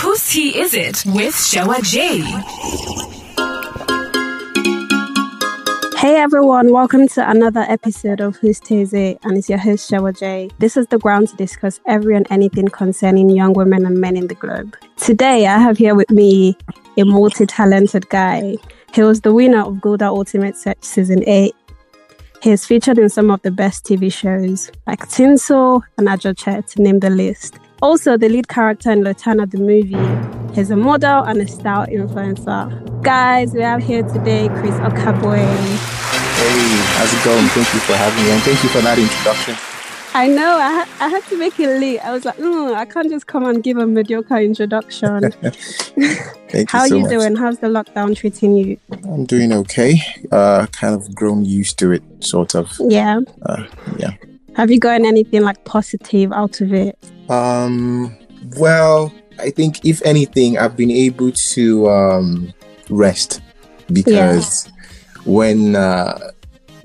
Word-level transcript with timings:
Whose 0.00 0.26
Tea 0.30 0.58
Is 0.58 0.72
It 0.72 1.04
with 1.04 1.34
Shewa 1.34 1.82
J? 1.82 2.20
Hey 5.98 6.16
everyone, 6.16 6.72
welcome 6.72 7.06
to 7.08 7.30
another 7.30 7.60
episode 7.68 8.22
of 8.22 8.36
Who's 8.36 8.60
It? 8.70 9.18
And 9.22 9.36
it's 9.36 9.50
your 9.50 9.58
host 9.58 9.90
Shewa 9.90 10.18
J. 10.18 10.48
This 10.58 10.78
is 10.78 10.86
the 10.86 10.98
ground 10.98 11.28
to 11.28 11.36
discuss 11.36 11.80
every 11.86 12.16
and 12.16 12.26
anything 12.30 12.68
concerning 12.68 13.28
young 13.28 13.52
women 13.52 13.84
and 13.84 14.00
men 14.00 14.16
in 14.16 14.28
the 14.28 14.34
globe. 14.34 14.74
Today 14.96 15.46
I 15.46 15.58
have 15.58 15.76
here 15.76 15.94
with 15.94 16.10
me 16.10 16.56
a 16.96 17.04
multi-talented 17.04 18.08
guy. 18.08 18.56
He 18.94 19.02
was 19.02 19.20
the 19.20 19.34
winner 19.34 19.66
of 19.66 19.82
Gulder 19.82 20.06
Ultimate 20.06 20.56
Search 20.56 20.82
Season 20.82 21.22
8 21.28 21.54
he 22.42 22.52
is 22.52 22.64
featured 22.64 22.98
in 22.98 23.10
some 23.10 23.30
of 23.30 23.42
the 23.42 23.50
best 23.50 23.84
TV 23.84 24.10
shows 24.10 24.72
like 24.86 25.06
Tinsel 25.10 25.84
and 25.98 26.08
Ajoche, 26.08 26.66
to 26.66 26.82
name 26.82 27.00
the 27.00 27.10
list. 27.10 27.58
Also, 27.82 28.18
the 28.18 28.28
lead 28.28 28.48
character 28.48 28.90
in 28.90 29.00
Lotanna 29.02 29.50
the 29.50 29.56
movie. 29.56 30.54
He's 30.54 30.70
a 30.70 30.76
model 30.76 31.22
and 31.22 31.40
a 31.40 31.48
style 31.48 31.86
influencer. 31.86 33.02
Guys, 33.02 33.54
we 33.54 33.62
have 33.62 33.82
here 33.82 34.02
today 34.02 34.48
Chris 34.48 34.74
Okagbue. 34.74 35.36
Hey, 36.36 36.76
how's 36.98 37.14
it 37.14 37.24
going? 37.24 37.46
Thank 37.46 37.72
you 37.72 37.80
for 37.80 37.94
having 37.94 38.24
me 38.24 38.30
and 38.32 38.42
thank 38.42 38.62
you 38.62 38.68
for 38.68 38.82
that 38.82 38.98
introduction. 38.98 39.56
I 40.12 40.26
know. 40.26 40.56
I, 40.56 40.84
ha- 40.84 40.88
I 41.00 41.08
had 41.08 41.24
to 41.28 41.38
make 41.38 41.58
it 41.58 41.80
late. 41.80 42.00
I 42.00 42.12
was 42.12 42.26
like, 42.26 42.36
mm, 42.36 42.74
I 42.74 42.84
can't 42.84 43.08
just 43.08 43.26
come 43.26 43.46
and 43.46 43.62
give 43.62 43.78
a 43.78 43.86
mediocre 43.86 44.38
introduction. 44.38 45.32
How 46.68 46.84
you 46.84 46.96
are 46.96 46.98
you 46.98 47.04
so 47.04 47.08
doing? 47.08 47.36
How's 47.36 47.60
the 47.60 47.68
lockdown 47.68 48.14
treating 48.14 48.56
you? 48.56 48.76
I'm 49.04 49.24
doing 49.24 49.52
okay. 49.52 50.02
Uh, 50.30 50.66
kind 50.72 50.94
of 50.94 51.14
grown 51.14 51.46
used 51.46 51.78
to 51.78 51.92
it, 51.92 52.02
sort 52.22 52.54
of. 52.54 52.76
Yeah. 52.80 53.20
Uh, 53.46 53.66
yeah. 53.98 54.10
Have 54.56 54.70
you 54.70 54.78
gotten 54.78 55.06
anything 55.06 55.42
like 55.42 55.64
positive 55.64 56.32
out 56.32 56.60
of 56.60 56.72
it? 56.72 56.98
Um. 57.28 58.16
Well, 58.56 59.12
I 59.38 59.50
think 59.50 59.84
if 59.84 60.04
anything, 60.04 60.58
I've 60.58 60.76
been 60.76 60.90
able 60.90 61.32
to 61.52 61.88
um 61.88 62.52
rest 62.88 63.40
because 63.92 64.68
when 65.24 65.76
uh, 65.76 66.18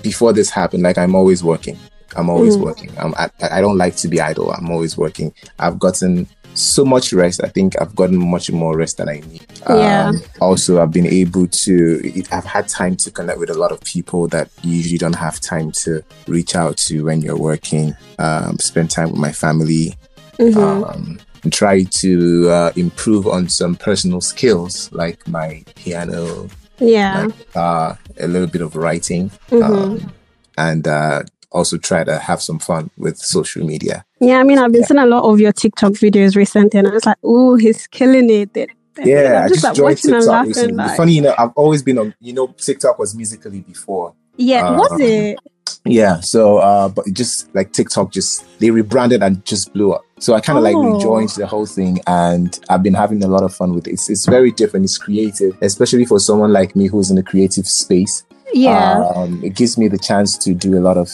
before 0.01 0.33
this 0.33 0.49
happened, 0.49 0.83
like 0.83 0.97
I'm 0.97 1.15
always 1.15 1.43
working. 1.43 1.77
I'm 2.15 2.29
always 2.29 2.55
Mm. 2.55 2.61
working. 2.61 2.91
I'm, 2.97 3.13
I, 3.15 3.29
I 3.51 3.61
don't 3.61 3.77
like 3.77 3.95
to 3.97 4.07
be 4.07 4.21
idle. 4.21 4.51
I'm 4.51 4.69
always 4.71 4.97
working. 4.97 5.33
I've 5.59 5.79
gotten 5.79 6.27
so 6.55 6.83
much 6.85 7.13
rest. 7.13 7.43
I 7.43 7.49
think 7.49 7.79
I've 7.81 7.95
gotten 7.95 8.17
much 8.17 8.51
more 8.51 8.75
rest 8.77 8.97
than 8.97 9.09
I 9.09 9.19
need. 9.21 9.45
Yeah. 9.69 10.09
Um, 10.09 10.21
also, 10.41 10.81
I've 10.81 10.91
been 10.91 11.05
able 11.05 11.47
to, 11.47 12.23
I've 12.31 12.45
had 12.45 12.67
time 12.67 12.95
to 12.97 13.11
connect 13.11 13.39
with 13.39 13.49
a 13.49 13.53
lot 13.53 13.71
of 13.71 13.81
people 13.81 14.27
that 14.29 14.49
you 14.63 14.75
usually 14.77 14.97
don't 14.97 15.15
have 15.15 15.39
time 15.39 15.71
to 15.83 16.01
reach 16.27 16.55
out 16.55 16.77
to 16.77 17.05
when 17.05 17.21
you're 17.21 17.37
working. 17.37 17.95
Um, 18.19 18.57
spend 18.59 18.89
time 18.89 19.11
with 19.11 19.19
my 19.19 19.31
family. 19.31 19.95
Mhm. 20.39 20.57
Um, 20.89 21.19
and 21.43 21.53
try 21.53 21.83
to 22.01 22.49
uh, 22.49 22.71
improve 22.75 23.27
on 23.27 23.47
some 23.47 23.75
personal 23.75 24.19
skills 24.19 24.89
like 24.91 25.25
my 25.27 25.63
piano, 25.75 26.49
yeah. 26.79 27.27
uh, 27.55 27.93
a 28.19 28.27
little 28.27 28.47
bit 28.47 28.61
of 28.61 28.75
writing, 28.75 29.29
Mhm. 29.51 29.63
um, 29.63 30.11
and 30.57 30.87
uh, 30.87 31.21
also 31.55 31.77
try 31.77 32.03
to 32.03 32.19
have 32.19 32.41
some 32.41 32.59
fun 32.59 32.89
with 32.97 33.17
social 33.17 33.65
media. 33.65 34.05
Yeah, 34.19 34.37
I 34.39 34.43
mean, 34.43 34.59
I've 34.59 34.71
been 34.71 34.83
seeing 34.83 34.99
a 34.99 35.05
lot 35.05 35.23
of 35.23 35.39
your 35.39 35.51
TikTok 35.53 35.93
videos 35.93 36.35
recently, 36.35 36.77
and 36.79 36.87
I 36.87 36.91
was 36.91 37.05
like, 37.05 37.17
"Oh, 37.23 37.55
he's 37.55 37.87
killing 37.87 38.29
it!" 38.29 38.55
Yeah, 39.03 39.39
I'm 39.39 39.43
I 39.45 39.47
just, 39.47 39.55
just 39.55 39.63
like 39.65 39.75
joined 39.75 39.83
watching 39.89 40.13
and 40.13 40.21
TikTok 40.21 40.31
laughing. 40.31 40.47
recently. 40.49 40.75
Like, 40.75 40.97
Funny, 40.97 41.13
you 41.13 41.21
know, 41.21 41.35
I've 41.37 41.51
always 41.55 41.81
been 41.83 41.97
on. 41.97 42.13
You 42.19 42.33
know, 42.33 42.47
TikTok 42.47 42.99
was 42.99 43.15
Musical.ly 43.15 43.59
before. 43.61 44.13
yeah, 44.37 44.77
was 44.77 44.91
um, 44.91 45.01
it? 45.01 45.39
Yeah, 45.83 46.19
so 46.21 46.57
uh, 46.59 46.89
but 46.89 47.05
just 47.11 47.53
like 47.55 47.71
TikTok, 47.73 48.11
just 48.11 48.45
they 48.59 48.69
rebranded 48.71 49.21
and 49.23 49.43
just 49.45 49.73
blew 49.73 49.93
up. 49.93 50.03
So 50.19 50.33
I 50.33 50.39
kind 50.39 50.57
of 50.57 50.63
like 50.63 50.75
Oh. 50.75 50.93
rejoined 50.95 51.29
the 51.31 51.45
whole 51.45 51.65
thing, 51.65 51.99
and 52.07 52.57
I've 52.69 52.83
been 52.83 52.93
having 52.93 53.23
a 53.23 53.27
lot 53.27 53.43
of 53.43 53.53
fun 53.53 53.73
with 53.75 53.87
it. 53.87 53.93
It's 53.93 54.09
it's 54.09 54.25
very 54.25 54.51
different. 54.51 54.85
It's 54.85 54.97
creative, 54.97 55.57
especially 55.61 56.05
for 56.05 56.19
someone 56.19 56.53
like 56.53 56.75
me 56.75 56.87
who's 56.87 57.09
in 57.09 57.15
the 57.17 57.23
creative 57.23 57.67
space. 57.67 58.23
Yeah, 58.53 59.03
Um, 59.15 59.43
it 59.43 59.55
gives 59.55 59.77
me 59.77 59.87
the 59.89 59.97
chance 59.97 60.37
to 60.37 60.53
do 60.53 60.77
a 60.77 60.83
lot 60.87 60.97
of 60.97 61.09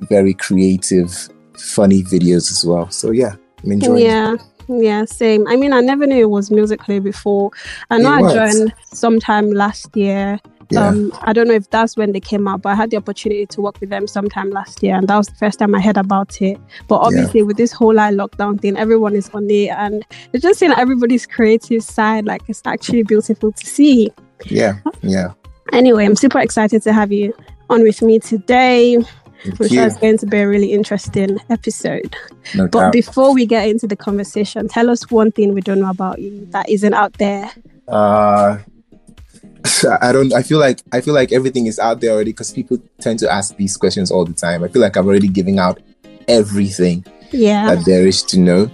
very 0.00 0.34
creative, 0.34 1.28
funny 1.58 2.02
videos 2.02 2.50
as 2.50 2.64
well. 2.66 2.90
So 2.90 3.10
yeah, 3.10 3.36
I'm 3.64 3.72
enjoying 3.72 4.02
it. 4.02 4.04
yeah, 4.04 4.36
yeah. 4.68 5.04
Same. 5.04 5.46
I 5.48 5.56
mean, 5.56 5.72
I 5.72 5.80
never 5.80 6.06
knew 6.06 6.22
it 6.22 6.30
was 6.30 6.50
Musical.ly 6.50 7.00
before. 7.00 7.50
I 7.90 7.98
know 7.98 8.12
I 8.12 8.34
joined 8.34 8.74
sometime 8.92 9.50
last 9.50 9.96
year. 9.96 10.40
Yeah. 10.70 10.88
Um, 10.88 11.12
I 11.22 11.32
don't 11.32 11.46
know 11.46 11.54
if 11.54 11.70
that's 11.70 11.96
when 11.96 12.10
they 12.10 12.18
came 12.18 12.48
out, 12.48 12.62
but 12.62 12.70
I 12.70 12.74
had 12.74 12.90
the 12.90 12.96
opportunity 12.96 13.46
to 13.46 13.60
work 13.60 13.80
with 13.80 13.90
them 13.90 14.08
sometime 14.08 14.50
last 14.50 14.82
year, 14.82 14.96
and 14.96 15.06
that 15.06 15.16
was 15.16 15.28
the 15.28 15.36
first 15.36 15.60
time 15.60 15.74
I 15.76 15.80
heard 15.80 15.96
about 15.96 16.42
it. 16.42 16.58
But 16.88 16.96
obviously, 16.96 17.44
with 17.44 17.56
this 17.56 17.72
whole 17.72 17.94
like 17.94 18.14
lockdown 18.14 18.60
thing, 18.60 18.76
everyone 18.76 19.14
is 19.14 19.30
on 19.30 19.48
it, 19.48 19.68
and 19.68 20.04
it's 20.32 20.42
just 20.42 20.58
seeing 20.58 20.72
everybody's 20.72 21.24
creative 21.24 21.84
side. 21.84 22.24
Like 22.24 22.42
it's 22.48 22.62
actually 22.64 23.04
beautiful 23.04 23.52
to 23.52 23.66
see. 23.66 24.10
yeah, 24.46 24.78
yeah. 25.02 25.34
Anyway, 25.72 26.04
I'm 26.04 26.16
super 26.16 26.40
excited 26.40 26.82
to 26.82 26.92
have 26.92 27.12
you 27.12 27.32
on 27.70 27.82
with 27.82 28.02
me 28.02 28.18
today. 28.18 28.98
Thank 29.44 29.60
you. 29.60 29.68
sure 29.68 29.90
going 30.00 30.18
to 30.18 30.26
be 30.26 30.38
a 30.38 30.48
really 30.48 30.72
interesting 30.72 31.38
episode. 31.50 32.14
No 32.54 32.68
But 32.68 32.80
doubt. 32.80 32.92
before 32.92 33.34
we 33.34 33.46
get 33.46 33.68
into 33.68 33.86
the 33.86 33.96
conversation, 33.96 34.68
tell 34.68 34.90
us 34.90 35.10
one 35.10 35.30
thing 35.32 35.54
we 35.54 35.60
don't 35.60 35.80
know 35.80 35.90
about 35.90 36.18
you 36.20 36.46
that 36.50 36.68
isn't 36.68 36.94
out 36.94 37.12
there. 37.14 37.50
uh 37.88 38.58
I 40.00 40.12
don't 40.12 40.32
I 40.32 40.42
feel 40.42 40.58
like 40.58 40.80
I 40.92 41.00
feel 41.00 41.14
like 41.14 41.32
everything 41.32 41.66
is 41.66 41.78
out 41.78 42.00
there 42.00 42.12
already 42.12 42.30
because 42.32 42.52
people 42.52 42.78
tend 43.00 43.18
to 43.20 43.30
ask 43.32 43.56
these 43.56 43.76
questions 43.76 44.10
all 44.10 44.24
the 44.24 44.32
time. 44.32 44.62
I 44.64 44.68
feel 44.68 44.80
like 44.82 44.96
I'm 44.96 45.06
already 45.06 45.28
giving 45.28 45.58
out 45.58 45.80
everything 46.28 47.04
Yeah. 47.30 47.74
that 47.74 47.84
there 47.84 48.06
is 48.06 48.22
to 48.24 48.38
know. 48.38 48.70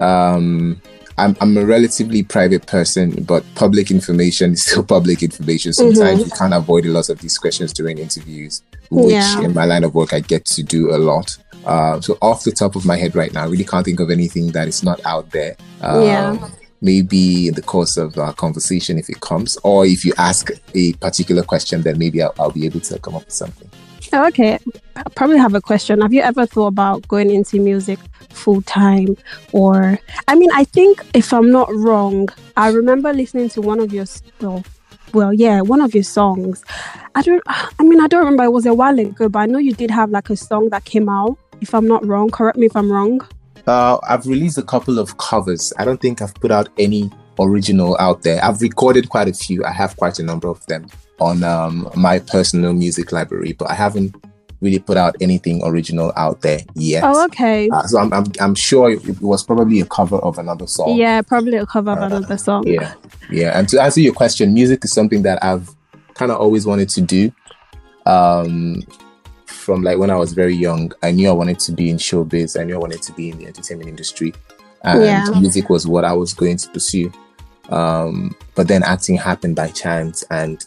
Um 0.00 0.80
I'm, 1.20 1.36
I'm 1.40 1.56
a 1.56 1.64
relatively 1.66 2.22
private 2.22 2.66
person, 2.66 3.22
but 3.24 3.44
public 3.54 3.90
information 3.90 4.52
is 4.52 4.64
still 4.64 4.82
public 4.96 5.22
information. 5.22 5.72
Sometimes 5.72 6.24
you 6.24 6.30
can't 6.30 6.54
avoid 6.54 6.86
a 6.86 6.88
lot 6.88 7.08
of 7.08 7.20
these 7.20 7.36
questions 7.38 7.72
during 7.72 7.98
interviews, 7.98 8.62
which 8.90 9.12
Yeah. 9.12 9.40
in 9.42 9.54
my 9.54 9.64
line 9.66 9.84
of 9.84 9.94
work 9.94 10.12
I 10.12 10.20
get 10.20 10.44
to 10.46 10.62
do 10.62 10.94
a 10.94 10.98
lot. 10.98 11.36
Uh, 11.64 12.00
so 12.00 12.16
off 12.22 12.44
the 12.44 12.50
top 12.52 12.74
of 12.74 12.86
my 12.86 12.96
head 12.96 13.14
right 13.14 13.32
now, 13.32 13.42
I 13.42 13.46
really 13.46 13.64
can't 13.64 13.84
think 13.84 14.00
of 14.00 14.10
anything 14.10 14.52
that 14.52 14.66
is 14.66 14.82
not 14.82 15.00
out 15.04 15.30
there. 15.30 15.56
Um, 15.82 16.02
Yeah. 16.02 16.48
Maybe 16.82 17.48
in 17.48 17.54
the 17.54 17.60
course 17.62 17.98
of 17.98 18.16
our 18.16 18.32
conversation, 18.32 18.98
if 18.98 19.10
it 19.10 19.20
comes, 19.20 19.58
or 19.64 19.84
if 19.84 20.02
you 20.06 20.14
ask 20.16 20.50
a 20.74 20.94
particular 20.94 21.42
question, 21.42 21.82
then 21.82 21.98
maybe 21.98 22.22
I'll, 22.22 22.34
I'll 22.38 22.50
be 22.50 22.64
able 22.64 22.80
to 22.80 22.98
come 23.00 23.14
up 23.16 23.26
with 23.26 23.34
something. 23.34 23.68
Oh, 24.12 24.26
okay. 24.26 24.58
I 24.96 25.02
probably 25.14 25.38
have 25.38 25.54
a 25.54 25.60
question. 25.60 26.00
Have 26.00 26.12
you 26.12 26.20
ever 26.20 26.44
thought 26.44 26.66
about 26.66 27.06
going 27.06 27.30
into 27.30 27.60
music 27.60 27.98
full 28.30 28.60
time? 28.62 29.16
Or, 29.52 29.98
I 30.26 30.34
mean, 30.34 30.50
I 30.52 30.64
think 30.64 31.04
if 31.14 31.32
I'm 31.32 31.50
not 31.52 31.72
wrong, 31.72 32.28
I 32.56 32.70
remember 32.70 33.12
listening 33.12 33.50
to 33.50 33.60
one 33.60 33.78
of 33.78 33.92
your, 33.92 34.06
well, 34.40 34.64
well, 35.14 35.32
yeah, 35.32 35.60
one 35.60 35.80
of 35.80 35.94
your 35.94 36.02
songs. 36.02 36.64
I 37.14 37.22
don't, 37.22 37.42
I 37.46 37.82
mean, 37.82 38.00
I 38.00 38.08
don't 38.08 38.24
remember. 38.24 38.44
It 38.44 38.52
was 38.52 38.66
a 38.66 38.74
while 38.74 38.98
ago, 38.98 39.28
but 39.28 39.38
I 39.38 39.46
know 39.46 39.58
you 39.58 39.74
did 39.74 39.92
have 39.92 40.10
like 40.10 40.28
a 40.28 40.36
song 40.36 40.70
that 40.70 40.84
came 40.84 41.08
out. 41.08 41.38
If 41.60 41.72
I'm 41.72 41.86
not 41.86 42.04
wrong, 42.04 42.30
correct 42.30 42.58
me 42.58 42.66
if 42.66 42.76
I'm 42.76 42.90
wrong. 42.90 43.20
Uh, 43.66 43.98
I've 44.08 44.26
released 44.26 44.58
a 44.58 44.62
couple 44.62 44.98
of 44.98 45.18
covers. 45.18 45.72
I 45.78 45.84
don't 45.84 46.00
think 46.00 46.20
I've 46.20 46.34
put 46.34 46.50
out 46.50 46.68
any 46.78 47.10
original 47.38 47.96
out 48.00 48.22
there. 48.22 48.42
I've 48.44 48.60
recorded 48.60 49.08
quite 49.08 49.28
a 49.28 49.32
few. 49.32 49.64
I 49.64 49.70
have 49.70 49.96
quite 49.96 50.18
a 50.18 50.22
number 50.22 50.48
of 50.48 50.64
them 50.66 50.86
on 51.20 51.42
um, 51.44 51.88
my 51.96 52.18
personal 52.18 52.72
music 52.72 53.12
library, 53.12 53.52
but 53.52 53.70
I 53.70 53.74
haven't 53.74 54.14
really 54.60 54.78
put 54.78 54.96
out 54.98 55.16
anything 55.20 55.62
original 55.64 56.12
out 56.16 56.42
there 56.42 56.60
yet. 56.74 57.02
Oh, 57.04 57.24
okay. 57.26 57.68
Uh, 57.72 57.82
so 57.84 57.98
I'm, 57.98 58.12
I'm, 58.12 58.24
I'm 58.40 58.54
sure 58.54 58.90
it 58.90 59.20
was 59.22 59.42
probably 59.42 59.80
a 59.80 59.86
cover 59.86 60.16
of 60.16 60.38
another 60.38 60.66
song. 60.66 60.96
Yeah, 60.96 61.22
probably 61.22 61.56
a 61.56 61.64
cover 61.66 61.92
of 61.92 61.98
Uh, 61.98 62.06
another 62.16 62.36
song. 62.36 62.66
Yeah. 62.66 62.92
Yeah. 63.30 63.58
And 63.58 63.68
to 63.70 63.80
answer 63.80 64.00
your 64.00 64.12
question, 64.12 64.52
music 64.52 64.84
is 64.84 64.92
something 64.92 65.22
that 65.22 65.42
I've 65.42 65.70
kind 66.14 66.30
of 66.30 66.38
always 66.38 66.66
wanted 66.66 66.90
to 66.90 67.00
do. 67.00 67.32
Um, 68.06 68.82
from 69.46 69.82
like 69.82 69.98
when 69.98 70.10
I 70.10 70.16
was 70.16 70.32
very 70.32 70.54
young, 70.54 70.92
I 71.02 71.10
knew 71.10 71.28
I 71.28 71.32
wanted 71.32 71.58
to 71.60 71.72
be 71.72 71.88
in 71.90 71.96
showbiz. 71.96 72.60
I 72.60 72.64
knew 72.64 72.74
I 72.74 72.78
wanted 72.78 73.02
to 73.02 73.12
be 73.12 73.30
in 73.30 73.38
the 73.38 73.46
entertainment 73.46 73.88
industry. 73.88 74.34
And 74.82 75.02
Yeah. 75.02 75.24
music 75.38 75.70
was 75.70 75.86
what 75.86 76.04
I 76.04 76.12
was 76.12 76.34
going 76.34 76.56
to 76.58 76.68
pursue. 76.68 77.12
Um, 77.70 78.34
but 78.54 78.68
then 78.68 78.82
acting 78.82 79.16
happened 79.16 79.56
by 79.56 79.68
chance 79.68 80.22
and 80.30 80.64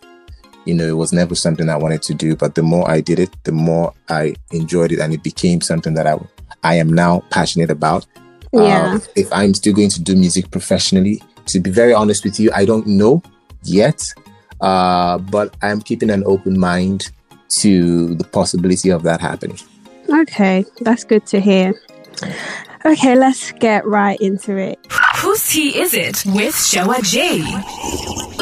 you 0.65 0.73
know, 0.73 0.87
it 0.87 0.97
was 0.97 1.13
never 1.13 1.35
something 1.35 1.69
I 1.69 1.77
wanted 1.77 2.01
to 2.03 2.13
do. 2.13 2.35
But 2.35 2.55
the 2.55 2.63
more 2.63 2.89
I 2.89 3.01
did 3.01 3.19
it, 3.19 3.31
the 3.43 3.51
more 3.51 3.93
I 4.09 4.35
enjoyed 4.51 4.91
it, 4.91 4.99
and 4.99 5.13
it 5.13 5.23
became 5.23 5.61
something 5.61 5.93
that 5.95 6.07
I 6.07 6.17
I 6.63 6.75
am 6.75 6.93
now 6.93 7.23
passionate 7.29 7.69
about. 7.69 8.05
Yeah. 8.51 8.93
Um, 8.93 9.01
if 9.15 9.31
I'm 9.33 9.53
still 9.53 9.73
going 9.73 9.89
to 9.89 10.01
do 10.01 10.15
music 10.15 10.51
professionally, 10.51 11.21
to 11.47 11.59
be 11.59 11.71
very 11.71 11.93
honest 11.93 12.23
with 12.23 12.39
you, 12.39 12.51
I 12.53 12.65
don't 12.65 12.85
know 12.87 13.21
yet. 13.63 14.05
Uh, 14.61 15.17
but 15.17 15.55
I'm 15.61 15.81
keeping 15.81 16.09
an 16.09 16.23
open 16.25 16.57
mind 16.57 17.11
to 17.57 18.15
the 18.15 18.23
possibility 18.23 18.89
of 18.89 19.03
that 19.03 19.19
happening. 19.19 19.59
Okay, 20.09 20.65
that's 20.81 21.03
good 21.03 21.25
to 21.27 21.39
hear. 21.39 21.73
Okay, 22.85 23.15
let's 23.15 23.51
get 23.53 23.85
right 23.85 24.19
into 24.21 24.57
it. 24.57 24.79
Whose 25.17 25.47
tea 25.49 25.79
is 25.79 25.93
it 25.93 26.23
with 26.25 26.53
Shewa 26.53 27.01
J? 27.03 28.32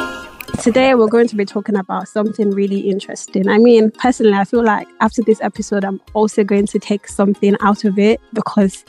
Today, 0.62 0.94
we're 0.94 1.08
going 1.08 1.28
to 1.28 1.36
be 1.36 1.44
talking 1.46 1.76
about 1.76 2.08
something 2.08 2.52
really 2.52 2.82
interesting. 2.82 3.50
I 3.50 3.58
mean, 3.58 3.90
personally, 3.92 4.34
I 4.34 4.44
feel 4.44 4.64
like 4.64 4.88
after 5.00 5.24
this 5.24 5.42
episode, 5.42 5.84
I'm 5.84 6.00
also 6.14 6.44
going 6.44 6.68
to 6.68 6.78
take 6.78 7.08
something 7.08 7.56
out 7.62 7.84
of 7.84 7.98
it 7.98 8.22
because 8.34 8.86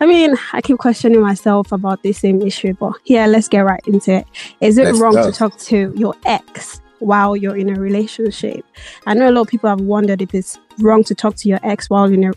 I 0.00 0.06
mean, 0.06 0.34
I 0.52 0.60
keep 0.62 0.78
questioning 0.78 1.20
myself 1.20 1.72
about 1.72 2.02
this 2.02 2.18
same 2.18 2.40
issue, 2.42 2.74
but 2.74 2.92
yeah, 3.04 3.26
let's 3.26 3.48
get 3.48 3.60
right 3.66 3.82
into 3.86 4.12
it. 4.18 4.26
Is 4.60 4.78
it 4.78 4.84
Let's 4.84 4.98
wrong 5.00 5.14
go. 5.14 5.30
to 5.30 5.36
talk 5.36 5.58
to 5.58 5.92
your 5.96 6.14
ex 6.24 6.80
while 7.00 7.36
you're 7.36 7.56
in 7.56 7.68
a 7.76 7.78
relationship? 7.78 8.64
I 9.06 9.12
know 9.14 9.28
a 9.28 9.32
lot 9.32 9.42
of 9.42 9.48
people 9.48 9.68
have 9.68 9.80
wondered 9.80 10.22
if 10.22 10.34
it's 10.34 10.58
wrong 10.78 11.04
to 11.04 11.14
talk 11.14 11.34
to 11.36 11.48
your 11.48 11.60
ex 11.64 11.90
while 11.90 12.04
in 12.04 12.24
a 12.24 12.32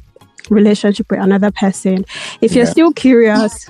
relationship 0.50 1.10
with 1.10 1.20
another 1.22 1.52
person. 1.52 2.06
If 2.42 2.54
you're 2.54 2.66
Yeah. 2.66 2.72
still 2.72 2.92
curious, 2.92 3.70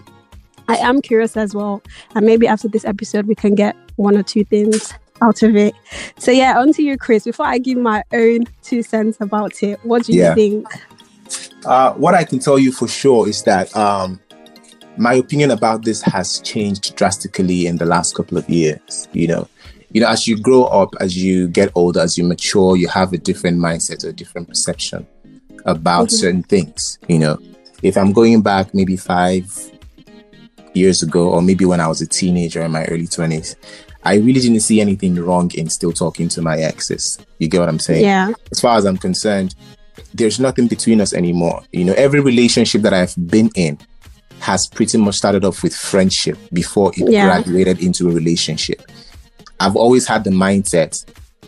I 0.67 0.77
am 0.77 1.01
curious 1.01 1.35
as 1.37 1.53
well. 1.53 1.83
And 2.15 2.25
maybe 2.25 2.47
after 2.47 2.67
this 2.69 2.85
episode, 2.85 3.27
we 3.27 3.35
can 3.35 3.53
get 3.53 3.75
one 3.95 4.17
or 4.17 4.23
two 4.23 4.43
things 4.43 4.93
out 5.21 5.41
of 5.43 5.55
it. 5.55 5.73
So, 6.17 6.31
yeah, 6.31 6.59
on 6.59 6.73
to 6.73 6.83
you, 6.83 6.97
Chris. 6.97 7.23
Before 7.25 7.45
I 7.45 7.57
give 7.57 7.77
my 7.77 8.03
own 8.13 8.45
two 8.61 8.83
cents 8.83 9.17
about 9.21 9.61
it, 9.63 9.79
what 9.83 10.03
do 10.05 10.13
you 10.13 10.21
Yeah. 10.21 10.35
think? 10.35 10.67
Uh, 11.65 11.93
what 11.93 12.13
I 12.13 12.23
can 12.23 12.39
tell 12.39 12.59
you 12.59 12.71
for 12.71 12.87
sure 12.87 13.27
is 13.29 13.43
that 13.43 13.73
um, 13.75 14.19
my 14.97 15.13
opinion 15.13 15.51
about 15.51 15.85
this 15.85 16.01
has 16.01 16.39
changed 16.41 16.95
drastically 16.95 17.67
in 17.67 17.77
the 17.77 17.85
last 17.85 18.15
couple 18.15 18.37
of 18.37 18.49
years. 18.49 19.07
You 19.13 19.27
know, 19.27 19.47
you 19.91 20.01
know, 20.01 20.09
as 20.09 20.27
you 20.27 20.37
grow 20.37 20.65
up, 20.65 20.93
as 20.99 21.15
you 21.15 21.47
get 21.47 21.71
older, 21.75 22.01
as 22.01 22.17
you 22.17 22.25
mature, 22.25 22.75
you 22.75 22.87
have 22.89 23.13
a 23.13 23.17
different 23.17 23.59
mindset, 23.59 24.03
a 24.07 24.11
different 24.11 24.49
perception 24.49 25.07
about 25.65 26.07
Mhm. 26.09 26.11
certain 26.11 26.43
things. 26.43 26.97
You 27.07 27.19
know, 27.19 27.37
if 27.81 27.95
I'm 27.97 28.11
going 28.11 28.41
back 28.41 28.73
maybe 28.73 28.97
five 28.97 29.45
years 30.73 31.03
ago, 31.03 31.29
or 31.29 31.41
maybe 31.41 31.65
when 31.65 31.79
I 31.79 31.87
was 31.87 32.01
a 32.01 32.07
teenager 32.07 32.61
in 32.63 32.71
my 32.71 32.85
early 32.85 33.07
twenties, 33.07 33.55
I 34.03 34.15
really 34.15 34.41
didn't 34.41 34.59
see 34.61 34.81
anything 34.81 35.15
wrong 35.15 35.51
in 35.55 35.69
still 35.69 35.91
talking 35.93 36.27
to 36.29 36.41
my 36.41 36.57
exes. 36.57 37.17
You 37.39 37.47
get 37.47 37.59
what 37.59 37.69
I'm 37.69 37.79
saying? 37.79 38.03
Yeah. 38.03 38.33
as 38.51 38.59
far 38.59 38.77
as 38.77 38.85
I'm 38.85 38.97
concerned, 38.97 39.55
there's 40.13 40.39
nothing 40.39 40.67
between 40.67 40.99
us 41.01 41.13
anymore. 41.13 41.63
You 41.71 41.85
know, 41.85 41.93
every 41.93 42.19
relationship 42.19 42.81
that 42.81 42.93
I've 42.93 43.13
been 43.29 43.49
in 43.55 43.77
has 44.39 44.67
pretty 44.67 44.97
much 44.97 45.15
started 45.15 45.45
off 45.45 45.63
with 45.63 45.73
friendship 45.73 46.37
before 46.51 46.91
it 46.97 47.09
Yeah. 47.09 47.25
graduated 47.25 47.81
into 47.81 48.09
a 48.09 48.11
relationship. 48.11 48.81
I've 49.59 49.75
always 49.77 50.05
had 50.07 50.25
the 50.25 50.31
mindset 50.31 51.05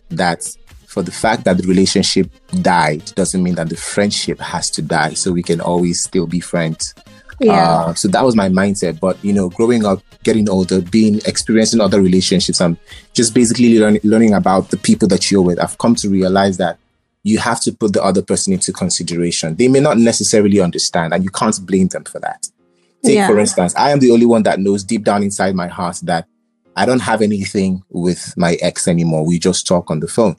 that 0.09 0.47
for 0.87 1.01
the 1.03 1.11
fact 1.11 1.43
that 1.43 1.57
the 1.57 1.67
relationship 1.67 2.29
died 2.61 3.03
doesn't 3.15 3.43
mean 3.43 3.55
that 3.55 3.67
the 3.67 3.75
friendship 3.75 4.39
has 4.39 4.69
to 4.71 4.81
die. 4.81 5.13
So 5.13 5.33
we 5.33 5.43
can 5.43 5.59
always 5.59 6.01
still 6.01 6.25
be 6.25 6.39
friends. 6.39 6.93
Yeah. 7.39 7.69
Uh, 7.69 7.93
so 7.93 8.07
that 8.09 8.23
was 8.23 8.35
my 8.35 8.49
mindset. 8.49 8.99
But 8.99 9.23
you 9.23 9.33
know, 9.33 9.49
growing 9.49 9.85
up, 9.85 10.01
getting 10.23 10.49
older, 10.49 10.81
being 10.81 11.15
experiencing 11.25 11.81
other 11.81 12.01
relationships, 12.01 12.61
and 12.61 12.77
just 13.13 13.33
basically 13.33 13.77
learn, 13.79 13.99
learning 14.03 14.33
about 14.33 14.69
the 14.69 14.77
people 14.77 15.07
that 15.09 15.29
you're 15.29 15.41
with, 15.41 15.59
I've 15.59 15.77
come 15.77 15.95
to 15.95 16.09
realize 16.09 16.57
that 16.57 16.77
you 17.23 17.39
have 17.39 17.59
to 17.61 17.71
put 17.71 17.93
the 17.93 18.03
other 18.03 18.21
person 18.21 18.53
into 18.53 18.71
consideration. 18.71 19.55
They 19.55 19.67
may 19.67 19.79
not 19.79 19.97
necessarily 19.97 20.59
understand, 20.61 21.13
and 21.13 21.23
you 21.23 21.29
can't 21.29 21.59
blame 21.65 21.87
them 21.87 22.03
for 22.03 22.19
that. 22.19 22.47
Take 23.03 23.15
Yeah. 23.15 23.27
for 23.27 23.37
instance, 23.39 23.75
I 23.75 23.91
am 23.91 23.99
the 23.99 24.11
only 24.11 24.25
one 24.25 24.43
that 24.43 24.59
knows 24.59 24.83
deep 24.83 25.03
down 25.03 25.23
inside 25.23 25.55
my 25.55 25.67
heart 25.67 25.99
that 26.03 26.27
I 26.75 26.85
don't 26.85 27.01
have 27.01 27.21
anything 27.21 27.83
with 27.89 28.33
my 28.37 28.53
ex 28.61 28.87
anymore. 28.87 29.25
We 29.25 29.39
just 29.39 29.65
talk 29.67 29.89
on 29.91 29.99
the 29.99 30.07
phone. 30.07 30.35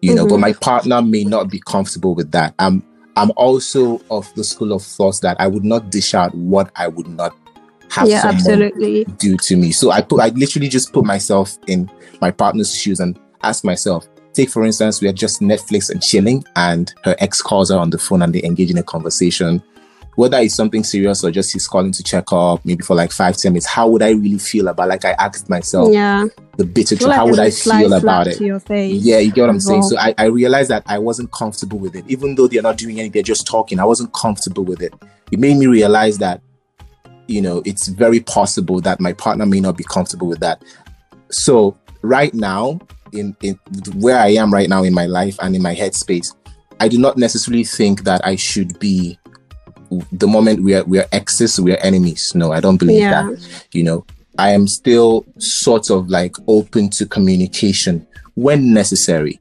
You 0.00 0.14
know, 0.16 0.26
but 0.26 0.36
Mhm. 0.36 0.40
my 0.40 0.52
partner 0.54 1.00
may 1.00 1.22
not 1.22 1.48
be 1.48 1.60
comfortable 1.64 2.14
with 2.16 2.32
that. 2.32 2.54
I'm 2.58 2.82
I'm 3.16 3.30
also 3.36 4.00
of 4.10 4.32
the 4.34 4.44
school 4.44 4.72
of 4.72 4.82
thought 4.82 5.20
that 5.22 5.40
I 5.40 5.46
would 5.46 5.64
not 5.64 5.90
dish 5.90 6.14
out 6.14 6.34
what 6.34 6.70
I 6.76 6.88
would 6.88 7.08
not 7.08 7.36
have 7.90 8.08
yeah, 8.08 8.22
someone 8.22 8.36
absolutely. 8.36 9.04
do 9.18 9.36
to 9.36 9.56
me. 9.56 9.72
So 9.72 9.90
I 9.90 10.00
put 10.00 10.20
I 10.20 10.28
literally 10.28 10.68
just 10.68 10.92
put 10.92 11.04
myself 11.04 11.58
in 11.66 11.90
my 12.20 12.30
partner's 12.30 12.74
shoes 12.74 13.00
and 13.00 13.18
ask 13.42 13.64
myself, 13.64 14.08
take 14.32 14.48
for 14.48 14.64
instance, 14.64 15.02
we 15.02 15.08
are 15.08 15.12
just 15.12 15.40
Netflix 15.40 15.90
and 15.90 16.02
chilling 16.02 16.44
and 16.56 16.92
her 17.04 17.14
ex 17.18 17.42
calls 17.42 17.70
her 17.70 17.76
on 17.76 17.90
the 17.90 17.98
phone 17.98 18.22
and 18.22 18.34
they 18.34 18.42
engage 18.42 18.70
in 18.70 18.78
a 18.78 18.82
conversation. 18.82 19.62
Whether 20.16 20.38
it's 20.38 20.54
something 20.54 20.84
serious 20.84 21.24
or 21.24 21.30
just 21.30 21.52
he's 21.52 21.66
calling 21.66 21.92
to 21.92 22.02
check 22.02 22.32
up, 22.32 22.64
maybe 22.64 22.82
for 22.82 22.94
like 22.94 23.12
five, 23.12 23.36
ten 23.36 23.52
minutes, 23.52 23.66
how 23.66 23.88
would 23.88 24.02
I 24.02 24.10
really 24.10 24.38
feel 24.38 24.68
about 24.68 24.88
like 24.88 25.04
I 25.04 25.12
asked 25.12 25.48
myself 25.48 25.92
yeah. 25.92 26.26
The 26.56 26.64
bitter 26.64 26.96
truth, 26.96 27.12
how 27.12 27.26
would 27.26 27.38
I 27.38 27.46
it's 27.46 27.58
a 27.58 27.60
slight 27.60 27.80
feel 27.80 27.92
about 27.94 28.26
it? 28.26 28.36
To 28.36 28.44
your 28.44 28.60
face. 28.60 29.02
Yeah, 29.02 29.18
you 29.18 29.32
get 29.32 29.42
what 29.42 29.50
I'm 29.50 29.60
saying. 29.60 29.82
So 29.84 29.96
I, 29.98 30.14
I 30.18 30.24
realized 30.26 30.70
that 30.70 30.82
I 30.86 30.98
wasn't 30.98 31.32
comfortable 31.32 31.78
with 31.78 31.96
it. 31.96 32.04
Even 32.08 32.34
though 32.34 32.46
they're 32.46 32.62
not 32.62 32.76
doing 32.76 32.98
anything, 32.98 33.12
they're 33.12 33.22
just 33.22 33.46
talking. 33.46 33.80
I 33.80 33.84
wasn't 33.84 34.12
comfortable 34.12 34.64
with 34.64 34.82
it. 34.82 34.92
It 35.30 35.38
made 35.38 35.56
me 35.56 35.66
realize 35.66 36.18
that, 36.18 36.42
you 37.26 37.40
know, 37.40 37.62
it's 37.64 37.88
very 37.88 38.20
possible 38.20 38.80
that 38.82 39.00
my 39.00 39.14
partner 39.14 39.46
may 39.46 39.60
not 39.60 39.76
be 39.78 39.84
comfortable 39.84 40.26
with 40.28 40.40
that. 40.40 40.62
So 41.30 41.76
right 42.02 42.34
now, 42.34 42.80
in, 43.12 43.34
in 43.42 43.58
where 43.96 44.18
I 44.18 44.28
am 44.28 44.52
right 44.52 44.68
now 44.68 44.82
in 44.82 44.92
my 44.92 45.06
life 45.06 45.38
and 45.40 45.56
in 45.56 45.62
my 45.62 45.74
headspace, 45.74 46.34
I 46.80 46.88
do 46.88 46.98
not 46.98 47.16
necessarily 47.16 47.64
think 47.64 48.04
that 48.04 48.26
I 48.26 48.36
should 48.36 48.78
be 48.78 49.18
the 50.10 50.26
moment 50.26 50.62
we 50.62 50.74
are 50.74 50.84
we 50.84 50.98
are 50.98 51.06
exes, 51.12 51.60
we 51.60 51.72
are 51.72 51.78
enemies. 51.78 52.32
No, 52.34 52.52
I 52.52 52.60
don't 52.60 52.78
believe 52.78 53.00
Yeah. 53.00 53.22
that. 53.22 53.66
You 53.72 53.84
know, 53.84 54.06
I 54.38 54.50
am 54.52 54.66
still 54.66 55.24
sort 55.38 55.90
of 55.90 56.08
like 56.08 56.34
open 56.48 56.90
to 56.90 57.06
communication 57.06 58.06
when 58.34 58.72
necessary. 58.72 59.38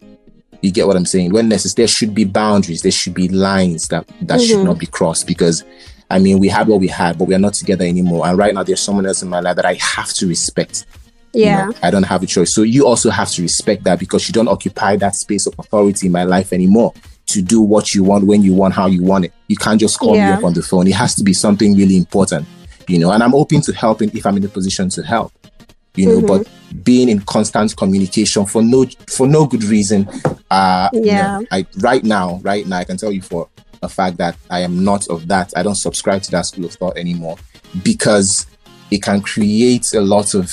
You 0.61 0.71
get 0.71 0.85
what 0.85 0.95
I'm 0.95 1.05
saying? 1.05 1.31
When 1.31 1.47
necessary, 1.49 1.83
there 1.83 1.87
should 1.87 2.13
be 2.13 2.25
boundaries, 2.25 2.81
there 2.81 2.91
should 2.91 3.13
be 3.13 3.27
lines 3.29 3.87
that 3.87 4.05
that 4.23 4.41
should 4.41 4.57
Mhm. 4.59 4.65
not 4.65 4.79
be 4.79 4.85
crossed 4.85 5.25
because 5.27 5.63
I 6.09 6.19
mean 6.19 6.39
we 6.39 6.49
had 6.49 6.67
what 6.67 6.79
we 6.81 6.87
had, 6.87 7.17
but 7.17 7.27
we 7.27 7.33
are 7.33 7.39
not 7.39 7.53
together 7.53 7.85
anymore. 7.85 8.27
And 8.27 8.37
right 8.37 8.53
now 8.53 8.63
there's 8.63 8.81
someone 8.81 9.05
else 9.05 9.23
in 9.23 9.29
my 9.29 9.39
life 9.39 9.55
that 9.55 9.65
I 9.65 9.75
have 9.75 10.13
to 10.15 10.27
respect. 10.27 10.85
You 11.33 11.43
Yeah. 11.45 11.65
know, 11.67 11.73
I 11.81 11.89
don't 11.89 12.03
have 12.03 12.21
a 12.21 12.25
choice. 12.27 12.53
So 12.53 12.63
you 12.63 12.85
also 12.85 13.09
have 13.09 13.31
to 13.31 13.41
respect 13.41 13.85
that 13.85 13.97
because 13.97 14.27
you 14.27 14.33
don't 14.33 14.49
occupy 14.49 14.97
that 14.97 15.15
space 15.15 15.47
of 15.47 15.53
authority 15.57 16.07
in 16.07 16.11
my 16.11 16.23
life 16.25 16.51
anymore 16.51 16.93
to 17.27 17.41
do 17.41 17.61
what 17.61 17.95
you 17.95 18.03
want, 18.03 18.25
when 18.27 18.43
you 18.43 18.53
want, 18.53 18.73
how 18.73 18.87
you 18.87 19.01
want 19.01 19.23
it. 19.25 19.31
You 19.47 19.55
can't 19.55 19.79
just 19.79 19.97
call 19.97 20.15
Yeah. 20.17 20.27
me 20.27 20.33
up 20.33 20.43
on 20.43 20.53
the 20.53 20.61
phone. 20.61 20.85
It 20.87 20.95
has 20.95 21.15
to 21.15 21.23
be 21.23 21.31
something 21.33 21.77
really 21.77 21.95
important, 21.95 22.45
you 22.87 22.99
know, 22.99 23.11
and 23.11 23.21
I'm 23.23 23.35
open 23.35 23.61
to 23.61 23.73
helping 23.73 24.15
if 24.15 24.25
I'm 24.25 24.37
in 24.37 24.45
a 24.45 24.49
position 24.49 24.89
to 24.89 25.03
help. 25.03 25.31
You 25.95 26.05
know, 26.07 26.21
Mhm. 26.21 26.27
but 26.27 26.47
being 26.85 27.09
in 27.09 27.19
constant 27.21 27.75
communication 27.75 28.45
for 28.45 28.61
no 28.61 28.85
for 29.09 29.27
no 29.27 29.45
good 29.45 29.63
reason. 29.65 30.07
Uh 30.49 30.89
you 30.93 31.01
know, 31.01 31.05
Yeah. 31.07 31.39
I 31.51 31.65
right 31.79 32.03
now, 32.03 32.39
right 32.43 32.65
now 32.65 32.77
I 32.77 32.83
can 32.85 32.97
tell 32.97 33.11
you 33.11 33.21
for 33.21 33.47
a 33.83 33.89
fact 33.89 34.17
that 34.17 34.35
I 34.49 34.61
am 34.61 34.83
not 34.83 35.07
of 35.09 35.27
that. 35.27 35.51
I 35.55 35.63
don't 35.63 35.75
subscribe 35.75 36.21
to 36.23 36.31
that 36.31 36.45
school 36.45 36.65
of 36.65 36.73
thought 36.73 36.97
anymore 36.97 37.37
because 37.83 38.45
it 38.89 39.01
can 39.01 39.21
create 39.21 39.93
a 39.93 40.01
lot 40.01 40.33
of 40.33 40.49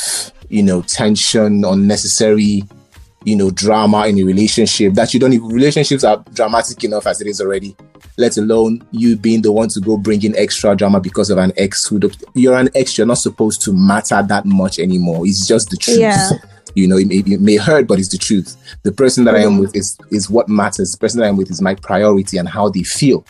you 0.48 0.62
know 0.62 0.82
tension 0.82 1.64
unnecessary 1.64 2.64
you 3.24 3.34
know 3.36 3.50
drama 3.50 4.06
in 4.06 4.18
a 4.18 4.22
relationship 4.22 4.94
that 4.94 5.12
you 5.12 5.18
don't 5.20 5.32
even 5.32 5.48
relationships 5.48 6.04
are 6.04 6.22
dramatic 6.34 6.82
enough 6.84 7.06
as 7.06 7.20
it 7.20 7.26
is 7.26 7.40
already 7.40 7.76
let 8.16 8.36
alone 8.36 8.80
you 8.92 9.16
being 9.16 9.42
the 9.42 9.50
one 9.50 9.68
to 9.68 9.80
go 9.80 9.96
bring 9.96 10.22
in 10.22 10.36
extra 10.36 10.74
drama 10.76 11.00
because 11.00 11.28
of 11.30 11.38
an 11.38 11.52
ex 11.56 11.84
who 11.86 11.98
you're 12.34 12.56
an 12.56 12.68
ex 12.74 12.96
you're 12.96 13.06
not 13.06 13.18
supposed 13.18 13.60
to 13.60 13.72
matter 13.72 14.22
that 14.22 14.44
much 14.44 14.78
anymore 14.78 15.26
it's 15.26 15.46
just 15.46 15.68
the 15.70 15.76
truth 15.76 15.98
Yeah. 15.98 16.30
you 16.74 16.87
know 16.87 16.96
it 16.96 17.06
may, 17.08 17.16
it 17.16 17.40
may 17.40 17.56
hurt 17.56 17.87
but 17.88 17.98
it's 17.98 18.10
the 18.10 18.18
truth 18.18 18.56
the 18.84 18.92
person 18.92 19.25
that 19.25 19.34
i 19.34 19.40
am 19.40 19.52
Mhm. 19.56 19.60
with 19.60 19.75
is 19.76 19.98
is 20.12 20.30
what 20.30 20.48
matters 20.48 20.92
the 20.92 20.98
person 20.98 21.20
that 21.20 21.28
i'm 21.28 21.37
with 21.37 21.50
is 21.50 21.60
my 21.60 21.75
priority 21.75 22.37
and 22.38 22.48
how 22.48 22.68
they 22.68 22.82
feel 22.84 23.25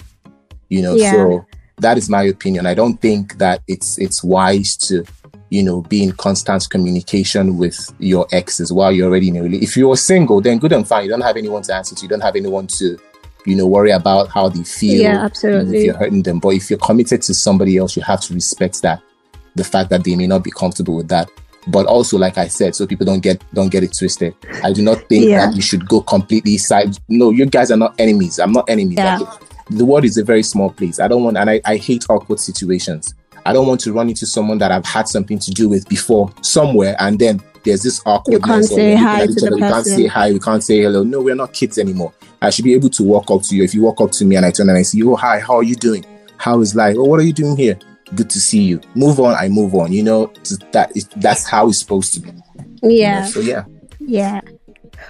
you 0.69 0.83
know 0.83 0.95
Yeah. 0.97 1.13
so 1.13 1.47
that 1.79 1.97
is 1.97 2.11
my 2.11 2.25
opinion 2.25 2.67
i 2.67 2.75
don't 2.75 3.01
think 3.01 3.39
that 3.39 3.63
it's 3.69 3.97
it's 3.99 4.23
wise 4.23 4.77
to 4.89 5.05
you 5.51 5.63
know 5.63 5.83
be 5.83 6.03
in 6.03 6.13
constant 6.13 6.69
communication 6.71 7.57
with 7.57 7.79
your 7.99 8.27
exes 8.33 8.73
while 8.73 8.93
you're 8.93 9.09
already 9.09 9.29
in 9.29 9.37
a 9.37 9.43
relationship 9.43 9.69
if 9.71 9.77
you're 9.77 9.97
single 9.97 10.41
then 10.41 10.59
good 10.59 10.73
and 10.73 10.87
fine. 10.87 11.05
You 11.05 11.11
don't 11.11 11.21
have 11.23 11.37
anyone 11.37 11.63
to 11.63 11.75
answer 11.75 11.95
to. 11.95 12.03
You 12.03 12.09
don't 12.09 12.21
have 12.21 12.37
anyone 12.37 12.67
to 12.79 12.99
you 13.47 13.57
know 13.57 13.67
worry 13.67 13.91
about 13.93 14.29
how 14.29 14.49
they 14.49 14.63
feel 14.63 15.01
Yeah, 15.01 15.25
absolutely. 15.25 15.79
if 15.79 15.85
you're 15.85 15.97
hurting 15.97 16.23
them. 16.23 16.39
But 16.39 16.51
if 16.51 16.69
you're 16.71 16.79
committed 16.79 17.23
to 17.23 17.35
somebody 17.35 17.77
else 17.79 17.97
you 17.97 18.03
have 18.03 18.21
to 18.23 18.35
respect 18.35 18.83
that 18.83 19.01
the 19.55 19.65
fact 19.65 19.91
that 19.91 20.05
they 20.05 20.15
may 20.17 20.27
not 20.27 20.45
be 20.45 20.51
comfortable 20.51 20.97
with 20.97 21.09
that. 21.09 21.31
But 21.67 21.87
also 21.87 22.17
like 22.17 22.39
i 22.39 22.49
said 22.49 22.75
so 22.75 22.87
people 22.87 23.05
don't 23.05 23.21
get 23.21 23.43
don't 23.55 23.71
get 23.71 23.83
it 23.83 23.97
twisted. 23.97 24.35
I 24.63 24.73
do 24.73 24.83
not 24.83 24.99
think 25.09 25.27
Yeah. 25.27 25.47
that 25.47 25.57
you 25.57 25.63
should 25.63 25.89
go 25.89 26.01
completely 26.03 26.59
side 26.59 26.97
no 27.09 27.31
you 27.31 27.47
guys 27.47 27.71
are 27.71 27.77
not 27.77 27.95
enemies. 27.99 28.39
I'm 28.39 28.53
not 28.53 28.69
enemies. 28.69 28.99
Yeah. 28.99 29.19
Like, 29.19 29.41
the 29.71 29.85
world 29.85 30.05
is 30.07 30.17
a 30.17 30.25
very 30.25 30.43
small 30.43 30.71
place. 30.71 30.99
I 30.99 31.09
don't 31.09 31.25
want 31.25 31.37
and 31.37 31.51
I, 31.51 31.61
I 31.67 31.77
hate 31.77 32.05
awkward 32.09 32.41
situations 32.41 33.15
i 33.47 33.53
don't 33.53 33.67
want 33.67 33.81
to 33.81 33.93
run 33.93 34.09
into 34.09 34.27
someone 34.27 34.59
that 34.59 34.71
i've 34.71 34.85
had 34.85 35.09
something 35.09 35.39
to 35.39 35.51
do 35.51 35.69
with 35.69 35.89
before 35.89 36.33
somewhere 36.43 36.97
and 36.99 37.19
then 37.19 37.41
there's 37.65 37.83
this 37.83 38.01
awkwardness 38.07 38.45
can't 38.45 38.65
say 38.65 38.95
hi 38.95 39.27
to 39.27 39.33
the 39.33 39.47
other, 39.47 39.57
we 39.57 39.61
can't 39.61 39.87
say 39.87 40.07
hi 40.07 40.33
we 40.33 40.39
can't 40.39 40.65
say 40.65 40.81
hello. 40.81 41.03
No 41.03 41.21
we're 41.21 41.35
not 41.35 41.53
kids 41.53 41.79
anymore. 41.79 42.13
I 42.41 42.51
should 42.51 42.65
be 42.65 42.75
able 42.75 42.89
to 42.91 43.03
walk 43.03 43.31
up 43.31 43.43
to 43.43 43.57
you. 43.57 43.65
If 43.65 43.75
you 43.75 43.83
walk 43.83 44.01
up 44.01 44.11
to 44.13 44.25
me 44.25 44.37
and 44.37 44.47
i 44.47 44.51
turn 44.51 44.69
and 44.69 44.79
i 44.79 44.83
see 44.83 44.99
you 44.99 45.13
oh 45.13 45.17
hi 45.17 45.41
how 45.41 45.57
are 45.57 45.63
you 45.63 45.75
doing? 45.75 46.05
How 46.37 46.61
is 46.61 46.75
life? 46.75 46.97
Oh 46.99 47.05
what 47.05 47.21
are 47.21 47.25
you 47.25 47.33
doing 47.33 47.57
here? 47.57 47.79
Good 48.15 48.31
to 48.31 48.41
see 48.41 48.63
you. 48.63 48.81
Move 48.95 49.21
on 49.21 49.35
i 49.35 49.49
move 49.49 49.75
on 49.75 49.93
you 49.93 50.03
know? 50.03 50.33
That 50.73 50.97
is 50.97 51.09
that's 51.17 51.47
how 51.49 51.69
it's 51.69 51.81
supposed 51.81 52.15
to 52.15 52.21
be. 52.21 52.31
You 52.31 52.35
know? 52.35 52.89
Yeah. 52.89 53.25
so 53.25 53.41
yeah. 53.41 53.65
Yeah. 54.01 54.41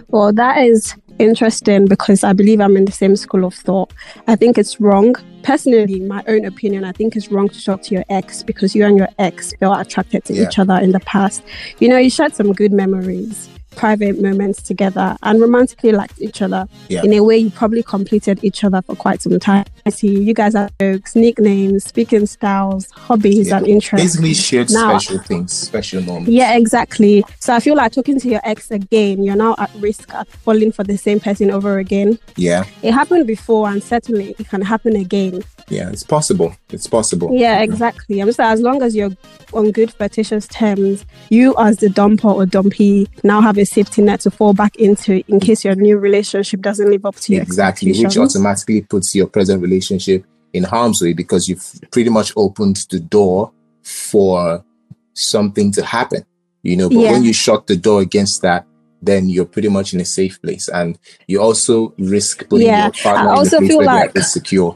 Well, 0.09 0.33
that 0.33 0.59
is 0.59 0.95
interesting 1.19 1.87
because 1.87 2.25
I 2.25 2.33
believe 2.33 2.61
I'm 2.61 2.77
in 2.77 2.85
the 2.85 2.93
same 2.93 3.17
school 3.17 3.45
of 3.45 3.55
thought. 3.55 3.93
I 4.27 4.37
think 4.37 4.59
it's 4.59 4.81
wrong. 4.81 5.15
Personally, 5.43 6.01
my 6.01 6.23
own 6.29 6.45
opinion, 6.45 6.85
I 6.85 6.93
think 6.93 7.17
it's 7.17 7.31
wrong 7.31 7.49
to 7.49 7.65
talk 7.65 7.83
to 7.83 7.95
your 7.95 8.05
ex 8.09 8.43
because 8.43 8.75
you 8.75 8.85
and 8.85 8.97
your 8.97 9.09
ex 9.19 9.53
felt 9.55 9.81
attracted 9.81 10.25
to 10.27 10.35
Yeah. 10.35 10.47
each 10.49 10.59
other 10.59 10.75
in 10.75 10.93
the 10.93 11.01
past. 11.01 11.43
You 11.79 11.89
know, 11.89 11.99
you 11.99 12.11
shared 12.11 12.35
some 12.35 12.53
good 12.53 12.73
memories 12.73 13.49
private 13.79 14.21
moments 14.21 14.61
together 14.63 15.17
and 15.23 15.41
romantically 15.41 15.93
liked 15.93 16.21
each 16.21 16.43
other. 16.43 16.67
Yeah. 16.89 17.03
In 17.05 17.13
a 17.13 17.21
way, 17.23 17.39
you 17.39 17.51
probably 17.51 17.83
completed 17.83 18.41
each 18.43 18.65
other 18.65 18.83
for 18.83 18.97
quite 18.97 19.23
some 19.23 19.39
time. 19.39 19.65
I 19.87 19.91
see 19.91 20.09
you 20.21 20.35
guys 20.35 20.55
have 20.55 20.73
jokes, 20.81 21.15
nicknames, 21.15 21.85
speaking 21.85 22.27
styles, 22.27 22.91
hobbies, 22.91 23.49
Yeah. 23.49 23.59
and 23.59 23.67
interests. 23.69 24.05
Basically, 24.05 24.35
shared 24.35 24.71
Now- 24.71 24.99
special 24.99 25.19
things, 25.23 25.53
special 25.53 26.03
moments. 26.03 26.31
Yeah, 26.31 26.57
exactly. 26.57 27.25
So 27.39 27.55
I 27.55 27.61
feel 27.61 27.77
like 27.77 27.93
talking 27.93 28.19
to 28.21 28.29
your 28.29 28.41
ex 28.45 28.71
again, 28.71 29.23
you're 29.23 29.37
now 29.37 29.55
at 29.59 29.71
risk 29.79 30.13
of 30.15 30.27
falling 30.29 30.73
for 30.73 30.83
the 30.85 30.99
same 30.99 31.21
person 31.21 31.51
over 31.51 31.79
again. 31.79 32.19
Yeah, 32.37 32.65
It 32.83 32.93
happened 32.93 33.27
before, 33.27 33.69
and 33.69 33.83
certainly 33.83 34.35
it 34.39 34.49
can 34.49 34.63
happen 34.63 34.97
again. 34.97 35.43
yeah, 35.69 35.89
it's 35.91 36.03
possible. 36.03 36.55
It's 36.73 36.87
possible. 36.87 37.31
Yeah, 37.33 37.61
exactly. 37.63 38.21
I'm 38.21 38.27
just 38.29 38.39
like, 38.39 38.49
as 38.53 38.61
long 38.61 38.83
as 38.83 38.95
you're 38.97 39.11
on 39.53 39.71
good 39.71 39.91
flirtatious 39.93 40.47
terms, 40.49 41.05
you 41.31 41.55
as 41.59 41.77
the 41.79 41.89
dumper 41.89 42.35
or 42.35 42.47
dumpy 42.47 43.09
now 43.23 43.41
have 43.41 43.57
a 43.59 43.65
safety 43.69 44.03
net 44.03 44.21
to 44.21 44.31
fall 44.31 44.53
back 44.55 44.75
into 44.77 45.23
in 45.29 45.41
case 45.41 45.65
your 45.65 45.75
new 45.75 45.97
relationship 45.99 46.61
doesn't 46.61 46.91
live 46.91 47.05
up 47.07 47.17
to 47.17 47.35
Exactly, 47.35 47.93
which 47.93 48.17
automatically 48.17 48.81
puts 48.83 49.15
your 49.15 49.27
present 49.27 49.63
relationship 49.63 50.25
in 50.53 50.65
harm's 50.65 51.01
way 51.03 51.13
because 51.13 51.49
you've 51.49 51.65
pretty 51.91 52.11
much 52.11 52.33
opened 52.37 52.77
the 52.91 52.99
door 53.01 53.53
for 53.83 54.65
something 55.15 55.73
to 55.73 55.85
happen. 55.85 56.25
You 56.63 56.77
know, 56.77 56.89
but 56.89 56.99
Yeah. 56.99 57.13
when 57.13 57.23
you 57.25 57.33
shut 57.33 57.67
the 57.67 57.77
door 57.77 58.01
against 58.01 58.43
that, 58.43 58.67
then 59.01 59.29
you're 59.29 59.45
pretty 59.45 59.69
much 59.69 59.95
in 59.95 60.01
a 60.01 60.05
safe 60.05 60.41
place, 60.43 60.69
and 60.69 60.99
you 61.29 61.41
also 61.41 61.95
risk 61.99 62.49
putting 62.49 62.67
Yeah, 62.67 62.85
your 62.87 62.93
partner 63.03 63.31
I 63.31 63.41
in 63.43 63.47
a 63.47 63.51
place 63.51 63.69
feel 63.69 63.77
where 63.79 63.87
like- 63.87 64.17
insecure. 64.17 64.73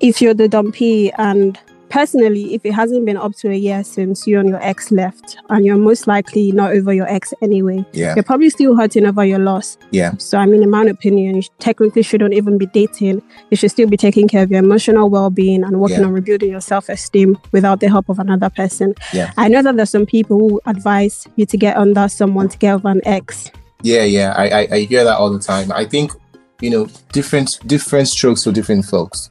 if 0.00 0.22
you're 0.22 0.32
the 0.34 0.48
dumpy 0.48 1.12
and 1.18 1.58
personally 1.90 2.54
if 2.54 2.64
it 2.64 2.72
hasn't 2.72 3.04
been 3.04 3.16
up 3.16 3.34
to 3.36 3.50
a 3.50 3.54
year 3.54 3.82
since 3.84 4.26
you 4.26 4.38
and 4.40 4.48
your 4.48 4.62
ex 4.62 4.90
left 4.90 5.36
and 5.50 5.64
you're 5.66 5.76
most 5.76 6.06
likely 6.06 6.52
not 6.52 6.70
over 6.72 6.92
your 6.92 7.08
ex 7.08 7.34
anyway 7.42 7.84
Yeah, 7.92 8.14
you're 8.14 8.22
probably 8.24 8.48
still 8.50 8.76
hurting 8.76 9.04
over 9.06 9.24
your 9.24 9.38
loss 9.40 9.76
yeah, 9.90 10.12
so 10.18 10.38
i 10.38 10.46
mean 10.46 10.62
in 10.62 10.70
my 10.70 10.84
opinion 10.84 11.36
you 11.36 11.42
technically 11.58 12.02
shouldn't 12.02 12.32
even 12.34 12.56
be 12.58 12.66
dating 12.66 13.22
you 13.50 13.56
should 13.56 13.70
still 13.70 13.88
be 13.88 13.96
taking 13.96 14.28
care 14.28 14.42
of 14.42 14.50
your 14.50 14.60
emotional 14.60 15.10
well-being 15.10 15.64
and 15.64 15.80
working 15.80 15.98
Yeah. 16.00 16.06
on 16.06 16.12
rebuilding 16.12 16.50
your 16.50 16.60
self-esteem 16.60 17.36
without 17.52 17.80
the 17.80 17.88
help 17.88 18.08
of 18.08 18.18
another 18.18 18.50
person 18.50 18.94
Yeah. 19.12 19.32
i 19.36 19.48
know 19.48 19.62
that 19.62 19.76
there's 19.76 19.90
some 19.90 20.06
people 20.06 20.38
who 20.38 20.60
advise 20.66 21.26
you 21.36 21.44
to 21.46 21.56
get 21.56 21.76
under 21.76 22.08
someone 22.08 22.48
to 22.48 22.56
get 22.58 22.74
over 22.74 22.88
an 22.88 23.00
ex 23.04 23.50
yeah, 23.82 24.04
yeah. 24.04 24.34
I, 24.36 24.44
I 24.60 24.68
I 24.72 24.78
hear 24.80 25.04
that 25.04 25.16
all 25.16 25.30
the 25.32 25.38
time. 25.38 25.72
I 25.72 25.86
think 25.86 26.12
you 26.60 26.68
know 26.68 26.86
different 27.12 27.58
different 27.66 28.08
strokes 28.08 28.44
for 28.44 28.52
different 28.52 28.84
folks. 28.84 29.30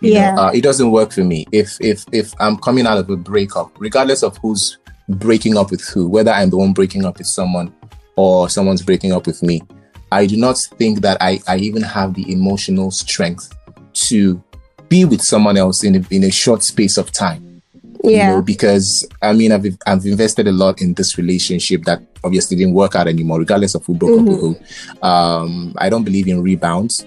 You 0.00 0.14
know, 0.14 0.20
Yeah. 0.20 0.36
uh, 0.38 0.50
it 0.50 0.62
doesn't 0.62 0.90
work 0.90 1.12
for 1.12 1.24
me. 1.24 1.46
If 1.52 1.76
if 1.80 2.04
if 2.12 2.32
I'm 2.40 2.56
coming 2.58 2.86
out 2.86 2.98
of 2.98 3.08
a 3.10 3.16
breakup, 3.16 3.72
regardless 3.78 4.22
of 4.22 4.36
who's 4.38 4.78
breaking 5.08 5.56
up 5.56 5.70
with 5.70 5.82
who, 5.88 6.08
whether 6.08 6.30
I'm 6.30 6.50
the 6.50 6.56
one 6.58 6.72
breaking 6.72 7.04
up 7.04 7.18
with 7.18 7.26
someone 7.26 7.72
or 8.16 8.48
someone's 8.48 8.82
breaking 8.82 9.12
up 9.12 9.26
with 9.26 9.42
me, 9.42 9.62
I 10.12 10.26
do 10.26 10.36
not 10.36 10.56
think 10.78 11.00
that 11.00 11.18
I, 11.20 11.40
I 11.48 11.56
even 11.58 11.82
have 11.82 12.14
the 12.14 12.30
emotional 12.30 12.90
strength 12.90 13.52
to 14.08 14.42
be 14.88 15.04
with 15.04 15.22
someone 15.22 15.56
else 15.56 15.82
in 15.84 15.96
a, 15.96 16.02
in 16.10 16.24
a 16.24 16.30
short 16.30 16.62
space 16.62 16.96
of 16.96 17.10
time. 17.12 17.42
You 18.02 18.10
yeah 18.10 18.30
know, 18.36 18.42
because 18.42 19.08
I 19.22 19.32
mean, 19.32 19.50
I've 19.50 19.64
I've 19.86 20.04
invested 20.04 20.46
a 20.46 20.52
lot 20.52 20.82
in 20.82 20.92
this 20.94 21.16
relationship 21.16 21.84
that 21.84 22.02
obviously 22.22 22.56
didn't 22.56 22.74
work 22.74 22.94
out 22.94 23.08
anymore, 23.08 23.38
regardless 23.38 23.74
of 23.74 23.84
who 23.86 23.94
broke 23.94 24.20
up 24.20 24.26
with 24.26 24.40
who. 24.40 24.56
Um, 25.06 25.74
I 25.78 25.88
don't 25.88 26.04
believe 26.04 26.28
in 26.28 26.42
rebounds. 26.42 27.04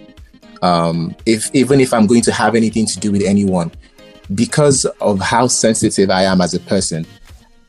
Um, 0.61 1.15
if 1.25 1.49
even 1.53 1.79
if 1.79 1.93
I'm 1.93 2.07
going 2.07 2.21
to 2.23 2.31
have 2.31 2.55
anything 2.55 2.85
to 2.87 2.99
do 2.99 3.11
with 3.11 3.23
anyone, 3.23 3.71
because 4.33 4.85
of 5.01 5.19
how 5.19 5.47
sensitive 5.47 6.09
I 6.09 6.23
am 6.23 6.41
as 6.41 6.53
a 6.53 6.59
person, 6.59 7.05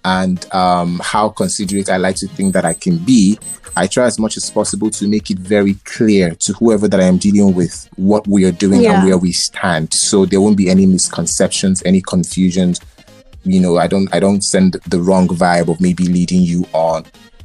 and 0.05 0.53
um, 0.55 1.01
how 1.05 1.29
considerate 1.29 1.91
I 1.91 1.97
like 1.99 2.17
to 2.17 2.29
think 2.29 2.55
that 2.55 2.65
I 2.65 2.73
can 2.73 2.99
be, 2.99 3.39
I 3.77 3.87
try 3.87 4.07
as 4.07 4.19
much 4.19 4.37
as 4.37 4.51
possible 4.51 4.91
to 4.91 5.07
make 5.09 5.31
it 5.31 5.39
very 5.39 5.75
clear 5.85 6.35
to 6.37 6.53
whoever 6.55 6.89
that 6.89 6.99
I 7.01 7.05
am 7.05 7.19
dealing 7.19 7.55
with 7.55 7.89
what 7.97 8.27
we 8.27 8.45
are 8.45 8.53
doing 8.53 8.81
Yeah. 8.83 8.99
and 9.01 9.07
where 9.09 9.19
we 9.19 9.33
stand, 9.33 9.93
so 9.93 10.25
there 10.25 10.41
won't 10.41 10.57
be 10.57 10.71
any 10.71 10.87
misconceptions, 10.87 11.83
any 11.85 12.01
confusions. 12.01 12.81
You 13.45 13.61
know, 13.61 13.79
I 13.79 13.87
don't, 13.87 14.13
I 14.15 14.21
don't 14.21 14.43
send 14.43 14.73
the 14.89 15.01
wrong 15.01 15.29
vibe 15.29 15.69
of 15.69 15.81
maybe 15.81 16.05
leading 16.07 16.41
you 16.43 16.67
on. 16.73 17.05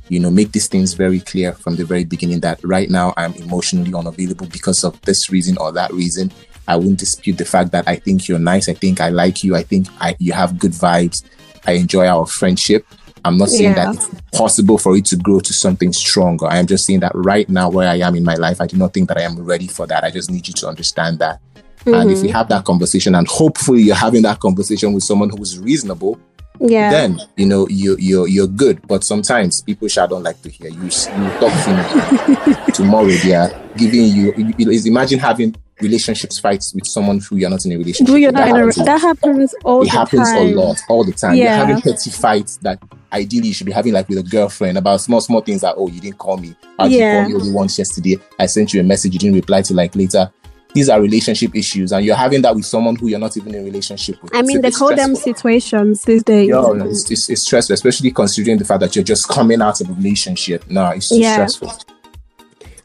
You 0.09 0.19
know, 0.19 0.29
make 0.29 0.51
these 0.51 0.67
things 0.67 0.93
very 0.93 1.19
clear 1.19 1.53
from 1.53 1.75
the 1.75 1.85
very 1.85 2.03
beginning 2.03 2.41
that 2.41 2.59
right 2.63 2.89
now 2.89 3.13
I'm 3.17 3.33
emotionally 3.35 3.93
unavailable 3.93 4.47
because 4.47 4.83
of 4.83 4.99
this 5.01 5.29
reason 5.29 5.57
or 5.57 5.71
that 5.71 5.93
reason. 5.93 6.31
I 6.67 6.75
won't 6.77 6.99
dispute 6.99 7.37
the 7.37 7.45
fact 7.45 7.71
that 7.71 7.87
I 7.87 7.97
think 7.97 8.27
you're 8.27 8.39
nice. 8.39 8.69
I 8.69 8.73
think 8.73 9.01
I 9.01 9.09
like 9.09 9.43
you. 9.43 9.55
I 9.55 9.63
think 9.63 9.87
I, 9.99 10.15
you 10.19 10.33
have 10.33 10.59
good 10.59 10.71
vibes. 10.71 11.23
I 11.65 11.73
enjoy 11.73 12.07
our 12.07 12.25
friendship. 12.25 12.85
I'm 13.25 13.37
not 13.37 13.49
saying 13.49 13.75
Yeah. 13.75 13.93
that 13.93 13.95
it's 13.95 14.09
possible 14.37 14.77
for 14.77 14.95
it 14.97 15.05
to 15.05 15.15
grow 15.15 15.39
to 15.39 15.53
something 15.53 15.93
stronger. 15.93 16.45
I 16.45 16.57
am 16.57 16.67
just 16.67 16.85
saying 16.85 16.99
that 17.01 17.13
right 17.15 17.47
now, 17.49 17.69
where 17.69 17.89
I 17.89 17.95
am 17.95 18.15
in 18.15 18.23
my 18.23 18.35
life, 18.35 18.59
I 18.59 18.67
do 18.67 18.77
not 18.77 18.93
think 18.93 19.07
that 19.09 19.17
I 19.17 19.21
am 19.21 19.39
ready 19.39 19.67
for 19.67 19.87
that. 19.87 20.03
I 20.03 20.11
just 20.11 20.29
need 20.29 20.47
you 20.47 20.53
to 20.55 20.67
understand 20.67 21.19
that. 21.19 21.39
And 21.85 22.09
if 22.11 22.19
you 22.19 22.25
mm-hmm. 22.25 22.33
have 22.33 22.47
that 22.49 22.63
conversation, 22.63 23.15
and 23.15 23.27
hopefully 23.27 23.81
you're 23.81 23.95
having 23.95 24.21
that 24.23 24.39
conversation 24.39 24.93
with 24.93 25.03
someone 25.03 25.29
who 25.29 25.41
is 25.41 25.59
reasonable, 25.59 26.17
yeah 26.59 26.91
then 26.91 27.19
you 27.35 27.45
know 27.45 27.67
you 27.69 27.95
you're 27.99 28.27
you're 28.27 28.47
good. 28.47 28.85
But 28.87 29.03
sometimes 29.03 29.61
people 29.61 29.87
sha 29.87 30.07
don't 30.07 30.23
like 30.23 30.41
to 30.43 30.49
hear 30.49 30.69
you. 30.69 30.83
You 30.83 31.29
talk 31.39 31.53
to 31.63 32.47
me 32.47 32.55
tomorrow. 32.73 33.07
They 33.07 33.33
are 33.35 33.49
giving 33.77 34.05
you. 34.05 34.33
you- 34.37 34.53
you- 34.71 34.81
Imagine 34.91 35.19
having 35.19 35.55
relationships 35.81 36.37
fights 36.39 36.73
with 36.73 36.85
someone 36.85 37.19
who 37.19 37.35
you're 37.37 37.49
not 37.49 37.65
in 37.65 37.71
a 37.71 37.77
relationship. 37.77 38.07
Do 38.13 38.17
you 38.17 38.27
with. 38.27 38.35
not 38.35 38.47
in 38.47 38.55
a, 38.55 38.59
happens 38.59 38.75
that 38.85 39.01
happens 39.01 39.55
all 39.65 39.81
it 39.81 39.85
the 39.85 39.91
happens 39.91 40.29
time. 40.29 40.47
a 40.47 40.51
lot 40.53 40.79
all 40.87 41.03
the 41.03 41.11
time 41.11 41.35
Yeah. 41.35 41.57
you're 41.57 41.65
having 41.65 41.81
petty 41.81 42.09
fights 42.11 42.57
that 42.57 42.79
ideally 43.11 43.47
you 43.49 43.53
should 43.53 43.65
be 43.65 43.71
having 43.73 43.91
like 43.93 44.07
with 44.07 44.19
a 44.19 44.23
girlfriend 44.23 44.77
about 44.77 45.01
small 45.01 45.19
small 45.21 45.41
things 45.41 45.61
that 45.61 45.73
oh 45.77 45.87
you 45.89 45.99
didn't 45.99 46.17
call 46.19 46.37
me 46.37 46.55
did 46.79 46.91
Yeah. 46.91 47.27
you 47.27 47.33
call 47.33 47.39
me 47.39 47.41
only 47.41 47.51
once 47.53 47.77
yesterday 47.77 48.17
i 48.39 48.45
sent 48.47 48.73
you 48.73 48.79
a 48.81 48.83
message 48.83 49.13
you 49.13 49.19
didn't 49.19 49.35
reply 49.35 49.61
to 49.63 49.73
like 49.73 49.95
later 49.95 50.31
these 50.73 50.89
are 50.89 50.99
relationship 50.99 51.55
issues 51.55 51.91
and 51.91 52.05
you're 52.05 52.15
having 52.15 52.41
that 52.41 52.55
with 52.55 52.65
someone 52.65 52.95
who 52.95 53.07
you're 53.07 53.19
not 53.19 53.35
even 53.37 53.53
in 53.53 53.61
a 53.61 53.63
relationship 53.63 54.21
with 54.21 54.35
I 54.35 54.41
mean, 54.41 54.61
they 54.61 54.71
call 54.71 54.95
them 54.95 55.15
situations 55.15 56.03
these 56.03 56.23
days. 56.23 56.49
Yo, 56.49 56.73
it's, 56.85 57.09
it's, 57.11 57.29
it's 57.29 57.41
stressful, 57.43 57.73
especially 57.75 58.11
considering 58.11 58.57
the 58.57 58.65
fact 58.65 58.79
that 58.81 58.95
you're 58.95 59.03
just 59.03 59.27
coming 59.27 59.61
out 59.61 59.81
of 59.81 59.89
a 59.89 59.93
relationship. 59.93 60.69
No, 60.69 60.89
it's 60.89 61.11
Yeah. 61.11 61.33
stressful. 61.33 61.73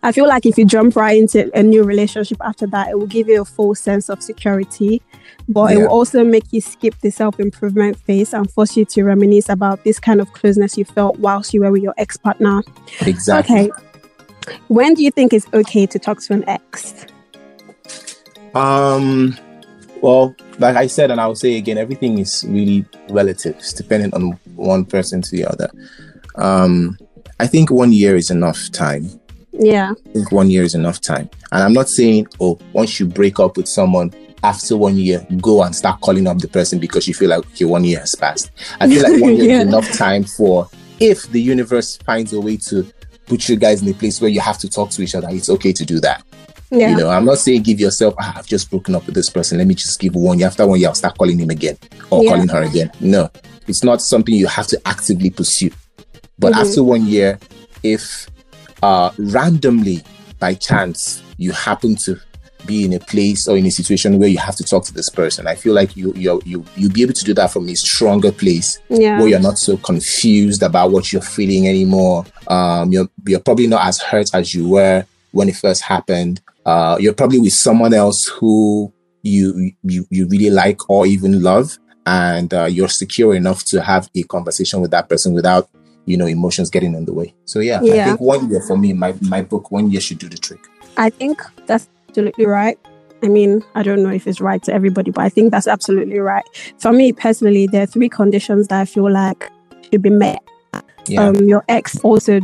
I 0.02 0.12
feel 0.12 0.28
like 0.28 0.46
if 0.46 0.56
you 0.56 0.64
jump 0.64 0.94
right 0.94 1.18
into 1.18 1.50
a 1.58 1.62
new 1.62 1.82
relationship 1.82 2.38
after 2.40 2.66
that, 2.68 2.90
it 2.90 2.98
will 2.98 3.08
give 3.08 3.28
you 3.28 3.42
a 3.42 3.44
full 3.44 3.74
sense 3.74 4.08
of 4.08 4.22
security, 4.22 5.02
but 5.48 5.72
it 5.72 5.78
will 5.78 5.88
also 5.88 6.22
make 6.22 6.44
you 6.52 6.60
skip 6.60 6.94
the 7.00 7.10
self 7.10 7.40
improvement 7.40 7.98
phase 7.98 8.32
and 8.32 8.48
force 8.50 8.76
you 8.76 8.84
to 8.84 9.02
reminisce 9.02 9.48
about 9.48 9.82
this 9.82 9.98
kind 9.98 10.20
of 10.20 10.32
closeness 10.32 10.78
you 10.78 10.84
felt 10.84 11.18
whilst 11.18 11.52
you 11.52 11.62
were 11.62 11.72
with 11.72 11.82
your 11.82 11.94
ex 11.98 12.16
partner. 12.16 12.62
Exactly. 13.00 13.72
Okay. 13.72 13.84
When 14.68 14.94
do 14.94 15.02
you 15.02 15.10
think 15.10 15.32
it's 15.32 15.46
okay 15.52 15.84
to 15.86 15.98
talk 15.98 16.20
to 16.22 16.32
an 16.32 16.48
ex? 16.48 17.06
Um, 18.58 19.36
well, 20.02 20.34
like 20.58 20.76
I 20.76 20.86
said, 20.86 21.10
and 21.10 21.20
I'll 21.20 21.34
say 21.34 21.56
again, 21.56 21.78
everything 21.78 22.18
is 22.18 22.44
really 22.48 22.84
relative, 23.10 23.56
it's 23.56 23.72
dependent 23.72 24.14
on 24.14 24.32
one 24.56 24.84
person 24.84 25.22
to 25.22 25.30
the 25.30 25.44
other. 25.46 25.70
Um, 26.36 26.98
I 27.40 27.46
think 27.46 27.70
one 27.70 27.92
year 27.92 28.16
is 28.16 28.30
enough 28.30 28.70
time. 28.72 29.08
Yeah. 29.52 29.92
I 30.06 30.12
think 30.12 30.32
one 30.32 30.50
year 30.50 30.62
is 30.62 30.74
enough 30.74 31.00
time. 31.00 31.30
And 31.52 31.62
I'm 31.62 31.72
not 31.72 31.88
saying, 31.88 32.28
oh, 32.40 32.58
once 32.72 32.98
you 33.00 33.06
break 33.06 33.38
up 33.40 33.56
with 33.56 33.68
someone, 33.68 34.12
after 34.44 34.76
one 34.76 34.96
year, 34.96 35.26
go 35.40 35.62
and 35.64 35.74
start 35.74 36.00
calling 36.00 36.26
up 36.28 36.38
the 36.38 36.46
person 36.48 36.78
because 36.78 37.08
you 37.08 37.14
feel 37.14 37.30
like, 37.30 37.40
okay, 37.40 37.64
one 37.64 37.82
year 37.84 37.98
has 38.00 38.14
passed. 38.14 38.50
I 38.80 38.88
feel 38.88 39.02
like 39.02 39.20
one 39.20 39.36
year 39.36 39.50
Yeah. 39.50 39.60
is 39.62 39.66
enough 39.68 39.90
time 39.92 40.22
for 40.24 40.68
if 41.00 41.28
the 41.32 41.40
universe 41.40 41.96
finds 41.98 42.32
a 42.32 42.40
way 42.40 42.56
to 42.68 42.86
put 43.26 43.48
you 43.48 43.56
guys 43.56 43.82
in 43.82 43.88
a 43.88 43.94
place 43.94 44.20
where 44.20 44.30
you 44.30 44.40
have 44.40 44.58
to 44.58 44.68
talk 44.68 44.90
to 44.90 45.02
each 45.02 45.14
other, 45.16 45.28
it's 45.30 45.48
okay 45.50 45.72
to 45.72 45.84
do 45.84 45.98
that. 46.00 46.22
Yeah. 46.70 46.90
You 46.90 46.96
know, 46.96 47.08
I'm 47.08 47.24
not 47.24 47.38
saying 47.38 47.62
give 47.62 47.80
yourself, 47.80 48.14
ah, 48.18 48.34
I've 48.36 48.46
just 48.46 48.70
broken 48.70 48.94
up 48.94 49.06
with 49.06 49.14
this 49.14 49.30
person. 49.30 49.58
Let 49.58 49.66
me 49.66 49.74
just 49.74 49.98
give 49.98 50.14
one 50.14 50.38
year. 50.38 50.48
After 50.48 50.66
one 50.66 50.78
year, 50.78 50.88
I'll 50.88 50.94
start 50.94 51.16
calling 51.16 51.38
him 51.38 51.50
again 51.50 51.78
or 52.10 52.22
Yeah. 52.22 52.30
calling 52.30 52.48
her 52.48 52.62
again. 52.62 52.90
No, 53.00 53.30
it's 53.66 53.82
not 53.82 54.02
something 54.02 54.34
you 54.34 54.46
have 54.46 54.66
to 54.68 54.80
actively 54.86 55.30
pursue. 55.30 55.70
But 56.38 56.52
Mhm. 56.52 56.60
after 56.60 56.82
one 56.82 57.06
year, 57.06 57.38
if 57.82 58.28
uh, 58.82 59.10
randomly 59.18 60.02
by 60.38 60.54
chance 60.54 61.20
you 61.36 61.50
happen 61.52 61.96
to 61.96 62.16
be 62.66 62.84
in 62.84 62.92
a 62.92 63.00
place 63.00 63.48
or 63.48 63.56
in 63.56 63.66
a 63.66 63.70
situation 63.70 64.18
where 64.18 64.28
you 64.28 64.38
have 64.38 64.54
to 64.56 64.62
talk 64.62 64.84
to 64.84 64.92
this 64.94 65.08
person, 65.08 65.46
I 65.46 65.54
feel 65.56 65.74
like 65.74 65.96
you 65.96 66.12
you 66.14 66.40
you 66.44 66.64
you'll 66.76 66.92
be 66.92 67.02
able 67.02 67.14
to 67.14 67.24
do 67.24 67.34
that 67.34 67.50
from 67.50 67.68
a 67.68 67.74
stronger 67.74 68.30
place 68.30 68.78
yeah. 68.88 69.18
where 69.18 69.26
you're 69.28 69.40
not 69.40 69.58
so 69.58 69.76
confused 69.78 70.62
about 70.62 70.90
what 70.92 71.12
you're 71.12 71.22
feeling 71.22 71.66
anymore. 71.66 72.24
Um, 72.46 72.92
you're 72.92 73.08
you're 73.26 73.40
probably 73.40 73.66
not 73.66 73.86
as 73.86 73.98
hurt 74.00 74.28
as 74.34 74.54
you 74.54 74.68
were 74.68 75.04
when 75.32 75.48
it 75.48 75.56
first 75.56 75.82
happened. 75.82 76.40
Uh, 76.68 76.98
you're 77.00 77.14
probably 77.14 77.40
with 77.40 77.54
someone 77.54 77.94
else 77.94 78.20
who 78.38 78.92
you 79.22 79.72
you 79.84 80.04
you 80.10 80.28
really 80.28 80.50
like 80.50 80.78
or 80.90 81.06
even 81.06 81.42
love, 81.42 81.78
and 82.04 82.52
uh, 82.52 82.66
you're 82.66 82.90
secure 82.90 83.34
enough 83.34 83.64
to 83.64 83.80
have 83.80 84.10
a 84.14 84.22
conversation 84.24 84.82
with 84.82 84.90
that 84.90 85.08
person 85.08 85.32
without 85.32 85.70
you 86.04 86.16
know 86.18 86.26
emotions 86.26 86.68
getting 86.68 86.94
in 86.94 87.06
the 87.06 87.14
way. 87.14 87.34
So 87.46 87.60
yeah, 87.60 87.78
I 87.80 88.04
think 88.04 88.20
one 88.20 88.50
year 88.50 88.60
for 88.68 88.76
me, 88.76 88.92
my 88.92 89.14
my 89.22 89.40
book, 89.40 89.70
one 89.70 89.90
year 89.90 90.02
should 90.02 90.18
do 90.18 90.28
the 90.28 90.36
trick. 90.36 90.60
I 90.98 91.08
think 91.08 91.40
that's 91.66 91.88
absolutely 92.10 92.44
right. 92.44 92.78
I 93.22 93.28
mean, 93.28 93.64
I 93.74 93.82
don't 93.82 94.02
know 94.02 94.10
if 94.10 94.26
it's 94.26 94.40
right 94.40 94.62
to 94.64 94.72
everybody, 94.72 95.10
but 95.10 95.24
I 95.24 95.30
think 95.30 95.50
that's 95.52 95.66
absolutely 95.66 96.18
right. 96.18 96.44
For 96.78 96.92
me 96.92 97.14
personally, 97.14 97.66
there 97.66 97.84
are 97.84 97.86
three 97.86 98.10
conditions 98.10 98.68
that 98.68 98.80
I 98.80 98.84
feel 98.84 99.10
like 99.10 99.50
should 99.90 100.02
be 100.02 100.10
met. 100.10 100.42
Yeah, 101.06 101.28
Um, 101.28 101.36
your 101.48 101.64
ex 101.68 101.98
also 102.00 102.40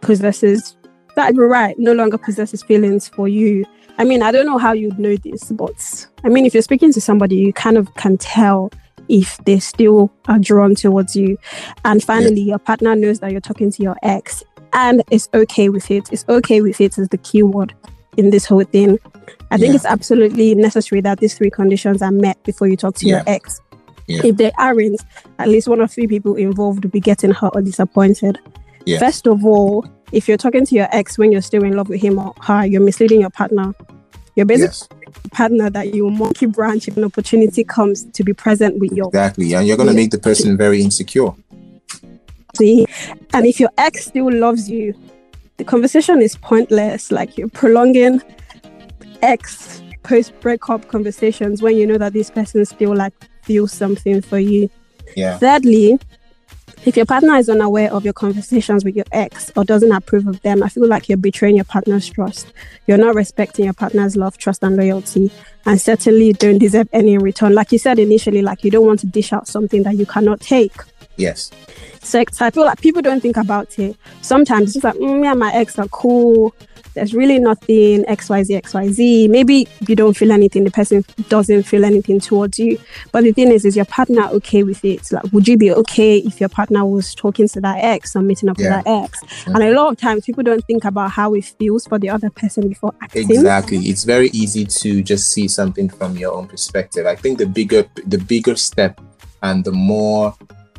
possesses 0.00 0.76
that 1.16 1.34
you're 1.34 1.48
right, 1.48 1.78
no 1.78 1.92
longer 1.92 2.18
possesses 2.18 2.62
feelings 2.62 3.08
for 3.08 3.28
you. 3.28 3.64
I 3.98 4.04
mean, 4.04 4.22
I 4.22 4.32
don't 4.32 4.46
know 4.46 4.58
how 4.58 4.72
you'd 4.72 4.98
know 4.98 5.16
this, 5.16 5.52
but 5.52 6.06
I 6.24 6.28
mean, 6.28 6.46
if 6.46 6.54
you're 6.54 6.62
speaking 6.62 6.92
to 6.92 7.00
somebody, 7.00 7.36
you 7.36 7.52
kind 7.52 7.76
of 7.76 7.94
can 7.94 8.18
tell 8.18 8.70
if 9.08 9.36
they 9.44 9.58
still 9.60 10.12
are 10.28 10.38
drawn 10.38 10.74
towards 10.74 11.14
you. 11.14 11.38
And 11.84 12.02
finally, 12.02 12.40
yeah. 12.40 12.52
your 12.52 12.58
partner 12.58 12.96
knows 12.96 13.20
that 13.20 13.32
you're 13.32 13.40
talking 13.40 13.70
to 13.70 13.82
your 13.82 13.96
ex 14.02 14.42
and 14.72 15.02
it's 15.10 15.28
okay 15.34 15.68
with 15.68 15.90
it. 15.90 16.12
It's 16.12 16.24
okay 16.28 16.60
with 16.60 16.80
it 16.80 16.98
is 16.98 17.08
the 17.08 17.18
key 17.18 17.42
word 17.42 17.74
in 18.16 18.30
this 18.30 18.46
whole 18.46 18.64
thing. 18.64 18.98
I 19.50 19.56
think 19.56 19.70
yeah. 19.70 19.76
it's 19.76 19.84
absolutely 19.84 20.54
necessary 20.54 21.00
that 21.02 21.20
these 21.20 21.34
three 21.34 21.50
conditions 21.50 22.02
are 22.02 22.10
met 22.10 22.42
before 22.44 22.66
you 22.66 22.76
talk 22.76 22.96
to 22.96 23.06
yeah. 23.06 23.16
your 23.16 23.24
ex. 23.26 23.60
If 24.06 24.36
they 24.36 24.52
aren't, 24.58 25.00
at 25.38 25.48
least 25.48 25.66
one 25.66 25.80
or 25.80 25.86
three 25.86 26.06
people 26.06 26.34
involved 26.34 26.84
will 26.84 26.90
be 26.90 27.00
getting 27.00 27.30
hurt 27.30 27.52
or 27.54 27.62
disappointed. 27.62 28.38
First 28.98 29.26
of 29.26 29.44
all, 29.46 29.86
if 30.12 30.28
you're 30.28 30.36
talking 30.36 30.64
to 30.66 30.74
your 30.74 30.88
ex 30.92 31.18
when 31.18 31.32
you're 31.32 31.42
still 31.42 31.64
in 31.64 31.76
love 31.76 31.88
with 31.88 32.00
him 32.00 32.18
or 32.18 32.34
her, 32.42 32.64
you're 32.66 32.80
misleading 32.80 33.20
your 33.20 33.30
partner. 33.30 33.74
You're 34.36 34.46
basically 34.46 34.98
yes. 35.06 35.28
partner 35.30 35.70
that 35.70 35.94
you 35.94 36.10
monkey 36.10 36.46
branch 36.46 36.88
if 36.88 36.96
an 36.96 37.04
opportunity 37.04 37.64
comes 37.64 38.04
to 38.04 38.24
be 38.24 38.32
present 38.32 38.78
with 38.80 38.92
you. 38.92 39.06
Exactly. 39.06 39.54
And 39.54 39.66
you're 39.66 39.76
going 39.76 39.88
to 39.88 39.94
make 39.94 40.10
the 40.10 40.18
person 40.18 40.56
very 40.56 40.82
insecure. 40.82 41.30
See? 42.56 42.86
And 43.32 43.46
if 43.46 43.60
your 43.60 43.70
ex 43.78 44.06
still 44.06 44.32
loves 44.32 44.68
you, 44.68 44.94
the 45.56 45.64
conversation 45.64 46.20
is 46.20 46.36
pointless. 46.36 47.12
Like 47.12 47.38
you're 47.38 47.48
prolonging 47.48 48.20
ex 49.22 49.82
post 50.02 50.38
breakup 50.40 50.88
conversations 50.88 51.62
when 51.62 51.76
you 51.76 51.86
know 51.86 51.98
that 51.98 52.12
this 52.12 52.30
person 52.30 52.64
still 52.64 52.94
like 52.94 53.14
feels 53.42 53.72
something 53.72 54.20
for 54.20 54.38
you. 54.38 54.68
Yeah. 55.16 55.38
Thirdly, 55.38 55.98
if 56.86 56.96
your 56.96 57.06
partner 57.06 57.36
is 57.36 57.48
unaware 57.48 57.92
of 57.92 58.04
your 58.04 58.12
conversations 58.12 58.84
with 58.84 58.94
your 58.94 59.06
ex 59.12 59.50
or 59.56 59.64
doesn't 59.64 59.92
approve 59.92 60.26
of 60.26 60.40
them, 60.42 60.62
I 60.62 60.68
feel 60.68 60.86
like 60.86 61.08
you're 61.08 61.18
betraying 61.18 61.56
your 61.56 61.64
partner's 61.64 62.08
trust. 62.08 62.52
You're 62.86 62.98
not 62.98 63.14
respecting 63.14 63.64
your 63.64 63.74
partner's 63.74 64.16
love, 64.16 64.36
trust, 64.36 64.62
and 64.62 64.76
loyalty, 64.76 65.30
and 65.64 65.80
certainly 65.80 66.26
you 66.26 66.32
don't 66.34 66.58
deserve 66.58 66.88
any 66.92 67.14
in 67.14 67.20
return. 67.20 67.54
Like 67.54 67.72
you 67.72 67.78
said 67.78 67.98
initially, 67.98 68.42
like 68.42 68.64
you 68.64 68.70
don't 68.70 68.86
want 68.86 69.00
to 69.00 69.06
dish 69.06 69.32
out 69.32 69.48
something 69.48 69.82
that 69.84 69.96
you 69.96 70.04
cannot 70.04 70.40
take. 70.40 70.74
Yes. 71.16 71.50
So, 72.02 72.22
so 72.30 72.44
I 72.44 72.50
feel 72.50 72.64
like 72.64 72.80
people 72.80 73.00
don't 73.00 73.20
think 73.20 73.36
about 73.36 73.78
it. 73.78 73.96
Sometimes 74.20 74.64
it's 74.64 74.72
just 74.74 74.84
like, 74.84 74.96
mm, 74.96 75.20
me 75.20 75.28
and 75.28 75.38
my 75.40 75.52
ex 75.52 75.78
are 75.78 75.88
cool 75.88 76.54
there's 76.94 77.14
really 77.14 77.38
nothing 77.38 78.04
XYZ, 78.04 78.62
XYZ. 78.62 79.28
Maybe 79.28 79.68
you 79.86 79.96
don't 79.96 80.16
feel 80.16 80.32
anything, 80.32 80.64
the 80.64 80.70
person 80.70 81.04
doesn't 81.28 81.64
feel 81.64 81.84
anything 81.84 82.20
towards 82.20 82.58
you. 82.58 82.78
But 83.12 83.24
the 83.24 83.32
thing 83.32 83.50
is, 83.50 83.64
is 83.64 83.76
your 83.76 83.84
partner 83.84 84.26
okay 84.28 84.62
with 84.62 84.84
it? 84.84 85.10
Like, 85.12 85.24
would 85.32 85.46
you 85.48 85.56
be 85.56 85.72
okay 85.72 86.18
if 86.18 86.40
your 86.40 86.48
partner 86.48 86.84
was 86.84 87.14
talking 87.14 87.48
to 87.48 87.60
that 87.60 87.78
ex 87.82 88.16
or 88.16 88.22
meeting 88.22 88.48
up 88.48 88.58
yeah. 88.58 88.76
with 88.76 88.84
that 88.84 89.04
ex? 89.04 89.20
Mm-hmm. 89.22 89.54
And 89.54 89.64
a 89.64 89.72
lot 89.72 89.92
of 89.92 89.98
times 89.98 90.24
people 90.24 90.42
don't 90.42 90.64
think 90.66 90.84
about 90.84 91.10
how 91.10 91.34
it 91.34 91.44
feels 91.44 91.86
for 91.86 91.98
the 91.98 92.10
other 92.10 92.30
person 92.30 92.68
before 92.68 92.94
acting. 93.02 93.30
Exactly. 93.30 93.78
It's 93.78 94.04
very 94.04 94.28
easy 94.28 94.64
to 94.64 95.02
just 95.02 95.32
see 95.32 95.48
something 95.48 95.88
from 95.88 96.16
your 96.16 96.32
own 96.32 96.46
perspective. 96.46 97.06
I 97.06 97.16
think 97.16 97.38
the 97.38 97.46
bigger 97.46 97.84
the 98.06 98.18
bigger 98.18 98.56
step 98.56 99.00
and 99.42 99.64
the 99.64 99.72
more 99.72 100.34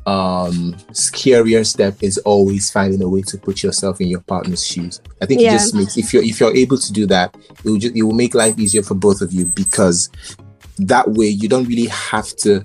um 0.06 0.74
scarier 0.92 1.66
step 1.66 1.96
is 2.02 2.20
always 2.20 2.70
finding 2.70 3.02
a 3.02 3.10
way 3.10 3.22
to 3.24 3.38
put 3.38 3.64
yourself 3.64 4.00
in 4.00 4.08
your 4.08 4.22
partner's 4.22 4.66
shoes 4.66 5.02
i 5.22 5.26
think 5.26 5.42
yeah. 5.42 5.50
it 5.50 5.58
just 5.58 5.74
makes 5.74 5.98
if 5.98 6.14
you're 6.14 6.24
if 6.24 6.40
you're 6.40 6.56
able 6.56 6.78
to 6.78 6.94
do 6.94 7.08
that 7.08 7.36
it 7.36 7.66
will 7.66 7.78
just 7.78 7.96
it 7.96 8.04
will 8.04 8.14
make 8.14 8.36
life 8.36 8.58
easier 8.60 8.84
for 8.84 8.94
both 8.94 9.22
of 9.22 9.34
you 9.34 9.46
because 9.46 10.10
that 10.78 11.10
way 11.12 11.26
you 11.26 11.50
don't 11.50 11.66
really 11.66 11.88
have 11.88 12.28
to 12.36 12.64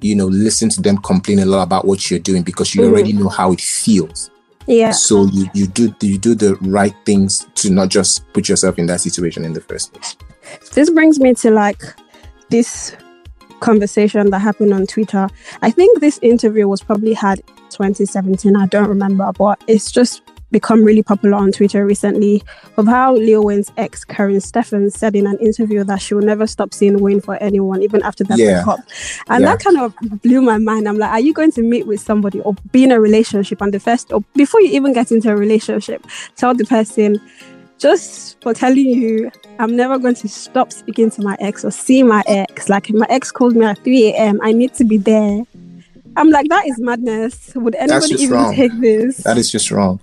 you 0.00 0.14
know 0.14 0.26
listen 0.26 0.68
to 0.68 0.80
them 0.80 0.96
complain 0.98 1.40
a 1.40 1.44
lot 1.44 1.62
about 1.62 1.84
what 1.84 2.10
you're 2.10 2.20
doing 2.20 2.42
because 2.42 2.74
you 2.74 2.80
mm-hmm. 2.80 2.92
already 2.92 3.12
know 3.12 3.28
how 3.28 3.52
it 3.52 3.60
feels 3.60 4.30
yeah 4.66 4.90
so 4.90 5.26
you 5.26 5.46
you 5.54 5.66
do 5.66 5.94
you 6.00 6.18
do 6.18 6.34
the 6.34 6.54
right 6.62 6.94
things 7.04 7.46
to 7.54 7.70
not 7.70 7.88
just 7.88 8.30
put 8.32 8.48
yourself 8.48 8.78
in 8.78 8.86
that 8.86 9.00
situation 9.00 9.44
in 9.44 9.52
the 9.52 9.60
first 9.60 9.92
place 9.92 10.16
this 10.72 10.88
brings 10.90 11.18
me 11.18 11.34
to 11.34 11.50
like 11.50 11.82
this 12.48 12.96
conversation 13.60 14.30
that 14.30 14.38
happened 14.40 14.72
on 14.72 14.86
Twitter. 14.86 15.28
I 15.62 15.70
think 15.70 16.00
this 16.00 16.18
interview 16.22 16.68
was 16.68 16.82
probably 16.82 17.14
had 17.14 17.42
2017. 17.70 18.56
I 18.56 18.66
don't 18.66 18.88
remember, 18.88 19.30
but 19.36 19.62
it's 19.66 19.90
just 19.90 20.22
become 20.50 20.82
really 20.82 21.02
popular 21.02 21.36
on 21.36 21.52
Twitter 21.52 21.84
recently 21.84 22.42
of 22.76 22.86
how 22.86 23.14
Lil 23.14 23.44
Wayne's 23.44 23.70
ex 23.76 24.04
Karrine 24.04 24.42
Steffans 24.42 24.92
said 24.92 25.14
in 25.14 25.26
an 25.26 25.38
interview 25.38 25.84
that 25.84 26.00
she 26.00 26.14
will 26.14 26.22
never 26.22 26.46
stop 26.46 26.72
seeing 26.72 27.00
Wayne 27.00 27.20
for 27.20 27.36
anyone, 27.36 27.82
even 27.82 28.02
after 28.02 28.24
that 28.24 28.38
yeah. 28.38 28.64
breakup. 28.64 28.80
And 29.28 29.42
yeah. 29.42 29.50
that 29.50 29.62
kind 29.62 29.78
of 29.78 29.94
blew 30.22 30.40
my 30.40 30.58
mind. 30.58 30.88
I'm 30.88 30.98
like, 30.98 31.10
are 31.10 31.20
you 31.20 31.34
going 31.34 31.52
to 31.52 31.62
meet 31.62 31.86
with 31.86 32.00
somebody 32.00 32.40
or 32.40 32.54
be 32.72 32.84
in 32.84 32.92
a 32.92 33.00
relationship 33.00 33.60
and 33.60 33.72
the 33.72 33.80
first 33.80 34.12
or 34.12 34.22
before 34.34 34.60
you 34.60 34.70
even 34.70 34.92
get 34.92 35.12
into 35.12 35.30
a 35.30 35.36
relationship, 35.36 36.06
tell 36.36 36.54
the 36.54 36.64
person 36.64 37.20
just 37.78 38.40
for 38.42 38.52
telling 38.54 38.86
you 38.86 39.30
I'm 39.58 39.74
never 39.74 39.98
going 39.98 40.14
to 40.16 40.28
stop 40.28 40.72
speaking 40.72 41.10
to 41.10 41.22
my 41.22 41.36
ex 41.40 41.64
or 41.64 41.70
see 41.70 42.02
my 42.02 42.22
ex. 42.26 42.68
Like 42.68 42.90
my 42.90 43.06
ex 43.08 43.32
called 43.32 43.56
me 43.56 43.66
at 43.66 43.78
3 43.78 44.10
a.m. 44.10 44.40
I 44.42 44.52
need 44.52 44.74
to 44.74 44.84
be 44.84 44.98
there. 44.98 45.42
I'm 46.16 46.30
like, 46.30 46.48
that 46.48 46.66
is 46.66 46.78
madness. 46.78 47.52
Would 47.54 47.74
anybody 47.74 48.14
even 48.14 48.36
wrong. 48.36 48.54
take 48.54 48.72
this? 48.80 49.18
That 49.18 49.36
is 49.36 49.50
just 49.50 49.70
wrong. 49.70 50.00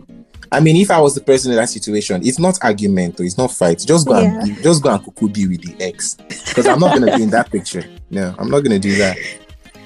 I 0.51 0.59
mean, 0.59 0.75
if 0.75 0.91
I 0.91 0.99
was 0.99 1.15
the 1.15 1.21
person 1.21 1.51
in 1.51 1.57
that 1.57 1.69
situation, 1.69 2.25
it's 2.25 2.39
not 2.39 2.57
argument 2.63 3.19
or 3.19 3.23
it's 3.23 3.37
not 3.37 3.51
fight. 3.51 3.83
Just 3.85 4.07
go 4.07 4.19
yeah. 4.19 4.41
and 4.41 4.57
just 4.61 4.83
go 4.83 4.93
and 4.93 5.03
cuckoo 5.03 5.29
be 5.29 5.47
with 5.47 5.61
the 5.61 5.83
ex. 5.83 6.15
Because 6.15 6.67
I'm 6.67 6.79
not 6.79 6.97
gonna 6.97 7.17
be 7.17 7.23
in 7.23 7.29
that 7.31 7.49
picture. 7.49 7.85
No, 8.09 8.35
I'm 8.37 8.49
not 8.49 8.61
gonna 8.61 8.79
do 8.79 8.95
that. 8.97 9.17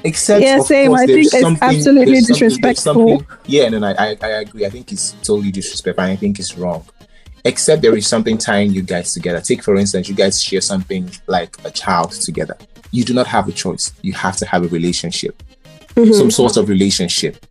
Except 0.04 0.42
yeah, 0.42 0.60
same. 0.60 0.90
Course, 0.90 1.02
I 1.02 1.06
think 1.06 1.28
it's 1.32 1.62
absolutely 1.62 2.22
disrespectful. 2.22 3.24
Yeah, 3.46 3.70
no, 3.70 3.80
no, 3.80 3.88
I, 3.98 4.18
I 4.22 4.28
agree. 4.42 4.66
I 4.66 4.70
think 4.70 4.92
it's 4.92 5.14
totally 5.24 5.52
disrespectful. 5.52 6.04
I 6.04 6.16
think 6.16 6.40
it's 6.40 6.58
wrong 6.58 6.86
except 7.46 7.82
there 7.82 7.96
is 7.96 8.08
something 8.08 8.38
tying 8.38 8.72
you 8.72 8.82
guys 8.82 9.14
together. 9.14 9.42
Take, 9.42 9.64
for 9.64 9.76
instance, 9.76 10.10
you 10.10 10.16
guys 10.16 10.42
share 10.42 10.62
something 10.62 11.10
like 11.28 11.56
a 11.66 11.72
child 11.72 12.12
together. 12.12 12.58
You 12.92 13.04
do 13.04 13.14
not 13.14 13.28
have 13.28 13.48
a 13.48 13.52
choice. 13.52 13.92
You 14.02 14.14
have 14.14 14.38
to 14.38 14.46
have 14.46 14.64
a 14.64 14.68
relationship, 14.68 15.42
mm-hmm. 15.96 16.14
some 16.14 16.32
sort 16.32 16.58
of 16.58 16.70
relationship. 16.70 17.46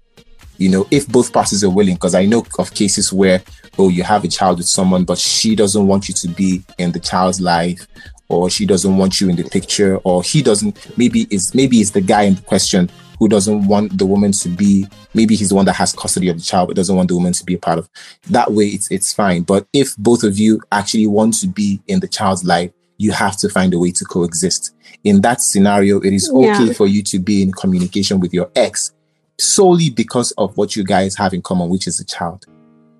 You 0.56 0.68
know, 0.70 0.86
if 0.90 1.06
both 1.06 1.32
parties 1.32 1.62
are 1.62 1.70
willing, 1.70 1.94
because 1.94 2.14
I 2.16 2.26
know 2.26 2.44
of 2.58 2.74
cases 2.74 3.12
where, 3.12 3.42
oh, 3.78 3.88
you 3.88 4.02
have 4.02 4.24
a 4.24 4.28
child 4.28 4.58
with 4.58 4.66
someone, 4.66 5.04
but 5.04 5.18
she 5.18 5.54
doesn't 5.54 5.86
want 5.86 6.08
you 6.08 6.14
to 6.14 6.28
be 6.28 6.64
in 6.78 6.90
the 6.90 6.98
child's 6.98 7.40
life, 7.40 7.86
or 8.28 8.50
she 8.50 8.66
doesn't 8.66 8.96
want 8.96 9.20
you 9.20 9.30
in 9.30 9.36
the 9.36 9.44
picture, 9.44 9.98
or 9.98 10.22
he 10.22 10.42
doesn't. 10.42 10.98
Maybe 10.98 11.28
it's 11.30 11.54
maybe 11.54 11.78
it's 11.78 11.90
the 11.90 12.00
guy 12.00 12.22
in 12.22 12.36
question 12.36 12.90
who 13.18 13.28
doesn't 13.28 13.66
want 13.66 13.98
the 13.98 14.06
woman 14.06 14.32
to 14.32 14.48
be 14.48 14.86
maybe 15.14 15.34
he's 15.34 15.48
the 15.50 15.54
one 15.54 15.64
that 15.66 15.74
has 15.74 15.92
custody 15.92 16.28
of 16.28 16.36
the 16.36 16.42
child 16.42 16.68
but 16.68 16.76
doesn't 16.76 16.96
want 16.96 17.08
the 17.08 17.14
woman 17.14 17.32
to 17.32 17.44
be 17.44 17.54
a 17.54 17.58
part 17.58 17.78
of 17.78 17.88
that 18.30 18.52
way 18.52 18.66
it's 18.66 18.90
it's 18.90 19.12
fine 19.12 19.42
but 19.42 19.66
if 19.72 19.96
both 19.96 20.22
of 20.22 20.38
you 20.38 20.60
actually 20.72 21.06
want 21.06 21.34
to 21.34 21.46
be 21.46 21.80
in 21.86 22.00
the 22.00 22.08
child's 22.08 22.44
life 22.44 22.70
you 22.98 23.12
have 23.12 23.36
to 23.36 23.48
find 23.48 23.72
a 23.74 23.78
way 23.78 23.92
to 23.92 24.04
coexist 24.04 24.74
in 25.04 25.20
that 25.20 25.40
scenario 25.40 26.00
it 26.00 26.12
is 26.12 26.30
okay 26.30 26.66
yeah. 26.66 26.72
for 26.72 26.86
you 26.86 27.02
to 27.02 27.18
be 27.18 27.42
in 27.42 27.52
communication 27.52 28.20
with 28.20 28.32
your 28.32 28.50
ex 28.56 28.92
solely 29.40 29.90
because 29.90 30.32
of 30.32 30.56
what 30.56 30.74
you 30.74 30.84
guys 30.84 31.16
have 31.16 31.32
in 31.32 31.42
common 31.42 31.68
which 31.68 31.86
is 31.86 31.98
the 31.98 32.04
child 32.04 32.44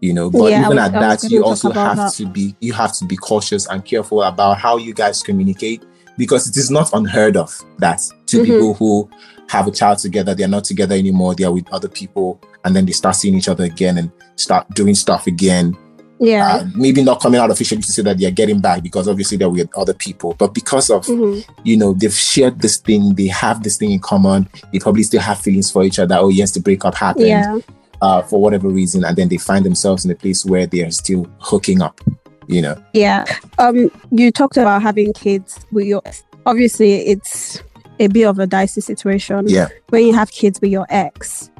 you 0.01 0.15
know 0.15 0.31
but 0.31 0.51
yeah, 0.51 0.65
even 0.65 0.79
at 0.79 0.93
that 0.93 1.23
you 1.25 1.45
also 1.45 1.71
have 1.73 1.97
that. 1.97 2.13
to 2.13 2.27
be 2.27 2.55
you 2.61 2.73
have 2.73 2.93
to 2.97 3.05
be 3.05 3.17
cautious 3.17 3.67
and 3.67 3.85
careful 3.85 4.23
about 4.23 4.57
how 4.57 4.77
you 4.77 4.95
guys 4.95 5.23
communicate 5.23 5.85
because 6.19 6.49
it 6.49 6.57
is 6.57 6.71
not 6.71 6.93
unheard 6.93 7.37
of 7.37 7.65
that 7.79 8.01
2 8.27 8.43
mm-hmm. 8.43 8.45
people 8.45 8.75
who 8.75 9.09
have 9.49 9.67
a 9.67 9.71
child 9.71 9.99
together, 9.99 10.35
they're 10.35 10.49
not 10.49 10.65
together 10.65 10.95
anymore, 10.95 11.35
they're 11.35 11.53
with 11.53 11.73
other 11.73 11.89
people, 11.89 12.39
and 12.65 12.77
then 12.77 12.85
they 12.85 12.93
start 12.93 13.17
seeing 13.17 13.35
each 13.35 13.49
other 13.49 13.65
again 13.65 13.97
and 13.97 14.13
start 14.37 14.69
doing 14.75 14.95
stuff 14.95 15.27
again. 15.27 15.77
Yeah. 16.21 16.57
Uh, 16.57 16.67
maybe 16.75 17.03
not 17.03 17.21
coming 17.21 17.41
out 17.41 17.51
officially 17.51 17.81
to 17.81 17.93
say 17.93 18.03
that 18.03 18.19
they're 18.19 18.33
getting 18.33 18.61
back 18.61 18.83
because 18.83 19.09
obviously 19.09 19.39
they're 19.39 19.49
with 19.49 19.71
other 19.77 19.95
people, 19.95 20.35
but 20.37 20.53
because 20.53 20.91
of, 20.91 21.07
mm-hmm. 21.07 21.51
you 21.65 21.77
know, 21.77 21.95
they've 21.95 22.13
shared 22.13 22.61
this 22.61 22.79
thing, 22.79 23.15
they 23.15 23.29
have 23.29 23.63
this 23.63 23.77
thing 23.77 23.93
in 23.93 24.01
common, 24.01 24.49
they 24.73 24.81
probably 24.81 25.05
still 25.05 25.21
have 25.21 25.39
feelings 25.39 25.71
for 25.71 25.85
each 25.85 25.99
other. 25.99 26.17
Oh, 26.17 26.29
yes, 26.29 26.51
the 26.51 26.61
breakup 26.61 26.95
happened. 26.95 27.29
Yeah. 27.29 27.59
Uh, 28.01 28.23
for 28.23 28.41
whatever 28.41 28.69
reason, 28.69 29.05
and 29.05 29.17
then 29.17 29.29
they 29.29 29.39
find 29.39 29.65
themselves 29.65 30.05
in 30.05 30.11
a 30.13 30.15
place 30.15 30.45
where 30.45 30.69
they 30.69 30.85
are 30.85 30.91
still 30.93 31.27
hooking 31.41 31.83
up, 31.83 32.01
you 32.49 32.63
know. 32.63 32.83
Yeah. 32.93 33.25
Um, 33.59 33.91
you 34.11 34.33
talked 34.33 34.57
about 34.57 34.83
having 34.83 35.13
kids 35.13 35.65
with 35.71 35.87
your. 35.87 36.03
Obviously, 36.47 37.07
it's 37.07 37.63
a 38.01 38.09
bit 38.09 38.25
of 38.25 38.39
a 38.39 38.47
dicey 38.47 38.81
situation. 38.81 39.49
Yeah. 39.49 39.69
When 39.91 40.07
you 40.07 40.15
have 40.15 40.31
kids 40.33 40.61
with 40.61 40.71
your 40.71 40.87
ex. 40.89 41.51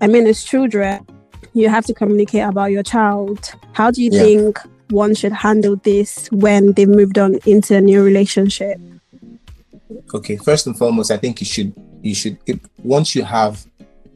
I 0.00 0.06
mean, 0.06 0.26
as 0.26 0.44
children, 0.44 1.06
you 1.54 1.68
have 1.68 1.86
to 1.86 1.94
communicate 1.94 2.44
about 2.44 2.70
your 2.72 2.82
child. 2.82 3.52
How 3.72 3.90
do 3.90 4.02
you 4.02 4.10
yeah. 4.12 4.22
think 4.22 4.58
one 4.90 5.14
should 5.14 5.32
handle 5.32 5.76
this 5.76 6.28
when 6.30 6.72
they've 6.72 6.88
moved 6.88 7.18
on 7.18 7.38
into 7.46 7.76
a 7.76 7.80
new 7.80 8.02
relationship? 8.02 8.78
Okay, 10.14 10.36
first 10.36 10.66
and 10.66 10.76
foremost, 10.76 11.10
I 11.10 11.16
think 11.16 11.40
you 11.40 11.46
should 11.46 11.72
you 12.02 12.14
should 12.14 12.36
it, 12.46 12.60
once 12.82 13.14
you 13.14 13.22
have 13.22 13.64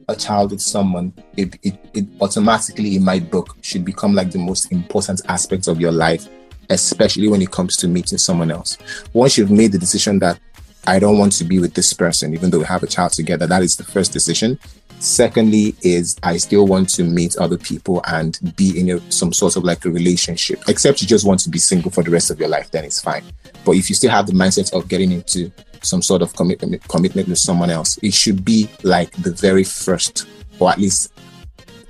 a 0.07 0.15
child 0.15 0.51
with 0.51 0.61
someone, 0.61 1.13
it, 1.35 1.57
it, 1.63 1.75
it 1.93 2.05
automatically 2.21 2.95
in 2.95 3.03
my 3.03 3.19
book 3.19 3.57
should 3.61 3.83
become 3.83 4.13
like 4.13 4.31
the 4.31 4.39
most 4.39 4.71
important 4.71 5.21
aspect 5.27 5.67
of 5.67 5.81
your 5.81 5.91
life, 5.91 6.27
especially 6.69 7.27
when 7.27 7.41
it 7.41 7.51
comes 7.51 7.75
to 7.77 7.87
meeting 7.87 8.17
someone 8.17 8.51
else. 8.51 8.77
Once 9.13 9.37
you've 9.37 9.51
made 9.51 9.71
the 9.71 9.77
decision 9.77 10.19
that 10.19 10.39
I 10.87 10.99
don't 10.99 11.17
want 11.17 11.33
to 11.33 11.43
be 11.43 11.59
with 11.59 11.73
this 11.73 11.91
person, 11.91 12.33
even 12.33 12.49
though 12.49 12.59
we 12.59 12.65
have 12.65 12.81
a 12.81 12.87
child 12.87 13.11
together. 13.11 13.45
That 13.45 13.61
is 13.61 13.75
the 13.75 13.83
first 13.83 14.13
decision. 14.13 14.57
Secondly, 14.99 15.75
is 15.81 16.15
I 16.23 16.37
still 16.37 16.65
want 16.65 16.89
to 16.91 17.03
meet 17.03 17.35
other 17.35 17.57
people 17.57 18.01
and 18.07 18.39
be 18.55 18.79
in 18.79 18.89
a, 18.91 19.11
some 19.11 19.33
sort 19.33 19.57
of 19.57 19.65
like 19.65 19.83
a 19.83 19.89
relationship. 19.91 20.61
Except 20.69 21.01
you 21.01 21.07
just 21.07 21.27
want 21.27 21.41
to 21.41 21.49
be 21.49 21.59
single 21.59 21.91
for 21.91 22.03
the 22.03 22.09
rest 22.09 22.31
of 22.31 22.39
your 22.39 22.47
life, 22.47 22.71
then 22.71 22.85
it's 22.85 23.01
fine. 23.01 23.23
But 23.65 23.73
if 23.73 23.89
you 23.89 23.95
still 23.95 24.11
have 24.11 24.27
the 24.27 24.31
mindset 24.33 24.73
of 24.73 24.87
getting 24.87 25.11
into 25.11 25.51
some 25.87 26.01
sort 26.01 26.21
of 26.21 26.35
commitment 26.35 26.85
commitment 26.87 27.27
with 27.27 27.37
someone 27.39 27.69
else, 27.69 27.97
it 28.03 28.13
should 28.13 28.43
be 28.45 28.69
like 28.83 29.11
the 29.23 29.31
very 29.31 29.63
first, 29.63 30.27
or 30.59 30.69
at 30.69 30.77
least 30.77 31.11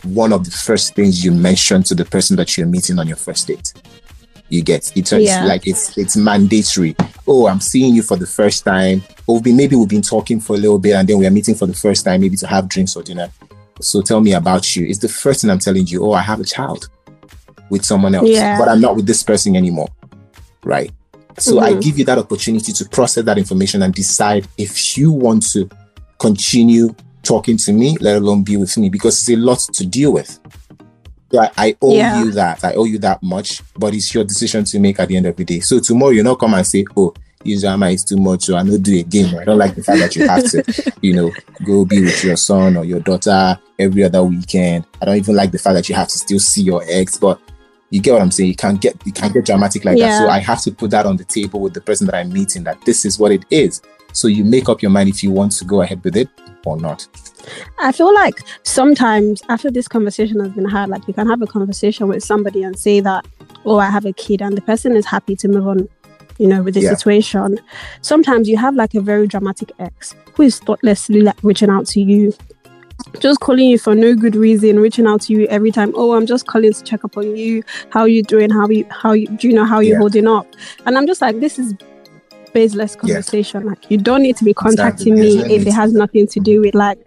one 0.04 0.32
of 0.32 0.46
the 0.46 0.52
first 0.52 0.96
things 0.96 1.24
you 1.26 1.32
mention 1.32 1.84
to 1.84 1.96
the 1.96 2.06
person 2.06 2.36
that 2.38 2.56
you're 2.58 2.68
meeting 2.68 3.00
on 3.00 3.08
your 3.08 3.18
first 3.18 3.48
date. 3.48 3.74
You 4.50 4.62
get 4.64 4.96
it 4.96 5.06
turns 5.06 5.26
Yeah. 5.26 5.44
like 5.46 5.68
it's 5.68 5.98
it's 5.98 6.16
mandatory. 6.16 6.96
Oh, 7.28 7.48
I'm 7.48 7.60
seeing 7.60 7.94
you 7.96 8.02
for 8.04 8.16
the 8.16 8.28
first 8.28 8.64
time. 8.64 9.04
Or 9.26 9.42
maybe 9.44 9.76
we've 9.76 9.90
been 9.90 10.02
talking 10.02 10.40
for 10.40 10.56
a 10.56 10.60
little 10.60 10.80
bit 10.80 10.94
and 10.94 11.06
then 11.10 11.18
we 11.18 11.28
are 11.28 11.32
meeting 11.32 11.56
for 11.56 11.66
the 11.66 11.74
first 11.74 12.06
time, 12.06 12.22
maybe 12.22 12.38
to 12.38 12.48
have 12.48 12.70
drinks 12.70 12.96
or 12.96 13.04
dinner. 13.04 13.30
So 13.82 14.02
tell 14.02 14.22
me 14.22 14.32
about 14.34 14.74
you. 14.76 14.86
It's 14.88 15.00
the 15.00 15.10
first 15.10 15.42
thing 15.42 15.50
I'm 15.52 15.60
telling 15.60 15.86
you. 15.88 16.06
Oh, 16.06 16.14
I 16.14 16.22
have 16.22 16.40
a 16.40 16.46
child 16.46 16.88
with 17.70 17.84
someone 17.84 18.16
else, 18.16 18.30
Yeah. 18.30 18.58
but 18.58 18.70
I'm 18.70 18.80
not 18.80 18.96
with 18.96 19.06
this 19.06 19.22
person 19.22 19.58
anymore. 19.58 19.90
Right. 20.64 20.92
So 21.40 21.60
I 21.60 21.74
Mhm. 21.74 21.82
give 21.82 22.00
you 22.00 22.06
that 22.06 22.18
opportunity 22.18 22.72
to 22.74 22.86
process 22.86 23.24
that 23.26 23.38
information 23.38 23.84
and 23.84 23.94
decide 23.94 24.48
if 24.58 24.98
you 24.98 25.12
want 25.12 25.48
to 25.52 25.70
continue 26.20 26.94
talking 27.24 27.58
to 27.58 27.74
me, 27.74 27.96
let 28.02 28.18
alone 28.18 28.44
be 28.44 28.58
with 28.58 28.76
me, 28.78 28.90
because 28.90 29.18
it's 29.20 29.30
a 29.30 29.36
lot 29.36 29.60
to 29.74 29.86
deal 29.86 30.14
with. 30.14 30.40
So 31.32 31.40
I, 31.42 31.50
I 31.58 31.76
owe 31.82 31.94
Yeah. 31.94 32.24
you 32.24 32.32
that. 32.32 32.64
I 32.64 32.74
owe 32.74 32.86
you 32.86 32.98
that 33.00 33.22
much, 33.22 33.62
but 33.78 33.94
it's 33.94 34.14
your 34.16 34.24
decision 34.24 34.64
to 34.66 34.80
make 34.80 35.00
at 35.00 35.10
the 35.10 35.18
end 35.18 35.26
of 35.26 35.36
the 35.36 35.44
day. 35.44 35.60
So 35.60 35.80
tomorrow 35.80 36.12
you 36.12 36.24
not 36.24 36.40
come 36.40 36.54
and 36.54 36.66
say, 36.66 36.86
"Oh, 36.96 37.14
Ijama 37.46 37.94
is 37.94 38.04
too 38.04 38.18
much," 38.18 38.50
or 38.50 38.56
"I 38.56 38.64
not 38.64 38.82
do 38.82 38.98
again." 38.98 39.36
I 39.38 39.44
don't 39.44 39.58
like 39.58 39.76
the 39.76 39.84
fact 39.84 40.00
that 40.00 40.16
you 40.16 40.26
have 40.28 40.44
to, 40.52 40.64
you 41.02 41.14
know, 41.14 41.32
go 41.66 41.86
be 41.86 42.02
with 42.02 42.24
your 42.24 42.36
son 42.38 42.78
or 42.78 42.86
your 42.86 43.00
daughter 43.02 43.60
every 43.78 44.04
other 44.04 44.24
weekend. 44.24 44.86
I 45.02 45.06
don't 45.06 45.18
even 45.18 45.36
like 45.36 45.52
the 45.52 45.60
fact 45.60 45.76
that 45.76 45.88
you 45.90 45.96
have 45.96 46.08
to 46.08 46.18
still 46.18 46.40
see 46.40 46.64
your 46.64 46.84
ex, 46.88 47.18
but 47.18 47.40
you 47.90 48.02
get 48.02 48.14
what 48.14 48.22
I'm 48.22 48.32
saying. 48.32 48.50
You 48.50 48.56
can't 48.56 48.82
get 48.82 48.96
you 49.06 49.14
can't 49.14 49.34
get 49.34 49.46
dramatic 49.46 49.86
like 49.86 49.98
that. 50.00 50.18
So 50.18 50.30
I 50.30 50.40
have 50.40 50.62
to 50.64 50.72
put 50.72 50.92
that 50.92 51.06
on 51.06 51.18
the 51.18 51.24
table 51.24 51.60
with 51.60 51.74
the 51.74 51.82
person 51.82 52.06
that 52.08 52.16
I'm 52.16 52.32
meeting 52.32 52.64
that 52.66 52.80
this 52.86 53.06
is 53.06 53.18
what 53.20 53.32
it 53.32 53.46
is. 53.50 53.82
So 54.14 54.28
you 54.28 54.44
make 54.44 54.68
up 54.68 54.82
your 54.82 54.92
mind 54.92 55.10
if 55.10 55.24
you 55.24 55.32
want 55.32 55.52
to 55.54 55.66
go 55.66 55.82
ahead 55.82 56.04
with 56.04 56.16
it 56.18 56.28
or 56.66 56.78
not. 56.78 57.08
I 57.80 57.92
feel 57.92 58.14
like 58.14 58.40
sometimes 58.64 59.42
after 59.48 59.70
this 59.72 59.88
conversation 59.88 60.40
has 60.40 60.52
been 60.52 60.68
had, 60.68 60.90
like 60.90 61.08
you 61.08 61.14
can 61.14 61.28
have 61.28 61.42
a 61.42 61.48
conversation 61.48 62.08
with 62.08 62.24
somebody 62.24 62.64
and 62.64 62.78
say 62.78 63.00
that, 63.00 63.26
oh, 63.66 63.78
I 63.78 63.90
have 63.90 64.06
a 64.06 64.14
kid, 64.14 64.42
and 64.42 64.58
the 64.58 64.62
person 64.62 64.96
is 64.96 65.06
happy 65.06 65.36
to 65.38 65.48
move 65.48 65.68
on, 65.68 65.88
you 66.40 66.48
know, 66.48 66.62
with 66.64 66.74
the 66.74 66.82
Yeah. 66.82 66.90
situation. 66.96 67.60
Sometimes 68.02 68.50
you 68.50 68.58
have 68.58 68.76
like 68.76 68.96
a 68.96 69.02
very 69.02 69.28
dramatic 69.28 69.72
ex 69.80 70.16
who 70.34 70.44
is 70.44 70.60
thoughtlessly 70.60 71.22
like 71.22 71.38
reaching 71.44 71.70
out 71.70 71.86
to 71.88 72.02
you, 72.02 72.34
just 73.20 73.40
calling 73.40 73.70
you 73.70 73.78
for 73.78 73.96
no 73.96 74.16
good 74.16 74.36
reason, 74.36 74.80
reaching 74.80 75.08
out 75.08 75.22
to 75.22 75.34
you 75.34 75.48
every 75.48 75.72
time. 75.72 75.92
Oh, 75.96 76.14
I'm 76.14 76.26
just 76.26 76.48
calling 76.48 76.74
to 76.74 76.84
check 76.84 77.04
up 77.04 77.18
on 77.18 77.36
you. 77.36 77.64
How 77.90 78.06
you 78.06 78.24
doing? 78.24 78.50
How 78.50 78.68
you 78.70 78.86
how 78.90 79.14
you 79.14 79.28
do 79.28 79.48
you 79.48 79.54
know 79.54 79.66
how 79.66 79.80
you're 79.80 79.94
Yeah. 79.96 80.00
holding 80.00 80.28
up? 80.28 80.48
And 80.86 80.98
I'm 80.98 81.08
just 81.08 81.22
like, 81.22 81.40
this 81.40 81.58
is 81.60 81.74
baseless 82.54 82.96
conversation. 82.96 83.66
Like 83.66 83.90
you 83.90 83.98
don't 83.98 84.22
need 84.24 84.38
to 84.38 84.44
be 84.44 84.54
contacting 84.54 85.16
There's 85.16 85.36
me 85.38 85.56
if 85.56 85.66
it 85.68 85.74
has 85.74 85.94
nothing 85.94 86.28
to 86.28 86.40
do 86.40 86.62
with 86.62 86.76
like 86.76 87.00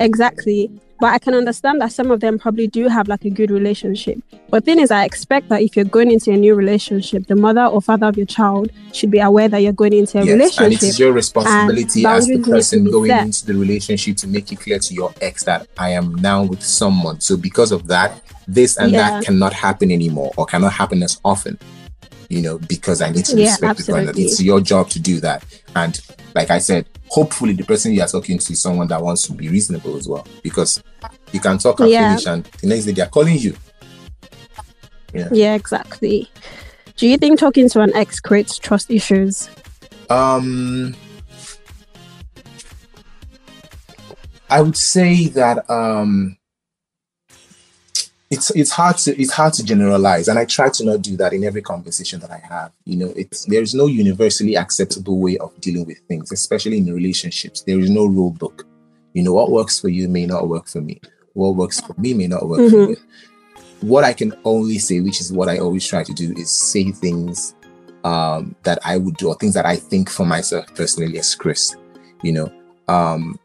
exactly. 0.00 0.70
But 1.02 1.14
I 1.14 1.18
can 1.18 1.34
understand 1.34 1.80
that 1.80 1.90
some 1.90 2.12
of 2.12 2.20
them 2.20 2.38
probably 2.38 2.68
do 2.68 2.86
have 2.86 3.08
like 3.08 3.24
a 3.24 3.30
good 3.30 3.50
relationship. 3.50 4.18
But 4.50 4.64
thing 4.64 4.78
is, 4.78 4.92
I 4.92 5.04
expect 5.04 5.48
that 5.48 5.60
if 5.60 5.74
you're 5.74 5.84
going 5.84 6.12
into 6.12 6.30
a 6.30 6.36
new 6.36 6.54
relationship, 6.54 7.26
the 7.26 7.34
mother 7.34 7.64
or 7.64 7.82
father 7.82 8.06
of 8.06 8.16
your 8.16 8.26
child 8.26 8.70
should 8.92 9.10
be 9.10 9.18
aware 9.18 9.48
that 9.48 9.58
you're 9.58 9.72
going 9.72 9.94
into 9.94 10.20
a 10.20 10.24
Yes, 10.24 10.30
and 10.30 10.38
it 10.38 10.80
relationship. 10.80 10.82
is 10.90 10.98
your 11.00 11.12
responsibility 11.12 12.06
as 12.06 12.28
the 12.28 12.34
boundaries 12.34 12.38
need 12.38 12.44
to 12.44 12.50
person 12.52 12.84
going 12.84 13.10
set. 13.10 13.24
into 13.26 13.46
the 13.46 13.54
relationship 13.54 14.16
to 14.18 14.28
make 14.28 14.52
it 14.52 14.60
clear 14.60 14.78
to 14.78 14.94
your 14.94 15.12
ex 15.20 15.42
that 15.42 15.66
I 15.76 15.88
am 15.88 16.14
now 16.14 16.44
with 16.44 16.62
someone. 16.62 17.20
So 17.20 17.36
because 17.36 17.72
of 17.72 17.88
that, 17.88 18.22
this 18.46 18.76
and 18.76 18.92
Yeah. 18.92 19.10
that 19.10 19.24
cannot 19.24 19.54
happen 19.54 19.90
anymore 19.90 20.30
or 20.36 20.46
cannot 20.46 20.72
happen 20.74 21.02
as 21.02 21.18
often. 21.24 21.58
You 22.28 22.42
know, 22.42 22.58
because 22.60 23.02
I 23.02 23.10
need 23.10 23.24
to 23.24 23.36
Yeah, 23.36 23.50
respect 23.50 23.78
the 23.78 23.84
partner. 23.92 24.10
absolutely. 24.10 24.22
It's 24.22 24.40
your 24.40 24.60
job 24.60 24.88
to 24.90 25.00
do 25.00 25.18
that. 25.18 25.42
And 25.74 26.00
like 26.34 26.50
I 26.50 26.58
said, 26.58 26.86
hopefully 27.08 27.52
the 27.52 27.64
person 27.64 27.92
you 27.92 28.00
are 28.02 28.08
talking 28.08 28.38
to 28.38 28.52
is 28.52 28.62
someone 28.62 28.88
that 28.88 29.02
wants 29.02 29.22
to 29.26 29.32
be 29.32 29.48
reasonable 29.48 29.96
as 29.96 30.08
well. 30.08 30.26
Because 30.42 30.82
you 31.32 31.40
can 31.40 31.58
talk 31.58 31.80
and 31.80 31.90
Yeah. 31.90 32.08
finish 32.10 32.26
and 32.26 32.44
the 32.44 32.66
next 32.68 32.84
day 32.84 32.92
they 32.92 33.02
are 33.02 33.08
calling 33.08 33.38
you. 33.38 33.54
yeah, 35.14 35.28
Yeah. 35.32 35.54
exactly. 35.54 36.30
Do 36.96 37.06
you 37.06 37.16
think 37.18 37.38
talking 37.38 37.68
to 37.70 37.80
an 37.80 37.94
ex 37.94 38.20
creates 38.20 38.58
trust 38.58 38.90
issues? 38.90 39.48
Um, 40.10 40.94
I 44.50 44.60
would 44.60 44.76
say 44.76 45.28
that 45.28 45.68
um, 45.70 46.36
it's 48.32 48.50
it's 48.50 48.70
hard 48.70 48.96
to 48.98 49.10
it's 49.20 49.32
hard 49.32 49.52
to 49.54 49.62
generalize, 49.64 50.26
and 50.28 50.38
I 50.38 50.44
try 50.46 50.70
to 50.70 50.84
not 50.84 51.02
do 51.02 51.16
that 51.18 51.32
in 51.32 51.44
every 51.44 51.60
conversation 51.62 52.18
that 52.20 52.30
I 52.30 52.38
have. 52.38 52.72
You 52.84 52.96
know, 52.96 53.12
it's 53.14 53.44
there 53.44 53.62
is 53.62 53.74
no 53.74 53.86
universally 53.86 54.56
acceptable 54.56 55.18
way 55.20 55.36
of 55.38 55.52
dealing 55.60 55.86
with 55.86 55.98
things, 56.08 56.32
especially 56.32 56.78
in 56.78 56.92
relationships. 56.92 57.62
There 57.62 57.78
is 57.78 57.90
no 57.90 58.06
rule 58.06 58.30
book. 58.30 58.66
You 59.12 59.22
know, 59.22 59.34
what 59.34 59.50
works 59.50 59.78
for 59.78 59.90
you 59.90 60.08
may 60.08 60.24
not 60.26 60.48
work 60.48 60.66
for 60.66 60.80
me. 60.80 61.00
What 61.34 61.56
works 61.56 61.80
for 61.80 61.94
me 61.98 62.14
may 62.14 62.26
not 62.26 62.48
work 62.48 62.70
for 62.70 62.76
Mhm. 62.76 62.88
you. 62.90 62.96
What 63.82 64.04
I 64.04 64.12
can 64.14 64.32
only 64.44 64.78
say, 64.78 65.00
which 65.00 65.20
is 65.20 65.32
what 65.32 65.48
I 65.48 65.58
always 65.58 65.86
try 65.86 66.02
to 66.04 66.12
do, 66.14 66.32
is 66.36 66.50
say 66.50 66.90
things 66.90 67.54
um, 68.04 68.56
that 68.64 68.78
I 68.84 68.96
would 68.96 69.16
do 69.16 69.28
or 69.28 69.36
things 69.36 69.54
that 69.54 69.64
I 69.66 69.76
think 69.76 70.10
for 70.10 70.26
myself 70.26 70.66
personally 70.74 71.18
as 71.18 71.34
Chris. 71.36 71.76
You 72.22 72.32
know, 72.32 72.52
um, 72.88 73.38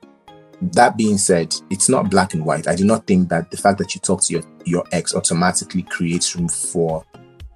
that 0.62 0.98
being 0.98 1.18
said, 1.18 1.56
it's 1.70 1.90
not 1.90 2.10
black 2.10 2.34
and 2.34 2.46
white. 2.46 2.68
I 2.68 2.76
do 2.76 2.86
not 2.86 3.06
think 3.06 3.30
that 3.30 3.52
the 3.52 3.58
fact 3.58 3.78
that 3.80 3.94
you 3.94 4.02
talk 4.02 4.22
to 4.24 4.34
your, 4.34 4.44
your 4.66 4.84
ex 4.92 5.14
automatically 5.14 5.84
creates 5.84 6.36
room 6.36 6.50
for, 6.50 7.06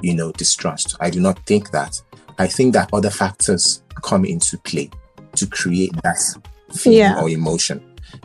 you 0.02 0.14
know, 0.16 0.32
distrust. 0.34 0.96
I 1.00 1.10
do 1.10 1.20
not 1.20 1.40
think 1.46 1.72
that. 1.72 2.00
I 2.38 2.48
think 2.48 2.74
that 2.74 2.90
other 2.94 3.10
factors 3.10 3.84
come 4.04 4.26
into 4.26 4.58
play 4.60 4.90
to 5.36 5.48
create 5.48 5.94
that 6.04 6.18
feeling 6.74 7.00
Yeah. 7.00 7.22
or 7.22 7.30
emotion. 7.30 7.84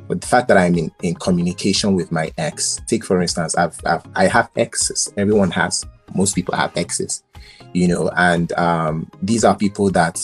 But 0.08 0.20
the 0.20 0.26
fact 0.26 0.48
that 0.48 0.56
I'm 0.56 0.74
in, 0.76 0.90
in 1.02 1.14
communication 1.14 1.94
with 1.94 2.10
my 2.10 2.32
ex, 2.38 2.80
take 2.86 3.04
for 3.04 3.20
instance, 3.22 3.56
I've, 3.56 3.78
I've 3.86 4.02
I 4.14 4.26
have 4.26 4.50
exes. 4.56 5.12
Everyone 5.16 5.50
has. 5.52 5.84
Most 6.14 6.34
people 6.34 6.54
have 6.56 6.76
exes, 6.76 7.22
you 7.72 7.86
know, 7.88 8.10
and 8.16 8.52
um, 8.52 9.10
these 9.22 9.44
are 9.44 9.56
people 9.56 9.90
that 9.90 10.20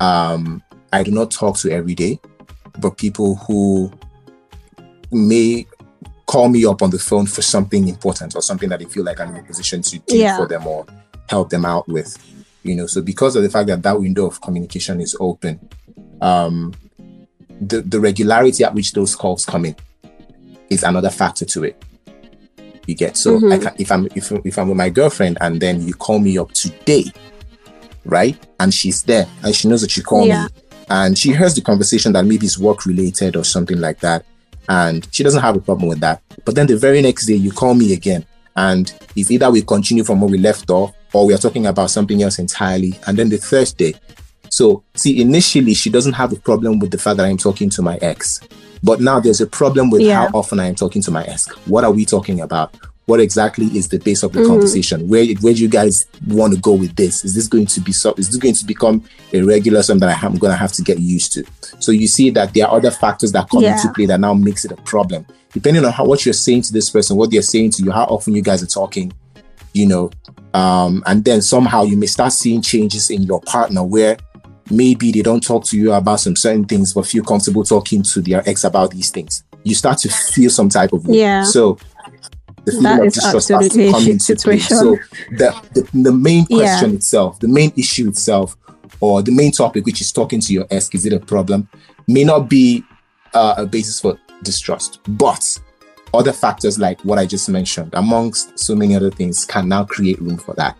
um, 0.00 0.62
I 0.92 1.02
do 1.02 1.10
not 1.10 1.30
talk 1.30 1.56
to 1.58 1.70
every 1.70 1.94
day, 1.94 2.18
but 2.80 2.96
people 2.96 3.36
who 3.36 3.90
may 5.12 5.66
call 6.26 6.48
me 6.48 6.64
up 6.64 6.82
on 6.82 6.90
the 6.90 6.98
phone 6.98 7.26
for 7.26 7.42
something 7.42 7.88
important 7.88 8.34
or 8.36 8.42
something 8.42 8.68
that 8.68 8.78
they 8.78 8.84
feel 8.86 9.04
like 9.04 9.18
I'm 9.20 9.30
in 9.34 9.36
a 9.36 9.42
position 9.42 9.82
to 9.82 9.98
do 9.98 10.16
Yeah. 10.16 10.36
for 10.36 10.46
them 10.46 10.66
or 10.66 10.86
help 11.28 11.50
them 11.50 11.64
out 11.64 11.88
with. 11.88 12.16
You 12.62 12.76
know, 12.76 12.86
so 12.86 13.00
because 13.02 13.36
of 13.36 13.42
the 13.42 13.50
fact 13.50 13.66
that 13.68 13.82
that 13.82 13.98
window 14.00 14.26
of 14.26 14.40
communication 14.40 15.00
is 15.00 15.16
open, 15.18 15.58
um, 16.20 16.72
the 17.60 17.82
the 17.82 17.98
regularity 18.00 18.64
at 18.64 18.74
which 18.74 18.92
those 18.92 19.16
calls 19.16 19.44
come 19.44 19.64
in 19.64 19.74
is 20.68 20.82
another 20.84 21.10
factor 21.10 21.44
to 21.46 21.64
it. 21.64 21.82
You 22.86 22.94
get 22.94 23.16
so 23.16 23.36
I 23.36 23.40
Mhm. 23.40 23.62
can, 23.62 23.74
if 23.78 23.90
I'm 23.92 24.06
if, 24.14 24.30
if 24.44 24.58
I'm 24.58 24.68
with 24.68 24.76
my 24.76 24.88
girlfriend 24.90 25.38
and 25.40 25.60
then 25.60 25.86
you 25.86 25.94
call 25.94 26.18
me 26.18 26.38
up 26.38 26.52
today, 26.52 27.10
right? 28.04 28.36
And 28.60 28.72
she's 28.72 29.02
there 29.02 29.26
and 29.42 29.54
she 29.54 29.66
knows 29.68 29.80
that 29.80 29.96
you 29.96 30.02
call 30.02 30.26
Yeah. 30.26 30.44
me 30.44 30.48
and 30.90 31.16
she 31.16 31.32
hears 31.32 31.54
the 31.54 31.60
conversation 31.62 32.12
that 32.12 32.24
maybe 32.24 32.46
is 32.46 32.58
work 32.58 32.84
related 32.84 33.36
or 33.36 33.44
something 33.44 33.80
like 33.80 34.00
that. 34.00 34.24
And 34.68 35.06
she 35.12 35.22
doesn't 35.22 35.40
have 35.42 35.56
a 35.56 35.60
problem 35.60 35.88
with 35.88 36.00
that. 36.00 36.20
But 36.44 36.54
then 36.56 36.66
the 36.66 36.76
very 36.76 37.00
next 37.00 37.26
day 37.26 37.34
you 37.34 37.50
call 37.52 37.74
me 37.74 37.92
again 37.92 38.26
and 38.56 38.92
it's 39.16 39.30
either 39.30 39.50
we 39.50 39.62
continue 39.62 40.04
from 40.04 40.20
where 40.20 40.30
we 40.30 40.38
left 40.38 40.68
off 40.70 40.92
or 41.12 41.26
we 41.26 41.34
are 41.34 41.38
talking 41.38 41.66
about 41.66 41.90
something 41.90 42.22
else 42.22 42.38
entirely. 42.38 42.92
And 43.06 43.16
then 43.18 43.28
the 43.30 43.38
third 43.38 43.72
day. 43.76 43.94
So 44.48 44.82
see, 44.94 45.20
initially 45.20 45.74
she 45.74 45.90
doesn't 45.90 46.12
have 46.14 46.32
a 46.32 46.36
problem 46.36 46.78
with 46.80 46.90
the 46.90 46.98
fact 46.98 47.16
that 47.18 47.26
I'm 47.26 47.36
talking 47.38 47.70
to 47.70 47.82
my 47.82 47.96
ex. 48.02 48.40
But 48.82 49.00
now 49.00 49.20
there's 49.20 49.40
a 49.40 49.46
problem 49.46 49.90
with 49.90 50.02
Yeah. 50.02 50.26
how 50.28 50.38
often 50.38 50.58
I 50.60 50.66
am 50.66 50.74
talking 50.74 51.02
to 51.02 51.10
my 51.10 51.24
ex. 51.24 51.48
What 51.66 51.84
are 51.84 51.92
we 51.92 52.04
talking 52.04 52.40
about? 52.40 52.74
What 53.10 53.18
exactly 53.18 53.66
is 53.76 53.88
the 53.88 53.98
base 53.98 54.22
of 54.22 54.32
the 54.32 54.38
Mhm. 54.38 54.46
conversation? 54.46 55.08
Where 55.08 55.26
where 55.40 55.52
do 55.52 55.60
you 55.60 55.68
guys 55.68 56.06
want 56.28 56.54
to 56.54 56.60
go 56.60 56.74
with 56.74 56.94
this? 56.94 57.24
Is 57.24 57.34
this 57.34 57.48
going 57.48 57.66
to 57.66 57.80
be 57.80 57.90
so? 57.90 58.14
Is 58.16 58.28
this 58.28 58.36
going 58.36 58.54
to 58.54 58.64
become 58.64 59.02
a 59.32 59.42
regular 59.42 59.82
something 59.82 60.06
that 60.06 60.22
I 60.22 60.26
am 60.26 60.36
going 60.36 60.52
to 60.52 60.56
have 60.56 60.70
to 60.74 60.82
get 60.82 61.00
used 61.00 61.32
to? 61.32 61.42
So 61.80 61.90
you 61.90 62.06
see 62.06 62.30
that 62.30 62.54
there 62.54 62.68
are 62.68 62.76
other 62.76 62.92
factors 62.92 63.32
that 63.32 63.50
come 63.50 63.62
Yeah. 63.64 63.74
into 63.74 63.92
play 63.92 64.06
that 64.06 64.20
now 64.20 64.32
makes 64.32 64.64
it 64.64 64.70
a 64.70 64.76
problem. 64.76 65.26
Depending 65.52 65.84
on 65.84 65.90
how 65.90 66.04
what 66.04 66.24
you're 66.24 66.32
saying 66.46 66.62
to 66.62 66.72
this 66.72 66.88
person, 66.88 67.16
what 67.16 67.32
they're 67.32 67.42
saying 67.42 67.70
to 67.72 67.82
you, 67.82 67.90
how 67.90 68.04
often 68.04 68.32
you 68.32 68.42
guys 68.42 68.62
are 68.62 68.66
talking, 68.80 69.12
you 69.72 69.86
know, 69.88 70.10
um, 70.54 71.02
and 71.06 71.24
then 71.24 71.42
somehow 71.42 71.82
you 71.82 71.96
may 71.96 72.06
start 72.06 72.32
seeing 72.32 72.62
changes 72.62 73.10
in 73.10 73.24
your 73.24 73.40
partner 73.40 73.82
where 73.82 74.18
maybe 74.70 75.10
they 75.10 75.22
don't 75.22 75.40
talk 75.44 75.64
to 75.64 75.76
you 75.76 75.92
about 75.92 76.20
some 76.20 76.36
certain 76.36 76.64
things 76.64 76.92
but 76.94 77.04
feel 77.06 77.24
comfortable 77.24 77.64
talking 77.64 78.04
to 78.04 78.20
their 78.20 78.48
ex 78.48 78.62
about 78.62 78.92
these 78.92 79.10
things 79.10 79.42
you 79.64 79.74
start 79.74 79.98
to 79.98 80.08
feel 80.08 80.48
some 80.48 80.68
type 80.70 80.92
of 80.94 81.06
way. 81.06 81.18
Yeah. 81.18 81.42
so 81.44 81.76
the 82.64 82.72
feeling 82.72 82.82
That 82.84 83.06
of 83.06 83.12
distrust 83.12 83.50
absolutely 83.50 83.86
to 83.86 83.92
come 83.92 84.06
into 84.08 84.36
play 84.36 84.58
so 84.58 84.96
the, 85.32 85.54
the 85.74 86.02
the 86.02 86.12
main 86.12 86.46
Yeah. 86.48 86.56
question 86.78 86.94
itself 86.96 87.38
the 87.40 87.48
main 87.48 87.72
issue 87.76 88.08
itself 88.08 88.56
or 89.00 89.22
the 89.22 89.32
main 89.32 89.52
topic 89.52 89.86
which 89.86 90.00
is 90.00 90.12
talking 90.12 90.40
to 90.40 90.52
your 90.52 90.66
ex 90.70 90.88
is 90.92 91.06
it 91.06 91.12
a 91.12 91.20
problem 91.20 91.68
may 92.08 92.24
not 92.24 92.48
be 92.48 92.84
uh, 93.34 93.54
a 93.58 93.66
basis 93.66 94.00
for 94.00 94.18
distrust. 94.42 95.00
But 95.06 95.58
other 96.12 96.32
factors 96.32 96.78
like 96.78 97.00
what 97.02 97.18
I 97.18 97.26
just 97.26 97.48
mentioned, 97.48 97.90
amongst 97.94 98.58
so 98.58 98.74
many 98.74 98.96
other 98.96 99.10
things, 99.10 99.44
can 99.44 99.68
now 99.68 99.84
create 99.84 100.20
room 100.20 100.36
for 100.38 100.54
that. 100.54 100.76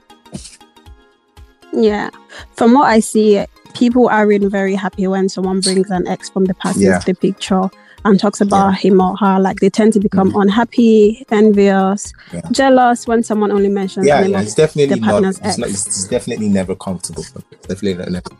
Yeah. 1.72 2.10
From 2.56 2.72
what 2.74 2.88
I 2.88 3.00
see, 3.00 3.44
people 3.74 4.08
aren't 4.08 4.44
very 4.50 4.74
happy 4.74 5.06
when 5.06 5.28
someone 5.28 5.60
brings 5.60 5.90
an 5.90 6.08
ex 6.08 6.28
from 6.28 6.46
the 6.46 6.54
past 6.54 6.78
Yeah. 6.78 6.96
into 6.96 7.06
the 7.06 7.14
picture 7.14 7.70
and 8.04 8.18
talks 8.18 8.40
about 8.40 8.70
Yeah. 8.70 8.78
him 8.78 9.00
or 9.00 9.16
her. 9.16 9.38
Like 9.38 9.60
they 9.60 9.70
tend 9.70 9.92
to 9.94 10.00
become 10.00 10.34
unhappy, 10.34 11.24
envious, 11.30 12.12
Yeah. 12.32 12.40
jealous 12.50 13.06
when 13.06 13.22
someone 13.22 13.52
only 13.52 13.68
mentions 13.68 14.06
Yeah, 14.06 14.24
yeah, 14.24 14.40
it's 14.40 14.54
definitely 14.54 15.00
not. 15.00 15.22
It's, 15.24 15.58
not 15.58 15.68
it's 15.68 16.08
definitely 16.08 16.48
never 16.48 16.74
comfortable. 16.74 17.24
It's 17.52 17.66
definitely 17.66 18.10
never. 18.10 18.30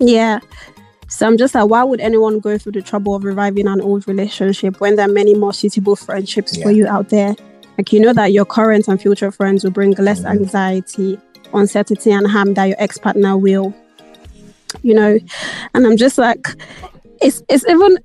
Yeah. 0.00 0.40
So 1.08 1.26
I'm 1.26 1.36
just 1.36 1.54
like, 1.54 1.68
why 1.68 1.84
would 1.84 2.00
anyone 2.00 2.40
go 2.40 2.58
through 2.58 2.72
the 2.72 2.82
trouble 2.82 3.14
of 3.14 3.24
reviving 3.24 3.68
an 3.68 3.80
old 3.80 4.08
relationship 4.08 4.80
when 4.80 4.96
there 4.96 5.06
are 5.08 5.12
many 5.12 5.34
more 5.34 5.52
suitable 5.52 5.96
friendships 5.96 6.60
for 6.60 6.70
you 6.70 6.86
out 6.86 7.10
there? 7.10 7.36
Like 7.78 7.92
you 7.92 8.00
know 8.00 8.12
that 8.12 8.32
your 8.32 8.44
current 8.44 8.88
and 8.88 9.00
future 9.00 9.30
friends 9.30 9.64
will 9.64 9.70
bring 9.70 9.92
less 9.92 10.20
Mhm. 10.20 10.30
anxiety, 10.30 11.18
uncertainty, 11.52 12.10
and 12.10 12.26
harm 12.26 12.54
that 12.54 12.64
your 12.66 12.76
ex 12.78 12.98
partner 12.98 13.36
will. 13.36 13.74
You 14.82 14.94
know, 14.94 15.18
and 15.74 15.86
I'm 15.86 15.96
just 15.96 16.18
like, 16.18 16.46
it's 17.20 17.42
it's 17.48 17.64
even 17.68 17.96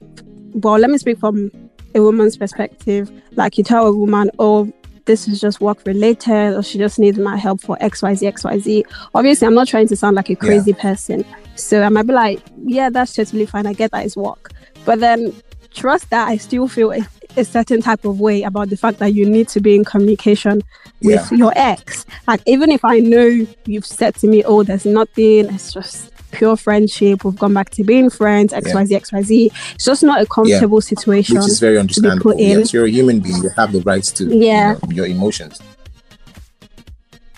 well. 0.54 0.78
Let 0.78 0.90
me 0.90 0.98
speak 0.98 1.20
from 1.20 1.52
a 1.96 2.02
woman's 2.02 2.38
perspective. 2.38 3.12
Like 3.36 3.58
you 3.58 3.64
tell 3.64 3.88
a 3.88 3.94
woman, 3.94 4.32
oh. 4.40 4.72
This 5.06 5.28
is 5.28 5.42
just 5.42 5.60
work 5.60 5.88
related, 5.88 6.56
or 6.56 6.62
she 6.62 6.78
just 6.78 7.00
needs 7.00 7.18
my 7.18 7.36
help 7.36 7.62
for 7.62 7.76
X, 7.82 8.04
Y, 8.04 8.14
Z, 8.14 8.28
X, 8.28 8.44
Y, 8.44 8.60
Z. 8.60 8.86
Obviously, 9.16 9.48
I'm 9.48 9.56
not 9.56 9.68
trying 9.68 9.88
to 9.88 9.96
sound 9.96 10.16
like 10.16 10.30
a 10.30 10.36
crazy 10.36 10.72
person, 10.72 11.26
so 11.56 11.82
I 11.82 11.90
might 11.90 12.06
be 12.06 12.14
like, 12.14 12.40
yeah, 12.66 12.92
that's 12.92 13.14
totally 13.14 13.48
fine. 13.48 13.66
I 13.66 13.74
get 13.74 13.90
that 13.90 14.06
it's 14.06 14.16
work. 14.16 14.52
But 14.86 15.00
then 15.00 15.34
trust 15.74 16.12
that 16.12 16.28
I 16.28 16.38
still 16.38 16.68
feel 16.68 16.92
a, 16.92 17.00
a 17.38 17.44
certain 17.44 17.82
type 17.82 18.06
of 18.06 18.20
way 18.20 18.44
about 18.44 18.70
the 18.70 18.78
fact 18.78 19.00
that 19.00 19.16
you 19.16 19.28
need 19.28 19.48
to 19.48 19.60
be 19.60 19.74
in 19.76 19.84
communication 19.84 20.62
with 21.02 21.32
Yeah. 21.32 21.38
your 21.38 21.54
ex. 21.56 22.06
Like 22.28 22.42
even 22.46 22.70
if 22.70 22.86
I 22.86 23.00
know 23.00 23.48
you've 23.66 23.88
said 23.88 24.14
to 24.18 24.28
me, 24.28 24.44
oh, 24.44 24.62
there's 24.62 24.86
nothing, 24.86 25.46
it's 25.48 25.74
just 25.74 26.12
pure 26.32 26.56
friendship, 26.58 27.24
we've 27.24 27.38
gone 27.38 27.54
back 27.54 27.70
to 27.72 27.84
being 27.84 28.10
friends, 28.10 28.54
XYZ, 28.54 28.90
XYZ. 29.02 29.52
It's 29.76 29.86
just 29.86 30.04
not 30.04 30.22
a 30.22 30.26
comfortable 30.26 30.82
situation. 30.82 31.38
Which 31.38 31.48
is 31.48 31.60
very 31.60 31.78
understandable. 31.78 32.34
Yes, 32.38 32.74
you're 32.74 32.86
a 32.86 32.90
human 32.90 33.20
being. 33.20 33.42
You 33.44 33.50
have 33.56 33.72
the 33.72 33.82
rights 33.82 34.12
to 34.14 34.26
Yeah. 34.26 34.74
you 34.82 34.88
know, 34.88 34.94
your 34.96 35.06
emotions. 35.08 35.60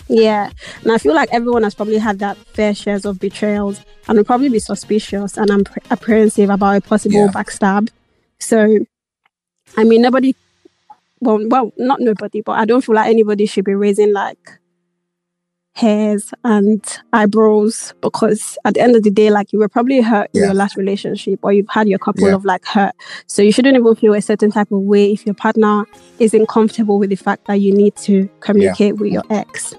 Yeah. 0.07 0.49
And 0.83 0.91
I 0.91 0.97
feel 0.97 1.13
like 1.15 1.29
everyone 1.31 1.63
has 1.63 1.73
probably 1.73 1.97
had 1.97 2.19
that 2.19 2.37
fair 2.37 2.75
shares 2.75 3.05
of 3.05 3.19
betrayals 3.19 3.79
and 4.07 4.17
will 4.17 4.25
probably 4.25 4.49
be 4.49 4.59
suspicious 4.59 5.37
and 5.37 5.49
I'm 5.49 5.63
apprehensive 5.89 6.49
about 6.49 6.77
a 6.77 6.81
possible 6.81 7.15
Yeah. 7.15 7.31
backstab. 7.33 7.89
So, 8.39 8.79
I 9.77 9.83
mean, 9.85 10.01
nobody, 10.01 10.35
well, 11.21 11.39
well, 11.47 11.71
not 11.77 12.01
nobody, 12.01 12.41
but 12.41 12.53
I 12.53 12.65
don't 12.65 12.83
feel 12.83 12.95
like 12.95 13.07
anybody 13.09 13.45
should 13.45 13.63
be 13.63 13.73
raising 13.73 14.11
like 14.11 14.59
hairs 15.73 16.33
and 16.43 16.83
eyebrows 17.13 17.93
because 18.01 18.57
at 18.65 18.73
the 18.73 18.81
end 18.81 18.95
of 18.95 19.03
the 19.03 19.09
day, 19.11 19.29
like 19.29 19.53
you 19.53 19.59
were 19.59 19.69
probably 19.69 20.01
hurt 20.01 20.29
in 20.33 20.43
your 20.43 20.53
last 20.53 20.75
relationship 20.75 21.39
or 21.43 21.53
you've 21.53 21.69
had 21.69 21.87
your 21.87 21.99
couple 21.99 22.27
Yeah. 22.27 22.35
of 22.35 22.43
like 22.45 22.65
hurt. 22.65 22.93
So 23.27 23.41
you 23.41 23.51
shouldn't 23.51 23.77
even 23.77 23.95
feel 23.95 24.13
a 24.13 24.21
certain 24.21 24.51
type 24.51 24.71
of 24.71 24.81
way 24.81 25.13
if 25.13 25.25
your 25.25 25.35
partner 25.35 25.85
isn't 26.19 26.47
comfortable 26.49 26.99
with 26.99 27.09
the 27.09 27.15
fact 27.15 27.45
that 27.47 27.61
you 27.61 27.73
need 27.73 27.95
to 27.97 28.29
communicate 28.41 28.97
with 28.97 29.11
your 29.11 29.23
ex. 29.29 29.73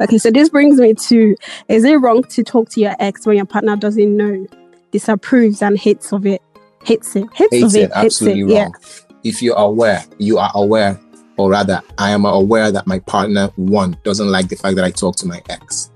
Okay, 0.00 0.18
so 0.18 0.30
this 0.30 0.48
brings 0.50 0.78
me 0.78 0.94
to 0.94 1.34
is 1.68 1.84
it 1.84 1.94
wrong 1.96 2.22
to 2.24 2.42
talk 2.44 2.68
to 2.70 2.80
your 2.80 2.94
ex 3.00 3.26
when 3.26 3.36
your 3.36 3.46
partner 3.46 3.76
doesn't 3.76 4.16
know, 4.16 4.46
disapproves 4.92 5.62
and 5.62 5.78
hates 5.78 6.12
of 6.12 6.26
it? 6.26 6.42
Hates 6.84 7.16
it. 7.16 7.24
Hates, 7.34 7.52
Hates 7.54 7.64
of 7.64 7.76
it. 7.76 7.82
it. 7.84 7.94
Hates 7.94 8.22
Absolutely 8.22 8.42
it. 8.42 8.48
Yeah. 8.56 8.62
wrong. 8.64 8.74
If 9.24 9.42
you're 9.42 9.56
aware, 9.56 10.04
you 10.18 10.38
are 10.38 10.50
aware, 10.54 10.98
or 11.40 11.50
rather, 11.50 11.80
I 11.96 12.10
am 12.10 12.26
aware 12.26 12.70
that 12.70 12.86
my 12.86 12.98
partner 12.98 13.46
one 13.56 13.96
doesn't 14.04 14.30
like 14.30 14.48
the 14.48 14.56
fact 14.56 14.76
that 14.76 14.84
I 14.84 14.90
talk 14.90 15.16
to 15.16 15.26
my 15.26 15.40
ex, 15.48 15.90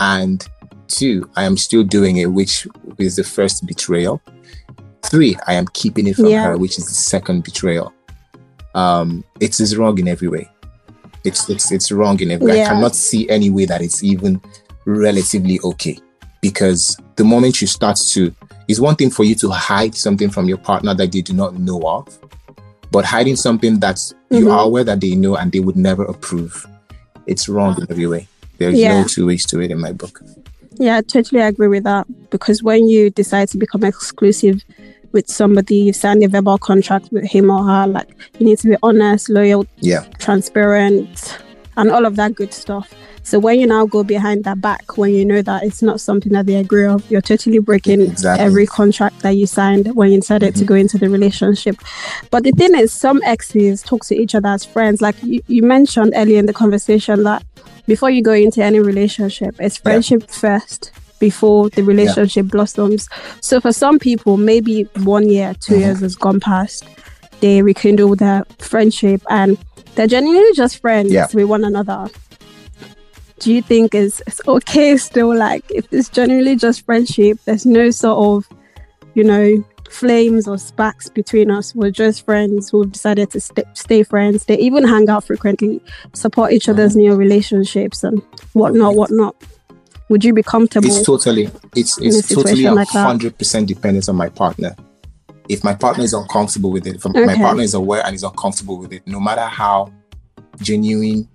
and 0.00 0.42
two, 0.86 1.28
I 1.36 1.44
am 1.44 1.58
still 1.58 1.84
doing 1.84 2.16
it, 2.16 2.26
which 2.26 2.66
is 2.96 3.16
the 3.16 3.24
first 3.24 3.66
betrayal. 3.66 4.22
Three, 5.02 5.36
I 5.46 5.54
am 5.54 5.66
keeping 5.74 6.06
it 6.06 6.16
from 6.16 6.26
Yeah. 6.26 6.44
her, 6.44 6.56
which 6.56 6.78
is 6.78 6.86
the 6.86 6.94
second 6.94 7.44
betrayal. 7.44 7.92
Um, 8.74 9.24
it 9.40 9.60
is 9.60 9.76
wrong 9.76 9.98
in 9.98 10.08
every 10.08 10.28
way. 10.28 10.48
It's 11.22 11.50
it's 11.50 11.70
it's 11.70 11.92
wrong 11.92 12.18
in 12.20 12.30
every 12.30 12.46
way. 12.46 12.62
I 12.62 12.68
cannot 12.68 12.96
see 12.96 13.28
any 13.28 13.50
way 13.50 13.66
that 13.66 13.82
it's 13.82 14.02
even 14.02 14.40
relatively 14.86 15.60
okay. 15.64 15.98
Because 16.40 16.96
the 17.16 17.24
moment 17.24 17.60
you 17.60 17.66
start 17.66 17.98
to 18.12 18.32
it's 18.68 18.80
one 18.80 18.96
thing 18.96 19.10
for 19.10 19.24
you 19.24 19.34
to 19.36 19.50
hide 19.50 19.94
something 19.94 20.30
from 20.30 20.48
your 20.48 20.58
partner 20.58 20.94
that 20.94 21.12
they 21.12 21.20
do 21.20 21.34
not 21.34 21.58
know 21.58 21.80
of, 21.82 22.18
but 22.90 23.04
hiding 23.04 23.36
something 23.36 23.80
that 23.80 23.98
you 24.30 24.46
Mhm. 24.46 24.52
are 24.52 24.64
aware 24.64 24.84
that 24.84 25.00
they 25.00 25.14
know 25.14 25.36
and 25.36 25.52
they 25.52 25.60
would 25.60 25.76
never 25.76 26.04
approve. 26.04 26.66
It's 27.26 27.48
wrong 27.48 27.76
in 27.80 27.86
every 27.90 28.06
way. 28.06 28.28
There's 28.58 28.78
Yeah. 28.78 29.00
no 29.02 29.06
two 29.06 29.26
ways 29.26 29.44
to 29.46 29.60
it 29.60 29.70
in 29.70 29.78
my 29.78 29.92
book. 29.92 30.20
Yeah, 30.78 30.96
I 30.98 31.00
totally 31.02 31.40
agree 31.42 31.68
with 31.68 31.84
that. 31.84 32.06
Because 32.30 32.62
when 32.62 32.88
you 32.88 33.10
decide 33.10 33.48
to 33.50 33.58
become 33.58 33.84
exclusive 33.84 34.62
with 35.12 35.28
somebody, 35.28 35.76
you 35.76 35.92
sign 35.92 36.22
a 36.22 36.28
verbal 36.28 36.58
contract 36.58 37.08
with 37.12 37.24
him 37.24 37.50
or 37.50 37.64
her, 37.64 37.86
like 37.86 38.08
you 38.38 38.46
need 38.46 38.58
to 38.60 38.68
be 38.68 38.76
honest, 38.82 39.28
loyal, 39.28 39.66
Yeah. 39.80 40.04
transparent, 40.18 41.38
and 41.78 41.90
all 41.90 42.04
of 42.04 42.16
that 42.16 42.34
good 42.34 42.52
stuff. 42.52 42.92
So 43.22 43.38
when 43.38 43.60
you 43.60 43.66
now 43.66 43.86
go 43.86 44.02
behind 44.04 44.44
that 44.44 44.60
back, 44.60 44.96
when 44.96 45.12
you 45.12 45.24
know 45.24 45.42
that 45.42 45.62
it's 45.62 45.82
not 45.82 46.00
something 46.00 46.32
that 46.32 46.46
they 46.46 46.56
agree 46.56 46.86
of, 46.86 47.08
you're 47.10 47.20
totally 47.20 47.58
breaking 47.58 48.00
Exactly. 48.00 48.44
every 48.44 48.66
contract 48.66 49.20
that 49.20 49.30
you 49.36 49.46
signed 49.46 49.94
when 49.94 50.10
you 50.10 50.20
decided 50.20 50.54
to 50.56 50.64
go 50.64 50.74
into 50.74 50.96
the 50.98 51.08
relationship. 51.10 51.76
But 52.30 52.44
the 52.44 52.52
thing 52.52 52.74
is, 52.74 52.92
some 52.92 53.20
exes 53.24 53.82
talk 53.82 54.04
to 54.06 54.16
each 54.16 54.34
other 54.34 54.48
as 54.48 54.64
friends. 54.64 55.00
Like 55.02 55.22
you, 55.22 55.40
you 55.46 55.62
mentioned 55.62 56.12
earlier 56.16 56.38
in 56.38 56.46
the 56.46 56.54
conversation 56.54 57.22
that 57.24 57.42
before 57.86 58.10
you 58.10 58.22
go 58.22 58.32
into 58.32 58.62
any 58.64 58.80
relationship, 58.80 59.54
it's 59.58 59.76
friendship 59.76 60.30
first 60.30 60.90
before 61.20 61.68
the 61.70 61.82
relationship 61.82 62.46
blossoms. 62.46 63.08
So 63.40 63.60
for 63.60 63.72
some 63.72 63.98
people, 63.98 64.36
maybe 64.36 64.84
one 65.02 65.28
year, 65.28 65.52
2 65.60 65.74
Mhm. 65.74 65.80
years 65.80 66.00
has 66.00 66.14
gone 66.16 66.40
past, 66.40 66.84
they 67.40 67.62
rekindle 67.62 68.16
their 68.16 68.44
friendship 68.58 69.22
and 69.30 69.56
they're 69.94 70.06
genuinely 70.06 70.52
just 70.54 70.80
friends 70.80 71.12
Yeah. 71.12 71.26
with 71.32 71.46
one 71.46 71.64
another. 71.64 72.08
Do 73.40 73.52
you 73.54 73.62
think 73.62 73.94
it's, 73.94 74.20
it's 74.26 74.40
okay 74.48 74.96
still? 74.96 75.34
Like, 75.36 75.64
if 75.70 75.86
it's 75.92 76.08
genuinely 76.08 76.56
just 76.56 76.84
friendship, 76.84 77.38
there's 77.44 77.64
no 77.64 77.90
sort 77.90 78.18
of, 78.46 78.58
you 79.14 79.22
know, 79.22 79.64
flames 79.90 80.48
or 80.48 80.58
sparks 80.58 81.08
between 81.08 81.50
us. 81.50 81.74
We're 81.74 81.92
just 81.92 82.24
friends 82.24 82.70
who've 82.70 82.90
decided 82.90 83.30
to 83.30 83.40
st- 83.40 83.66
stay 83.74 84.02
friends. 84.02 84.44
They 84.46 84.58
even 84.58 84.86
hang 84.86 85.08
out 85.08 85.24
frequently, 85.24 85.80
support 86.14 86.52
each 86.52 86.68
other's 86.68 86.96
new 86.96 87.14
relationships 87.14 88.02
and 88.02 88.20
whatnot, 88.54 88.96
whatnot. 88.96 89.36
Would 90.08 90.24
you 90.24 90.32
be 90.32 90.42
comfortable? 90.42 90.88
It's 90.88 91.04
totally 91.04 91.50
it's 91.76 91.98
it's 92.00 92.28
totally 92.28 92.50
situation 92.56 92.66
a 92.66 92.74
like 92.74 92.88
hundred 92.88 93.36
percent 93.38 93.68
dependent 93.68 94.08
on 94.08 94.16
my 94.16 94.30
partner. 94.30 94.74
If 95.48 95.64
my 95.64 95.74
partner 95.74 96.04
is 96.04 96.12
uncomfortable 96.12 96.70
with 96.70 96.86
it, 96.86 96.96
if 96.96 97.04
my 97.04 97.36
partner 97.36 97.62
is 97.62 97.74
aware 97.74 98.04
and 98.04 98.14
is 98.14 98.22
uncomfortable 98.22 98.78
with 98.78 98.92
it, 98.92 99.06
no 99.06 99.18
matter 99.18 99.46
how 99.46 99.92
genuine 100.60 101.28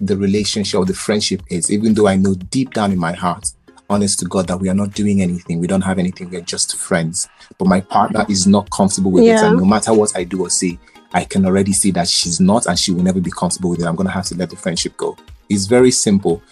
the 0.00 0.16
relationship 0.16 0.80
or 0.80 0.84
the 0.84 0.94
friendship 0.94 1.42
is, 1.50 1.70
even 1.70 1.94
though 1.94 2.08
I 2.08 2.16
know 2.16 2.34
deep 2.34 2.72
down 2.74 2.90
in 2.90 2.98
my 2.98 3.12
heart, 3.12 3.52
honest 3.88 4.18
to 4.20 4.24
God, 4.24 4.46
that 4.48 4.58
we 4.58 4.68
are 4.68 4.74
not 4.74 4.94
doing 4.94 5.20
anything, 5.22 5.60
we 5.60 5.66
don't 5.66 5.82
have 5.82 5.98
anything, 5.98 6.30
we're 6.30 6.40
just 6.40 6.76
friends. 6.76 7.28
But 7.58 7.68
my 7.68 7.80
partner 7.80 8.24
is 8.28 8.46
not 8.46 8.70
comfortable 8.70 9.10
with 9.10 9.24
it, 9.24 9.36
and 9.48 9.58
no 9.58 9.64
matter 9.64 9.92
what 9.92 10.16
I 10.16 10.24
do 10.24 10.42
or 10.42 10.50
say, 10.50 10.78
I 11.12 11.24
can 11.24 11.44
already 11.44 11.72
see 11.72 11.90
that 11.92 12.08
she's 12.08 12.40
not, 12.40 12.66
and 12.66 12.78
she 12.78 12.92
will 12.92 13.02
never 13.02 13.20
be 13.20 13.30
comfortable 13.30 13.70
with 13.70 13.80
it. 13.80 13.86
I'm 13.86 13.96
gonna 13.96 14.10
have 14.10 14.26
to 14.26 14.36
let 14.36 14.50
the 14.50 14.56
friendship 14.56 14.96
go. 14.96 15.16
It's 15.48 15.66
very 15.66 15.90
simple. 15.90 16.42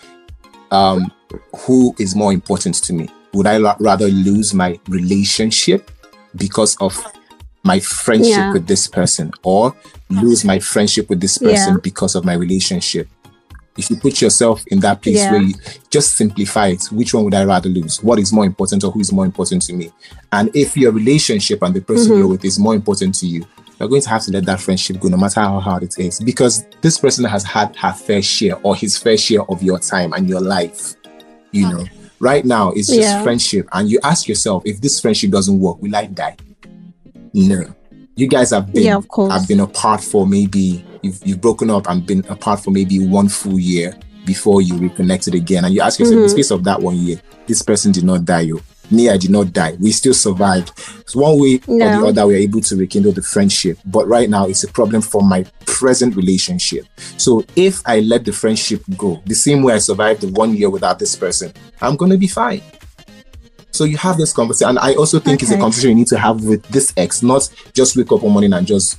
Um, 0.71 1.11
who 1.61 1.95
is 1.99 2.15
more 2.15 2.33
important 2.33 2.75
to 2.77 2.93
me? 2.93 3.09
Would 3.33 3.47
I 3.47 3.59
la- 3.59 3.77
rather 3.81 4.09
lose 4.09 4.53
my 4.53 4.79
relationship 4.89 5.91
because 6.39 6.77
of 6.81 6.97
my 7.65 7.81
friendship 7.81 8.31
Yeah. 8.37 8.53
with 8.53 8.67
this 8.67 8.87
person, 8.87 9.33
or 9.43 9.75
lose 10.09 10.45
my 10.45 10.59
friendship 10.59 11.11
with 11.11 11.21
this 11.21 11.39
person 11.39 11.75
Yeah. 11.75 11.81
because 11.83 12.15
of 12.15 12.25
my 12.25 12.35
relationship? 12.35 13.09
If 13.77 13.91
you 13.91 13.97
put 13.97 14.21
yourself 14.21 14.65
in 14.69 14.81
that 14.81 15.03
place 15.03 15.17
Yeah. 15.19 15.33
where 15.33 15.43
you 15.43 15.55
just 15.91 16.17
simplify 16.17 16.69
it, 16.69 16.85
which 16.91 17.15
one 17.15 17.25
would 17.25 17.35
I 17.35 17.45
rather 17.45 17.69
lose? 17.69 18.03
What 18.03 18.19
is 18.19 18.33
more 18.33 18.45
important, 18.45 18.83
or 18.85 18.91
who 18.91 19.01
is 19.01 19.13
more 19.13 19.25
important 19.25 19.63
to 19.63 19.73
me? 19.73 19.93
And 20.33 20.51
if 20.55 20.77
your 20.77 20.93
relationship 20.93 21.63
and 21.63 21.75
the 21.75 21.81
person 21.81 22.07
Mm-hmm. 22.11 22.19
you're 22.19 22.29
with 22.29 22.45
is 22.45 22.59
more 22.59 22.75
important 22.75 23.15
to 23.17 23.27
you, 23.27 23.45
you're 23.79 23.89
going 23.89 24.03
to 24.03 24.09
have 24.09 24.25
to 24.25 24.33
let 24.33 24.47
that 24.47 24.61
friendship 24.61 24.99
go, 24.99 25.09
no 25.09 25.17
matter 25.17 25.41
how 25.41 25.61
hard 25.61 25.85
it 25.85 25.97
is, 25.99 26.19
because 26.19 26.65
this 26.81 26.99
person 26.99 27.25
has 27.25 27.45
had 27.45 27.77
her 27.77 27.93
fair 27.93 28.21
share 28.23 28.57
or 28.65 28.75
his 28.75 28.97
fair 28.97 29.17
share 29.17 29.43
of 29.49 29.63
your 29.63 29.79
time 29.79 30.13
and 30.13 30.29
your 30.29 30.41
life. 30.41 30.95
You 31.53 31.69
know, 31.69 31.85
right 32.21 32.45
now 32.45 32.71
it's 32.73 32.89
just 32.89 33.01
Yeah. 33.01 33.23
friendship, 33.23 33.69
and 33.73 33.91
you 33.91 33.99
ask 34.03 34.29
yourself, 34.29 34.63
if 34.67 34.81
this 34.81 35.01
friendship 35.01 35.31
doesn't 35.31 35.59
work, 35.61 35.81
will 35.83 35.95
I 35.95 36.07
die? 36.07 36.37
No. 37.35 37.65
You 38.17 38.27
guys 38.27 38.51
have 38.51 38.73
been 38.73 38.83
Yeah, 38.85 38.97
of 38.97 39.07
course. 39.09 39.33
have 39.33 39.47
been 39.47 39.61
apart 39.61 40.03
for 40.03 40.27
maybe 40.27 40.85
you've 41.03 41.21
you've 41.25 41.41
broken 41.41 41.71
up 41.71 41.89
and 41.89 42.05
been 42.05 42.25
apart 42.29 42.61
for 42.61 42.71
maybe 42.73 42.99
one 43.07 43.29
full 43.29 43.59
year 43.59 43.97
before 44.27 44.61
you 44.61 44.77
reconnected 44.77 45.35
again, 45.35 45.65
and 45.65 45.73
you 45.75 45.81
ask 45.81 45.99
yourself, 45.99 46.17
in 46.17 46.23
the 46.23 46.29
Mhm. 46.29 46.33
space 46.33 46.51
of 46.51 46.65
that 46.65 46.83
one 46.83 46.97
year, 46.97 47.21
this 47.47 47.63
person 47.63 47.93
did 47.93 48.05
not 48.05 48.25
die. 48.25 48.41
You 48.41 48.61
me, 48.91 49.09
I 49.09 49.17
did 49.17 49.31
not 49.31 49.53
die. 49.53 49.77
We 49.79 49.93
still 49.93 50.15
survived. 50.15 50.73
So 51.07 51.21
one 51.21 51.41
way 51.41 51.61
or 51.67 51.79
the 51.79 52.07
other, 52.09 52.27
we 52.27 52.35
are 52.35 52.39
able 52.39 52.61
to 52.63 52.77
rekindle 52.77 53.13
the 53.13 53.23
friendship. 53.23 53.79
But 53.85 54.07
right 54.07 54.29
now, 54.29 54.47
it's 54.47 54.65
a 54.65 54.69
problem 54.69 55.03
for 55.03 55.23
my 55.23 55.45
present 55.67 56.17
relationship. 56.17 56.87
So 57.17 57.45
if 57.57 57.81
I 57.87 58.01
let 58.01 58.25
the 58.25 58.33
friendship 58.33 58.83
go, 58.97 59.23
the 59.27 59.35
same 59.35 59.63
way 59.63 59.75
I 59.75 59.79
survived 59.79 60.23
the 60.23 60.29
one 60.29 60.55
year 60.55 60.71
without 60.71 60.99
this 60.99 61.17
person, 61.17 61.53
I'm 61.81 61.97
going 61.97 62.11
to 62.11 62.19
be 62.19 62.29
fine. 62.29 62.63
So 63.71 63.85
you 63.85 63.97
have 63.99 64.17
this 64.17 64.33
conversation, 64.33 64.71
and 64.71 64.79
I 64.79 64.95
also 64.95 65.21
think 65.21 65.39
okay. 65.39 65.47
it's 65.47 65.53
a 65.53 65.59
conversation 65.59 65.91
you 65.91 65.97
need 65.97 66.09
to 66.09 66.19
have 66.19 66.43
with 66.43 66.63
this 66.69 66.93
ex, 66.97 67.23
not 67.23 67.49
just 67.75 67.97
wake 67.97 68.11
up 68.11 68.23
one 68.23 68.33
morning 68.33 68.53
and 68.53 68.67
just 68.67 68.99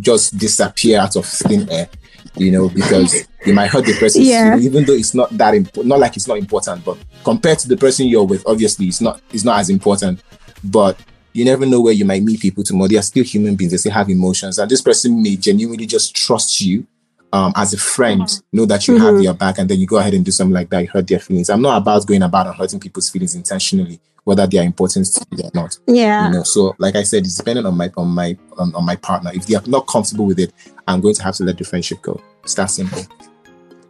just 0.00 0.38
disappear 0.38 0.98
out 0.98 1.14
of 1.14 1.26
thin 1.26 1.68
air 1.70 1.88
you 2.36 2.50
know, 2.50 2.68
because 2.68 3.26
you 3.44 3.54
might 3.54 3.70
hurt 3.70 3.84
the 3.84 3.94
person, 3.94 4.22
yeah. 4.24 4.58
even 4.58 4.84
though 4.84 4.92
it's 4.92 5.14
not 5.14 5.30
that 5.36 5.54
important. 5.54 5.86
Not 5.86 6.00
like 6.00 6.16
it's 6.16 6.28
not 6.28 6.38
important, 6.38 6.84
but 6.84 6.98
compared 7.22 7.58
to 7.60 7.68
the 7.68 7.76
person 7.76 8.06
you're 8.06 8.24
with, 8.24 8.46
obviously 8.46 8.86
it's 8.86 9.00
not 9.00 9.20
it's 9.32 9.44
not 9.44 9.60
as 9.60 9.70
important. 9.70 10.22
But 10.62 10.98
you 11.32 11.44
never 11.44 11.66
know 11.66 11.80
where 11.80 11.92
you 11.92 12.04
might 12.04 12.22
meet 12.22 12.40
people 12.40 12.64
tomorrow. 12.64 12.88
They 12.88 12.96
are 12.96 13.02
still 13.02 13.24
human 13.24 13.56
beings. 13.56 13.72
They 13.72 13.78
still 13.78 13.92
have 13.92 14.08
emotions, 14.08 14.58
and 14.58 14.70
this 14.70 14.82
person 14.82 15.22
may 15.22 15.36
genuinely 15.36 15.86
just 15.86 16.14
trust 16.14 16.60
you 16.60 16.86
um, 17.34 17.52
as 17.56 17.74
a 17.74 17.78
friend, 17.78 18.22
mm-hmm. 18.22 18.56
know 18.56 18.64
that 18.66 18.86
you 18.86 18.94
mm-hmm. 18.94 19.04
have 19.04 19.22
their 19.22 19.34
back, 19.34 19.58
and 19.58 19.68
then 19.68 19.80
you 19.80 19.86
go 19.86 19.96
ahead 19.96 20.14
and 20.14 20.24
do 20.24 20.30
something 20.30 20.54
like 20.54 20.70
that. 20.70 20.82
You 20.82 20.88
hurt 20.88 21.08
their 21.08 21.18
feelings. 21.18 21.50
I'm 21.50 21.62
not 21.62 21.78
about 21.78 22.06
going 22.06 22.22
about 22.22 22.46
and 22.46 22.54
hurting 22.54 22.78
people's 22.80 23.10
feelings 23.10 23.34
intentionally, 23.34 24.00
whether 24.24 24.46
they 24.46 24.58
are 24.58 24.64
important 24.64 25.06
to 25.06 25.26
you 25.30 25.44
or 25.44 25.50
not. 25.54 25.78
Yeah. 25.86 26.26
You 26.26 26.34
know, 26.34 26.42
so 26.42 26.74
like 26.78 26.96
I 26.96 27.02
said, 27.02 27.24
it's 27.24 27.36
dependent 27.36 27.66
on 27.66 27.76
my 27.76 27.90
on 27.96 28.08
my 28.08 28.36
on, 28.58 28.74
on 28.74 28.84
my 28.84 28.96
partner. 28.96 29.30
If 29.32 29.46
they 29.46 29.54
are 29.54 29.62
not 29.66 29.86
comfortable 29.86 30.26
with 30.26 30.38
it, 30.38 30.52
I'm 30.88 31.00
going 31.00 31.14
to 31.14 31.22
have 31.22 31.36
to 31.36 31.44
let 31.44 31.58
the 31.58 31.64
friendship 31.64 32.02
go. 32.02 32.20
It's 32.42 32.54
that 32.54 32.66
simple. 32.66 33.02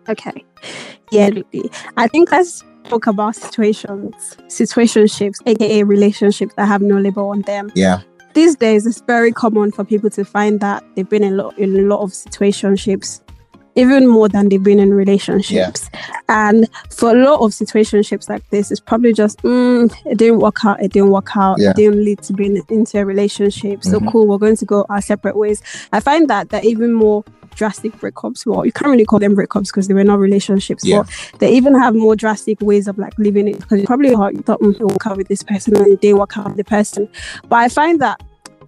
Okay. 0.08 0.44
Yeah, 1.10 1.30
I 1.96 2.08
think 2.08 2.30
let's 2.30 2.62
talk 2.84 3.06
about 3.06 3.36
situations, 3.36 4.36
situationships, 4.48 5.38
aka 5.46 5.82
relationships 5.82 6.54
that 6.56 6.66
have 6.66 6.82
no 6.82 6.98
label 6.98 7.28
on 7.28 7.42
them. 7.42 7.70
Yeah. 7.74 8.02
These 8.34 8.56
days, 8.56 8.86
it's 8.86 9.00
very 9.02 9.30
common 9.32 9.70
for 9.70 9.84
people 9.84 10.10
to 10.10 10.24
find 10.24 10.58
that 10.60 10.84
they've 10.96 11.08
been 11.08 11.22
in, 11.22 11.36
lo- 11.36 11.52
in 11.56 11.76
a 11.76 11.82
lot 11.82 12.00
of 12.00 12.10
situationships, 12.10 13.20
even 13.76 14.06
more 14.06 14.28
than 14.28 14.48
they've 14.48 14.62
been 14.62 14.78
in 14.78 14.94
relationships. 14.94 15.90
Yeah. 15.92 16.12
And 16.28 16.68
for 16.90 17.10
a 17.10 17.14
lot 17.14 17.40
of 17.40 17.50
situationships 17.50 18.28
like 18.28 18.48
this, 18.50 18.70
it's 18.70 18.80
probably 18.80 19.12
just, 19.12 19.42
mm, 19.42 19.92
it 20.06 20.18
didn't 20.18 20.38
work 20.38 20.64
out, 20.64 20.82
it 20.82 20.92
didn't 20.92 21.10
work 21.10 21.36
out, 21.36 21.58
yeah. 21.58 21.70
it 21.70 21.76
didn't 21.76 22.04
lead 22.04 22.22
to 22.22 22.32
being 22.32 22.62
into 22.68 22.98
a 22.98 23.04
relationship. 23.04 23.84
So 23.84 23.98
mm-hmm. 23.98 24.08
cool, 24.08 24.26
we're 24.26 24.38
going 24.38 24.56
to 24.56 24.64
go 24.64 24.86
our 24.88 25.00
separate 25.00 25.36
ways. 25.36 25.62
I 25.92 26.00
find 26.00 26.28
that 26.28 26.50
that 26.50 26.64
even 26.64 26.92
more 26.92 27.24
drastic 27.54 27.92
breakups. 27.94 28.46
Well, 28.46 28.66
you 28.66 28.72
can't 28.72 28.90
really 28.90 29.04
call 29.04 29.18
them 29.18 29.36
breakups 29.36 29.66
because 29.66 29.88
they 29.88 29.94
were 29.94 30.04
not 30.04 30.18
relationships. 30.18 30.84
Yeah. 30.84 31.02
But 31.32 31.40
they 31.40 31.52
even 31.52 31.78
have 31.78 31.94
more 31.94 32.16
drastic 32.16 32.60
ways 32.60 32.88
of 32.88 32.98
like 32.98 33.16
living 33.18 33.48
it 33.48 33.60
because 33.60 33.78
it's 33.78 33.86
probably 33.86 34.12
hard. 34.12 34.36
You 34.36 34.42
thought, 34.42 34.60
mm, 34.60 34.78
will 34.80 34.88
work 34.88 35.06
out 35.06 35.16
with 35.16 35.28
this 35.28 35.42
person 35.42 35.76
and 35.76 36.00
they 36.00 36.14
work 36.14 36.36
out 36.36 36.46
with 36.46 36.56
the 36.56 36.64
person. 36.64 37.08
But 37.48 37.56
I 37.56 37.68
find 37.68 38.00
that 38.00 38.20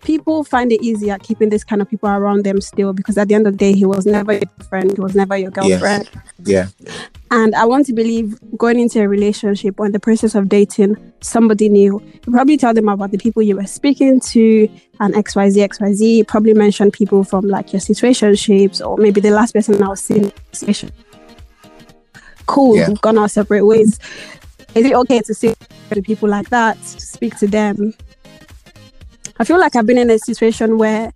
people 0.07 0.45
find 0.45 0.71
it 0.71 0.81
easier 0.83 1.19
keeping 1.19 1.49
this 1.51 1.65
kind 1.65 1.83
of 1.83 1.91
people 1.91 2.09
around 2.09 2.45
them 2.45 2.61
still 2.61 2.93
because 2.93 3.19
at 3.19 3.27
the 3.27 3.35
end 3.35 3.47
of 3.47 3.55
the 3.55 3.59
day, 3.59 3.73
he 3.73 3.85
was 3.85 4.07
never 4.07 4.35
your 4.35 4.43
friend, 4.69 4.93
he 4.95 5.01
was 5.01 5.17
never 5.17 5.37
your 5.37 5.51
girlfriend. 5.51 6.09
Yes. 6.45 6.73
Yeah. 6.79 6.95
And 7.33 7.57
I 7.57 7.65
want 7.65 7.87
to 7.87 7.93
believe 7.93 8.39
going 8.57 8.79
into 8.79 9.03
a 9.03 9.09
relationship 9.09 9.81
or 9.81 9.87
in 9.87 9.91
the 9.91 9.99
process 9.99 10.37
of 10.37 10.49
dating 10.49 10.97
somebody 11.21 11.69
new, 11.69 12.01
you 12.01 12.33
probably 12.33 12.57
tell 12.57 12.73
them 12.73 12.89
about 12.89 13.11
the 13.11 13.19
people 13.19 13.43
you 13.43 13.57
were 13.57 13.67
speaking 13.67 14.21
to 14.21 14.69
and 15.01 15.13
XYZ, 15.15 15.69
XYZ. 15.71 16.29
probably 16.29 16.55
mention 16.55 16.93
people 16.93 17.25
from 17.25 17.49
like 17.49 17.73
your 17.73 17.81
shapes 18.37 18.81
or 18.81 18.97
maybe 18.97 19.21
the 19.21 19.31
last 19.31 19.55
person 19.55 19.83
I 19.83 19.89
was 19.89 20.01
seeing. 20.01 20.33
Cool, 22.47 22.77
yeah. 22.77 22.89
we've 22.89 23.01
gone 23.01 23.19
our 23.19 23.29
separate 23.29 23.67
ways. 23.67 23.99
Is 24.77 24.87
it 24.87 24.95
okay 24.95 25.21
to 25.21 25.35
see 25.35 25.53
to 25.91 26.03
people 26.03 26.29
like 26.29 26.49
that, 26.51 26.77
to 26.77 27.01
speak 27.01 27.37
to 27.39 27.49
them? 27.49 27.93
I 29.39 29.45
feel 29.45 29.59
like 29.59 29.77
I've 29.77 29.87
been 29.87 29.99
in 29.99 30.11
a 30.11 30.19
situation 30.19 30.79
where 30.79 31.13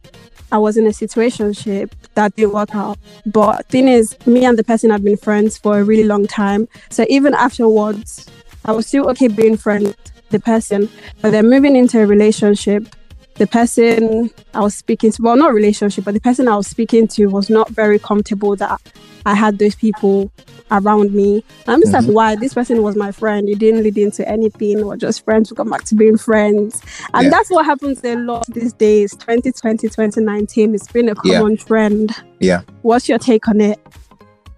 I 0.53 0.59
was 0.59 0.77
in 0.77 0.87
a 0.87 0.91
situationship 0.91 1.93
that 2.15 2.35
didn't 2.37 2.53
work 2.53 2.75
out. 2.75 2.99
But 3.25 3.67
thing 3.69 3.89
is, 3.89 4.17
me 4.27 4.45
and 4.45 4.59
the 4.59 4.65
person 4.65 4.91
have 4.91 5.05
been 5.05 5.17
friends 5.17 5.57
for 5.57 5.79
a 5.79 5.85
really 5.85 6.05
long 6.05 6.27
time. 6.27 6.69
So 6.91 7.07
even 7.09 7.35
afterwards, 7.35 8.29
I 8.65 8.73
was 8.73 8.87
still 8.87 9.09
okay 9.11 9.29
being 9.29 9.57
friends 9.57 9.95
the 10.31 10.41
person. 10.41 10.89
But 11.21 11.31
then 11.31 11.49
moving 11.49 11.77
into 11.77 12.01
a 12.01 12.07
relationship, 12.07 12.95
the 13.35 13.47
person 13.47 14.31
I 14.55 14.61
was 14.61 14.75
speaking 14.75 15.13
to, 15.13 15.23
well, 15.23 15.37
not 15.37 15.55
relationship, 15.55 16.05
but 16.05 16.15
the 16.15 16.21
person 16.21 16.49
I 16.49 16.57
was 16.57 16.67
speaking 16.67 17.09
to 17.09 17.27
was 17.27 17.49
not 17.49 17.71
very 17.71 17.99
comfortable 17.99 18.57
that 18.57 18.81
I 19.27 19.35
had 19.35 19.59
those 19.59 19.75
people 19.75 20.31
around 20.71 21.13
me. 21.13 21.45
I'm 21.67 21.81
just 21.81 21.93
mm-hmm. 21.93 22.07
like, 22.07 22.15
why? 22.15 22.37
This 22.37 22.55
person 22.55 22.83
was 22.83 22.97
my 22.97 23.13
friend. 23.13 23.49
It 23.49 23.59
didn't 23.59 23.83
lead 23.83 23.99
into 23.99 24.27
anything. 24.29 24.87
We're 24.87 24.97
just 24.97 25.25
friends. 25.25 25.51
We 25.51 25.57
come 25.57 25.71
back 25.71 25.85
to 25.85 25.95
being 25.95 26.19
friends. 26.19 26.83
And 27.15 27.25
yeah. 27.25 27.31
that's 27.31 27.51
what 27.51 27.65
happens 27.65 28.05
a 28.05 28.17
lot 28.17 28.47
these 28.49 28.73
days. 28.73 29.13
2020, 29.17 29.89
2019. 29.89 30.75
It's 30.75 30.91
been 30.91 31.09
a 31.09 31.15
common 31.15 31.53
yeah. 31.53 31.65
trend. 31.65 32.15
Yeah. 32.39 32.63
What's 32.83 33.09
your 33.09 33.19
take 33.19 33.49
on 33.49 33.61
it? 33.61 33.79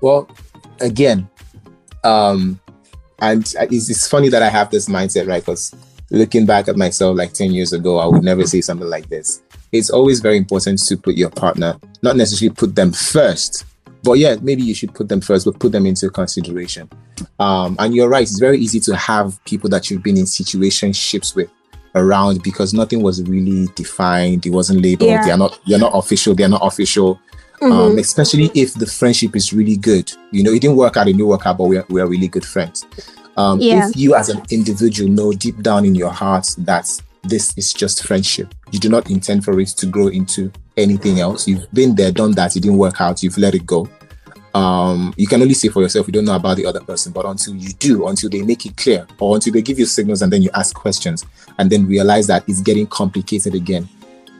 Well, 0.00 0.28
again, 0.80 1.28
um, 2.04 2.60
and 3.20 3.42
it's, 3.42 3.88
it's 3.88 4.08
funny 4.08 4.28
that 4.30 4.42
I 4.42 4.48
have 4.48 4.70
this 4.70 4.88
mindset, 4.88 5.28
right? 5.28 5.42
Because 5.42 5.74
looking 6.10 6.44
back 6.44 6.68
at 6.68 6.76
myself 6.76 7.16
like 7.16 7.32
10 7.32 7.52
years 7.52 7.72
ago, 7.72 7.98
I 7.98 8.06
would 8.06 8.22
never 8.22 8.46
say 8.46 8.60
something 8.60 8.88
like 8.88 9.08
this. 9.08 9.42
It's 9.70 9.90
always 9.90 10.20
very 10.20 10.36
important 10.36 10.80
to 10.86 10.96
put 10.96 11.14
your 11.14 11.30
partner, 11.30 11.78
not 12.02 12.16
necessarily 12.16 12.54
put 12.54 12.74
them 12.74 12.92
first, 12.92 13.64
but 14.02 14.14
yeah, 14.14 14.36
maybe 14.40 14.62
you 14.62 14.74
should 14.74 14.94
put 14.94 15.08
them 15.08 15.20
first, 15.20 15.44
but 15.44 15.58
put 15.58 15.72
them 15.72 15.86
into 15.86 16.10
consideration. 16.10 16.90
Um, 17.38 17.76
and 17.78 17.94
you're 17.94 18.08
right; 18.08 18.22
it's 18.22 18.38
very 18.38 18.58
easy 18.58 18.80
to 18.80 18.96
have 18.96 19.42
people 19.44 19.70
that 19.70 19.90
you've 19.90 20.02
been 20.02 20.16
in 20.16 20.24
situationships 20.24 21.34
with 21.34 21.50
around 21.94 22.42
because 22.42 22.72
nothing 22.72 23.02
was 23.02 23.22
really 23.22 23.68
defined. 23.74 24.46
It 24.46 24.50
wasn't 24.50 24.82
labeled. 24.82 25.10
Yeah. 25.10 25.24
They 25.24 25.30
are 25.30 25.38
not. 25.38 25.58
They're 25.66 25.78
not 25.78 25.92
official. 25.94 26.34
They 26.34 26.44
are 26.44 26.48
not 26.48 26.64
official. 26.64 27.20
Um, 27.60 27.70
mm-hmm. 27.70 27.80
Um, 27.92 27.98
especially 27.98 28.50
if 28.54 28.74
the 28.74 28.86
friendship 28.86 29.36
is 29.36 29.52
really 29.52 29.76
good. 29.76 30.10
You 30.32 30.42
know, 30.42 30.50
it 30.50 30.60
didn't 30.60 30.76
work 30.76 30.96
out. 30.96 31.06
It 31.06 31.12
didn't 31.12 31.28
work 31.28 31.46
out, 31.46 31.58
but 31.58 31.64
we 31.64 31.78
are, 31.78 31.86
we 31.88 32.00
are 32.00 32.08
really 32.08 32.26
good 32.26 32.44
friends. 32.44 32.84
Um, 33.36 33.60
yeah. 33.60 33.88
If 33.88 33.96
you 33.96 34.14
as 34.16 34.28
an 34.28 34.42
individual 34.50 35.08
know 35.08 35.32
deep 35.32 35.62
down 35.62 35.84
in 35.84 35.94
your 35.94 36.10
heart 36.10 36.48
that 36.58 36.90
this 37.22 37.56
is 37.56 37.72
just 37.72 38.04
friendship. 38.04 38.54
You 38.70 38.78
do 38.78 38.88
not 38.88 39.10
intend 39.10 39.44
for 39.44 39.58
it 39.60 39.68
to 39.68 39.86
grow 39.86 40.08
into 40.08 40.52
anything 40.76 41.20
else. 41.20 41.46
You've 41.46 41.72
been 41.72 41.94
there, 41.94 42.12
done 42.12 42.32
that, 42.32 42.56
it 42.56 42.60
didn't 42.60 42.78
work 42.78 43.00
out, 43.00 43.22
you've 43.22 43.38
let 43.38 43.54
it 43.54 43.66
go. 43.66 43.88
Um, 44.54 45.14
you 45.16 45.26
can 45.26 45.40
only 45.40 45.54
say 45.54 45.68
for 45.68 45.80
yourself, 45.80 46.06
you 46.06 46.12
don't 46.12 46.26
know 46.26 46.36
about 46.36 46.58
the 46.58 46.66
other 46.66 46.80
person, 46.80 47.12
but 47.12 47.24
until 47.24 47.54
you 47.54 47.72
do, 47.74 48.06
until 48.06 48.28
they 48.28 48.42
make 48.42 48.66
it 48.66 48.76
clear, 48.76 49.06
or 49.18 49.36
until 49.36 49.52
they 49.52 49.62
give 49.62 49.78
you 49.78 49.86
signals 49.86 50.20
and 50.20 50.32
then 50.32 50.42
you 50.42 50.50
ask 50.54 50.74
questions 50.74 51.24
and 51.58 51.70
then 51.70 51.86
realize 51.86 52.26
that 52.26 52.46
it's 52.48 52.60
getting 52.60 52.86
complicated 52.86 53.54
again. 53.54 53.88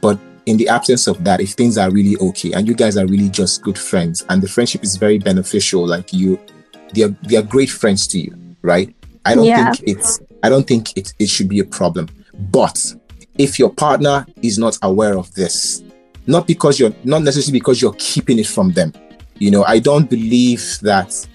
But 0.03 0.19
in 0.47 0.57
the 0.57 0.69
absence 0.69 1.07
of 1.07 1.23
that, 1.25 1.41
if 1.41 1.51
things 1.51 1.79
are 1.79 1.91
really 1.91 2.17
okay 2.19 2.53
and 2.53 2.67
you 2.67 2.75
guys 2.75 2.97
are 2.99 3.07
really 3.07 3.31
just 3.31 3.63
good 3.63 3.79
friends 3.79 4.25
and 4.29 4.43
the 4.43 4.49
friendship 4.49 4.83
is 4.83 4.97
very 4.97 5.19
beneficial, 5.19 5.87
like 5.87 6.13
you, 6.13 6.39
they 6.93 7.05
are, 7.05 7.17
they 7.23 7.37
are 7.37 7.43
great 7.43 7.71
friends 7.71 8.07
to 8.09 8.19
you, 8.19 8.37
right? 8.61 8.95
I 9.25 9.35
don't 9.35 9.45
yeah. 9.45 9.73
think 9.73 9.89
it's, 9.89 10.21
I 10.43 10.49
don't 10.49 10.67
think 10.67 10.97
it, 10.97 11.15
it 11.19 11.29
should 11.29 11.49
be 11.49 11.61
a 11.61 11.65
problem. 11.65 12.09
But 12.35 12.79
if 13.39 13.59
your 13.59 13.71
partner 13.71 14.27
is 14.43 14.59
not 14.59 14.79
aware 14.83 15.17
of 15.17 15.33
this, 15.35 15.83
not 16.27 16.47
because 16.47 16.79
you're 16.79 16.95
not 17.05 17.23
necessarily 17.23 17.59
because 17.59 17.83
you're 17.83 17.95
keeping 17.99 18.39
it 18.39 18.47
from 18.47 18.73
them, 18.73 18.93
you 19.39 19.51
know, 19.51 19.65
I 19.65 19.79
don't 19.79 20.09
believe 20.09 20.79
that 20.83 21.27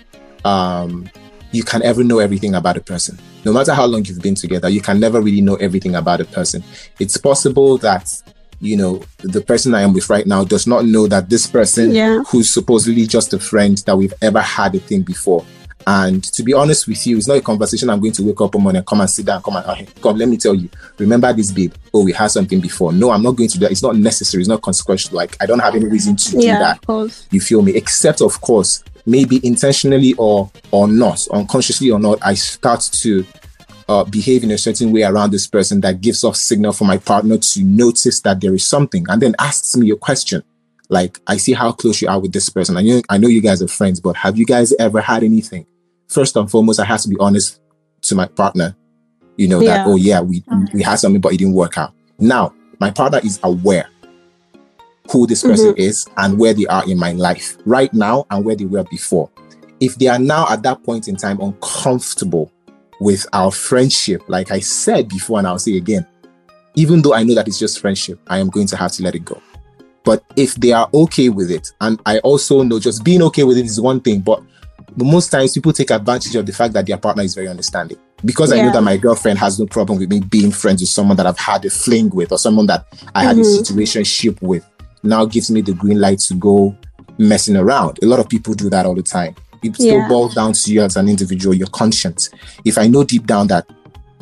um, 0.45 1.09
you 1.51 1.63
can 1.63 1.83
ever 1.83 2.03
know 2.03 2.19
everything 2.19 2.55
about 2.55 2.77
a 2.77 2.81
person. 2.81 3.17
No 3.45 3.53
matter 3.53 3.73
how 3.73 3.85
long 3.85 4.05
you've 4.05 4.21
been 4.21 4.35
together, 4.35 4.69
you 4.69 4.81
can 4.81 4.99
never 4.99 5.21
really 5.21 5.41
know 5.41 5.55
everything 5.55 5.95
about 5.95 6.21
a 6.21 6.25
person. 6.25 6.63
It's 6.99 7.17
possible 7.17 7.77
that 7.79 8.09
you 8.59 8.75
know 8.75 9.03
the 9.19 9.41
person 9.41 9.75
I 9.75 9.81
am 9.81 9.93
with 9.93 10.09
right 10.09 10.25
now 10.25 10.43
does 10.43 10.65
not 10.65 10.85
know 10.85 11.07
that 11.07 11.29
this 11.29 11.45
person 11.45 11.93
yeah. 11.93 12.23
who's 12.27 12.51
supposedly 12.51 13.05
just 13.05 13.33
a 13.33 13.39
friend 13.39 13.77
that 13.85 13.95
we've 13.95 14.13
ever 14.21 14.39
had 14.39 14.73
a 14.73 14.79
thing 14.79 15.03
before 15.03 15.45
and 15.89 16.21
to 16.33 16.43
be 16.43 16.51
honest 16.51 16.85
with 16.85 17.07
you, 17.07 17.15
it's 17.15 17.29
not 17.29 17.37
a 17.37 17.41
conversation 17.41 17.89
I'm 17.89 18.01
going 18.01 18.11
to 18.11 18.23
wake 18.23 18.41
up 18.41 18.53
one 18.53 18.63
morning 18.63 18.79
and 18.79 18.85
come 18.85 18.99
and 18.99 19.09
sit 19.09 19.25
down, 19.25 19.41
come 19.41 19.55
and, 19.55 19.65
okay, 19.67 19.87
come, 20.01 20.17
let 20.17 20.27
me 20.27 20.35
tell 20.35 20.53
you, 20.53 20.69
remember 20.97 21.31
this, 21.31 21.49
babe? 21.49 21.73
Oh, 21.93 22.03
we 22.03 22.11
had 22.11 22.27
something 22.27 22.59
before. 22.59 22.91
No, 22.91 23.09
I'm 23.11 23.23
not 23.23 23.37
going 23.37 23.47
to 23.47 23.57
do 23.57 23.63
that. 23.63 23.71
It's 23.71 23.81
not 23.81 23.95
necessary. 23.95 24.41
It's 24.41 24.49
not 24.49 24.61
consequential. 24.61 25.15
Like, 25.15 25.37
I 25.39 25.45
don't 25.45 25.59
have 25.59 25.75
any 25.75 25.85
reason 25.85 26.17
to 26.17 26.39
yeah, 26.39 26.57
do 26.57 26.59
that. 26.59 27.27
You 27.31 27.39
feel 27.39 27.61
me? 27.61 27.73
Except, 27.73 28.19
of 28.19 28.41
course, 28.41 28.83
maybe 29.05 29.39
intentionally 29.47 30.13
or 30.17 30.51
or 30.71 30.89
not, 30.89 31.25
unconsciously 31.31 31.89
or 31.89 31.99
not, 31.99 32.19
I 32.21 32.33
start 32.33 32.81
to 33.03 33.25
uh, 33.87 34.03
behave 34.03 34.43
in 34.43 34.51
a 34.51 34.57
certain 34.57 34.91
way 34.91 35.03
around 35.03 35.31
this 35.31 35.47
person 35.47 35.79
that 35.81 36.01
gives 36.01 36.25
off 36.25 36.35
signal 36.35 36.73
for 36.73 36.83
my 36.83 36.97
partner 36.97 37.37
to 37.37 37.63
notice 37.63 38.19
that 38.23 38.41
there 38.41 38.53
is 38.53 38.67
something 38.67 39.05
and 39.07 39.21
then 39.21 39.35
asks 39.39 39.77
me 39.77 39.89
a 39.91 39.95
question 39.95 40.43
like 40.89 41.19
i 41.27 41.37
see 41.37 41.53
how 41.53 41.71
close 41.71 42.01
you 42.01 42.07
are 42.07 42.19
with 42.19 42.33
this 42.33 42.49
person 42.49 42.75
i 42.75 42.81
know 42.81 43.01
i 43.09 43.17
know 43.17 43.27
you 43.27 43.41
guys 43.41 43.61
are 43.61 43.67
friends 43.67 43.99
but 43.99 44.15
have 44.15 44.37
you 44.37 44.45
guys 44.45 44.73
ever 44.79 44.99
had 44.99 45.23
anything 45.23 45.65
first 46.07 46.35
and 46.35 46.49
foremost, 46.49 46.79
I 46.79 46.85
have 46.85 47.01
to 47.01 47.09
be 47.09 47.17
honest 47.19 47.61
to 48.03 48.15
my 48.15 48.27
partner, 48.27 48.75
you 49.35 49.47
know, 49.47 49.59
yeah. 49.59 49.77
that, 49.77 49.87
oh, 49.87 49.95
yeah, 49.95 50.21
we, 50.21 50.43
we 50.73 50.81
had 50.81 50.95
something, 50.95 51.21
but 51.21 51.33
it 51.33 51.37
didn't 51.37 51.53
work 51.53 51.77
out. 51.77 51.93
Now, 52.19 52.53
my 52.79 52.91
partner 52.91 53.19
is 53.23 53.39
aware 53.43 53.89
who 55.11 55.25
this 55.27 55.41
person 55.43 55.71
mm-hmm. 55.71 55.81
is 55.81 56.07
and 56.17 56.37
where 56.37 56.53
they 56.53 56.65
are 56.65 56.89
in 56.89 56.97
my 56.97 57.13
life 57.13 57.57
right 57.65 57.93
now 57.93 58.25
and 58.29 58.43
where 58.43 58.55
they 58.55 58.65
were 58.65 58.83
before. 58.85 59.29
If 59.79 59.95
they 59.95 60.07
are 60.07 60.19
now 60.19 60.47
at 60.49 60.63
that 60.63 60.83
point 60.83 61.07
in 61.07 61.15
time 61.15 61.39
uncomfortable 61.39 62.51
with 62.99 63.25
our 63.33 63.51
friendship, 63.51 64.23
like 64.27 64.51
I 64.51 64.59
said 64.59 65.07
before, 65.07 65.37
and 65.37 65.47
I'll 65.47 65.59
say 65.59 65.77
again, 65.77 66.05
even 66.75 67.01
though 67.01 67.13
I 67.13 67.23
know 67.23 67.35
that 67.35 67.47
it's 67.47 67.59
just 67.59 67.79
friendship, 67.79 68.19
I 68.27 68.39
am 68.39 68.49
going 68.49 68.67
to 68.67 68.77
have 68.77 68.91
to 68.93 69.03
let 69.03 69.15
it 69.15 69.25
go. 69.25 69.41
But 70.03 70.23
if 70.35 70.55
they 70.55 70.71
are 70.71 70.89
okay 70.93 71.29
with 71.29 71.51
it, 71.51 71.71
and 71.81 71.99
I 72.05 72.19
also 72.19 72.63
know 72.63 72.79
just 72.79 73.03
being 73.03 73.21
okay 73.23 73.43
with 73.43 73.57
it 73.57 73.65
is 73.65 73.81
one 73.81 73.99
thing, 73.99 74.21
but 74.21 74.41
most 75.05 75.29
times 75.29 75.53
people 75.53 75.73
take 75.73 75.91
advantage 75.91 76.35
of 76.35 76.45
the 76.45 76.51
fact 76.53 76.73
that 76.73 76.85
their 76.85 76.97
partner 76.97 77.23
is 77.23 77.35
very 77.35 77.47
understanding. 77.47 77.97
Because 78.25 78.51
I 78.51 78.61
know 78.61 78.71
that 78.71 78.81
my 78.81 78.97
girlfriend 78.97 79.37
has 79.39 79.59
no 79.59 79.67
problem 79.67 79.99
with 79.99 80.09
me 80.09 80.21
being 80.21 80.51
friends 80.51 80.81
with 80.81 80.89
someone 80.89 81.17
that 81.17 81.27
I've 81.27 81.37
had 81.37 81.63
a 81.65 81.69
fling 81.69 82.09
with 82.09 82.31
or 82.31 82.39
someone 82.39 82.65
that 82.65 82.85
I 83.13 83.23
had 83.23 83.37
Mhm. 83.37 83.41
a 83.41 83.61
situationship 83.61 84.41
with, 84.41 84.65
now 85.03 85.25
gives 85.25 85.51
me 85.51 85.61
the 85.61 85.73
green 85.73 86.01
light 86.01 86.19
to 86.21 86.33
go 86.33 86.75
messing 87.19 87.55
around. 87.55 87.99
A 88.01 88.05
lot 88.07 88.19
of 88.19 88.27
people 88.27 88.53
do 88.55 88.69
that 88.71 88.85
all 88.87 88.95
the 88.95 89.03
time. 89.03 89.35
It 89.63 89.75
still 89.75 89.97
Yeah. 89.97 90.07
boils 90.07 90.33
down 90.33 90.53
to 90.53 90.73
you 90.73 90.81
as 90.81 90.95
an 90.95 91.07
individual, 91.07 91.53
your 91.55 91.67
conscience. 91.67 92.29
If 92.65 92.77
I 92.77 92.87
know 92.87 93.03
deep 93.03 93.27
down 93.27 93.47
that 93.47 93.65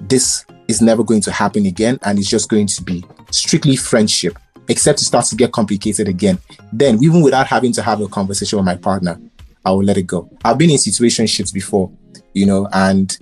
this 0.10 0.44
is 0.68 0.82
never 0.82 1.04
going 1.04 1.22
to 1.22 1.32
happen 1.32 1.66
again 1.66 2.00
and 2.04 2.20
it's 2.20 2.28
just 2.28 2.50
going 2.50 2.68
to 2.68 2.82
be 2.84 3.04
strictly 3.32 3.76
friendship, 3.78 4.38
except 4.68 5.02
it 5.02 5.06
starts 5.06 5.30
to 5.30 5.36
get 5.36 5.52
complicated 5.52 6.08
again, 6.08 6.38
then 6.74 7.02
even 7.04 7.22
without 7.22 7.48
having 7.48 7.72
to 7.74 7.82
have 7.82 8.02
a 8.02 8.08
conversation 8.08 8.58
with 8.58 8.66
my 8.66 8.76
partner, 8.76 9.20
I 9.66 9.72
will 9.72 9.84
let 9.84 9.98
it 9.98 10.04
go. 10.04 10.30
I've 10.44 10.58
been 10.58 10.70
in 10.70 10.78
situationships 10.78 11.54
before, 11.54 11.92
you 12.34 12.46
know, 12.46 12.70
and 12.72 13.18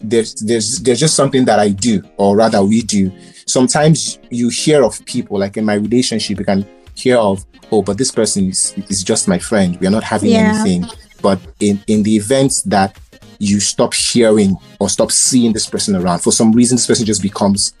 there's 0.00 0.34
there's 0.34 0.80
there's 0.80 1.00
just 1.00 1.14
something 1.14 1.44
that 1.46 1.58
I 1.58 1.70
do, 1.70 2.02
or 2.16 2.36
rather 2.36 2.62
we 2.62 2.82
do. 2.82 3.12
Sometimes 3.46 4.18
you 4.30 4.48
hear 4.48 4.82
of 4.82 5.04
people, 5.06 5.38
like 5.38 5.56
in 5.56 5.64
my 5.64 5.74
relationship, 5.74 6.38
you 6.38 6.44
can 6.44 6.66
hear 6.94 7.16
of, 7.16 7.44
oh, 7.70 7.82
but 7.82 7.98
this 7.98 8.10
person 8.10 8.48
is 8.48 8.74
is 8.88 9.02
just 9.02 9.28
my 9.28 9.38
friend. 9.38 9.78
We 9.80 9.86
are 9.86 9.90
not 9.90 10.04
having 10.04 10.30
Yeah. 10.30 10.54
anything. 10.54 10.90
But 11.22 11.40
in 11.60 11.82
in 11.86 12.02
the 12.02 12.16
event 12.16 12.52
that 12.66 12.98
you 13.38 13.60
stop 13.60 13.94
hearing 13.94 14.56
or 14.80 14.88
stop 14.88 15.10
seeing 15.10 15.52
this 15.52 15.66
person 15.66 15.96
around, 15.96 16.20
for 16.20 16.32
some 16.32 16.52
reason, 16.52 16.76
this 16.76 16.86
person 16.86 17.06
just 17.06 17.22
becomes 17.22 17.72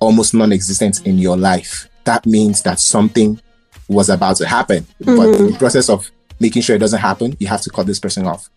almost 0.00 0.32
non-existent 0.32 1.06
in 1.06 1.18
your 1.18 1.36
life. 1.36 1.88
That 2.04 2.24
means 2.24 2.62
that 2.62 2.78
something 2.78 3.40
was 3.88 4.08
about 4.08 4.36
to 4.36 4.46
happen. 4.46 4.86
But 5.00 5.10
in 5.10 5.16
mm-hmm. 5.18 5.46
the 5.52 5.58
process 5.58 5.88
of 5.88 6.10
making 6.40 6.62
sure 6.62 6.76
it 6.76 6.80
doesn't 6.80 7.00
happen, 7.00 7.36
you 7.38 7.46
have 7.46 7.62
to 7.62 7.70
cut 7.70 7.86
this 7.86 7.98
person 7.98 8.26
off. 8.26 8.48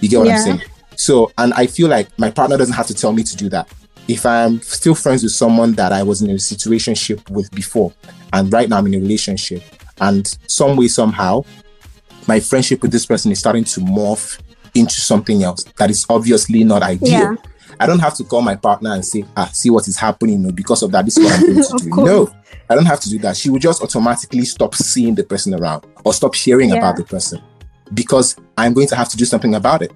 You 0.00 0.08
get 0.08 0.18
what 0.18 0.28
Yeah. 0.28 0.36
I'm 0.36 0.42
saying? 0.42 0.62
So, 0.96 1.30
and 1.38 1.52
I 1.54 1.66
feel 1.66 1.88
like 1.88 2.08
my 2.18 2.30
partner 2.30 2.56
doesn't 2.56 2.74
have 2.74 2.86
to 2.88 2.94
tell 2.94 3.12
me 3.12 3.22
to 3.22 3.36
do 3.36 3.48
that. 3.50 3.68
If 4.08 4.24
I'm 4.24 4.60
still 4.62 4.94
friends 4.94 5.22
with 5.22 5.32
someone 5.32 5.72
that 5.74 5.92
I 5.92 6.02
was 6.02 6.22
in 6.22 6.30
a 6.30 6.34
situationship 6.34 7.28
with 7.30 7.50
before, 7.52 7.92
and 8.32 8.52
right 8.52 8.68
now 8.68 8.78
I'm 8.78 8.86
in 8.86 8.94
a 8.94 8.98
relationship, 8.98 9.62
and 10.00 10.26
some 10.46 10.76
way, 10.76 10.88
somehow, 10.88 11.44
my 12.26 12.40
friendship 12.40 12.82
with 12.82 12.90
this 12.90 13.06
person 13.06 13.30
is 13.32 13.38
starting 13.38 13.64
to 13.64 13.80
morph 13.80 14.40
into 14.74 15.00
something 15.00 15.42
else 15.42 15.64
that 15.78 15.90
is 15.90 16.04
obviously 16.08 16.64
not 16.64 16.82
ideal. 16.82 17.08
Yeah. 17.10 17.34
I 17.80 17.86
don't 17.86 17.98
have 18.00 18.14
to 18.14 18.24
call 18.24 18.42
my 18.42 18.56
partner 18.56 18.92
and 18.92 19.04
say, 19.04 19.24
ah, 19.36 19.48
see 19.52 19.70
what 19.70 19.86
is 19.88 19.96
happening. 19.96 20.42
No, 20.42 20.50
because 20.52 20.82
of 20.82 20.90
that, 20.92 21.04
this 21.04 21.16
is 21.16 21.24
what 21.24 21.34
I'm 21.34 21.40
going 21.54 21.62
to 21.78 21.78
do. 21.84 21.90
course. 21.90 22.08
No, 22.10 22.34
I 22.70 22.74
don't 22.74 22.86
have 22.86 23.00
to 23.00 23.08
do 23.10 23.18
that. 23.20 23.36
She 23.36 23.50
will 23.50 23.58
just 23.58 23.82
automatically 23.82 24.44
stop 24.44 24.74
seeing 24.74 25.14
the 25.14 25.24
person 25.24 25.54
around 25.54 25.86
or 26.04 26.12
stop 26.12 26.34
hearing 26.34 26.70
Yeah. 26.70 26.76
about 26.76 26.96
the 26.96 27.04
person 27.04 27.40
because 27.94 28.36
I'm 28.56 28.74
going 28.74 28.88
to 28.88 28.96
have 28.96 29.08
to 29.10 29.16
do 29.16 29.24
something 29.24 29.54
about 29.54 29.82
it. 29.82 29.92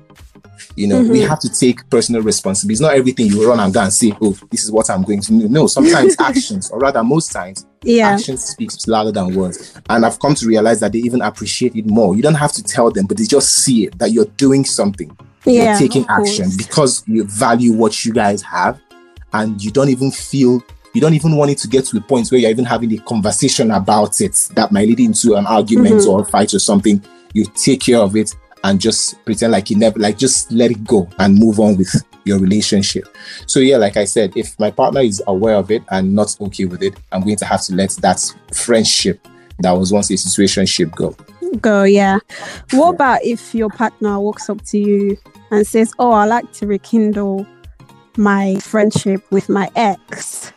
You 0.76 0.86
know, 0.86 1.00
we 1.02 1.20
Mhm. 1.20 1.28
have 1.28 1.40
to 1.40 1.48
take 1.48 1.88
personal 1.90 2.22
responsibility. 2.22 2.74
It's 2.74 2.80
not 2.80 2.94
everything 2.94 3.26
you 3.26 3.46
run 3.48 3.60
and 3.60 3.72
go 3.74 3.80
and 3.82 3.92
say, 3.92 4.14
oh, 4.22 4.36
this 4.50 4.64
is 4.64 4.70
what 4.70 4.88
I'm 4.90 5.02
going 5.02 5.20
to 5.22 5.28
do. 5.28 5.48
No, 5.48 5.66
sometimes 5.66 6.16
actions, 6.18 6.70
or 6.70 6.78
rather, 6.78 7.02
most 7.04 7.30
times, 7.32 7.66
Yeah. 7.84 8.08
action 8.10 8.36
speaks 8.38 8.86
louder 8.86 9.12
than 9.12 9.34
words. 9.34 9.72
And 9.90 10.06
I've 10.06 10.18
come 10.18 10.34
to 10.36 10.46
realize 10.46 10.80
that 10.80 10.92
they 10.92 11.00
even 11.00 11.20
appreciate 11.20 11.74
it 11.76 11.86
more. 11.86 12.16
You 12.16 12.22
don't 12.22 12.34
have 12.36 12.52
to 12.52 12.62
tell 12.62 12.90
them, 12.90 13.06
but 13.06 13.16
they 13.18 13.24
just 13.24 13.50
see 13.64 13.84
it 13.86 13.98
that 13.98 14.12
you're 14.12 14.30
doing 14.36 14.64
something 14.64 15.10
Yeah. 15.44 15.70
you're 15.70 15.78
taking 15.78 16.06
action 16.08 16.50
because 16.56 17.02
you 17.06 17.24
value 17.24 17.72
what 17.72 18.04
you 18.04 18.12
guys 18.12 18.40
have 18.42 18.78
and 19.32 19.62
you 19.62 19.70
don't 19.70 19.88
even 19.88 20.10
feel 20.10 20.62
you 20.94 21.00
don't 21.00 21.14
even 21.14 21.36
want 21.36 21.50
it 21.50 21.56
to 21.56 21.68
get 21.68 21.86
to 21.86 21.94
the 21.94 22.02
point 22.02 22.28
where 22.30 22.38
you're 22.38 22.50
even 22.50 22.66
having 22.66 22.92
a 22.92 22.98
conversation 22.98 23.70
about 23.70 24.20
it 24.20 24.48
that 24.54 24.70
might 24.72 24.86
lead 24.86 25.00
into 25.00 25.34
an 25.36 25.46
argument 25.46 25.96
Mhm. 26.02 26.06
or 26.06 26.20
a 26.20 26.24
fight 26.26 26.52
or 26.52 26.58
something 26.58 27.02
you 27.32 27.46
take 27.56 27.80
care 27.80 27.98
of 27.98 28.14
it 28.14 28.34
and 28.64 28.80
just 28.80 29.22
pretend 29.24 29.52
like 29.52 29.70
you 29.70 29.76
never 29.76 29.98
like 29.98 30.18
just 30.18 30.50
let 30.52 30.70
it 30.70 30.84
go 30.84 31.08
and 31.18 31.38
move 31.38 31.58
on 31.60 31.76
with 31.76 31.94
your 32.24 32.38
relationship 32.38 33.04
so 33.46 33.58
yeah 33.58 33.76
like 33.76 33.96
i 33.96 34.04
said 34.04 34.32
if 34.36 34.58
my 34.58 34.70
partner 34.70 35.00
is 35.00 35.22
aware 35.26 35.56
of 35.56 35.70
it 35.70 35.82
and 35.90 36.14
not 36.14 36.36
okay 36.40 36.64
with 36.64 36.82
it 36.82 36.94
i'm 37.10 37.22
going 37.22 37.36
to 37.36 37.44
have 37.44 37.60
to 37.60 37.74
let 37.74 37.90
that 37.96 38.20
friendship 38.54 39.26
that 39.58 39.72
was 39.72 39.92
once 39.92 40.10
a 40.10 40.14
situationship 40.14 40.94
go 40.94 41.16
Go, 41.60 41.84
yeah. 41.84 42.18
What 42.72 42.94
about 42.94 43.22
if 43.24 43.54
your 43.54 43.68
partner 43.68 44.18
walks 44.18 44.48
up 44.48 44.64
to 44.66 44.78
you 44.78 45.18
and 45.50 45.66
says, 45.66 45.92
Oh, 45.98 46.12
I 46.12 46.24
like 46.24 46.50
to 46.54 46.66
rekindle 46.66 47.46
my 48.16 48.56
friendship 48.56 49.22
with 49.30 49.48
my 49.48 49.70
ex? 49.76 50.52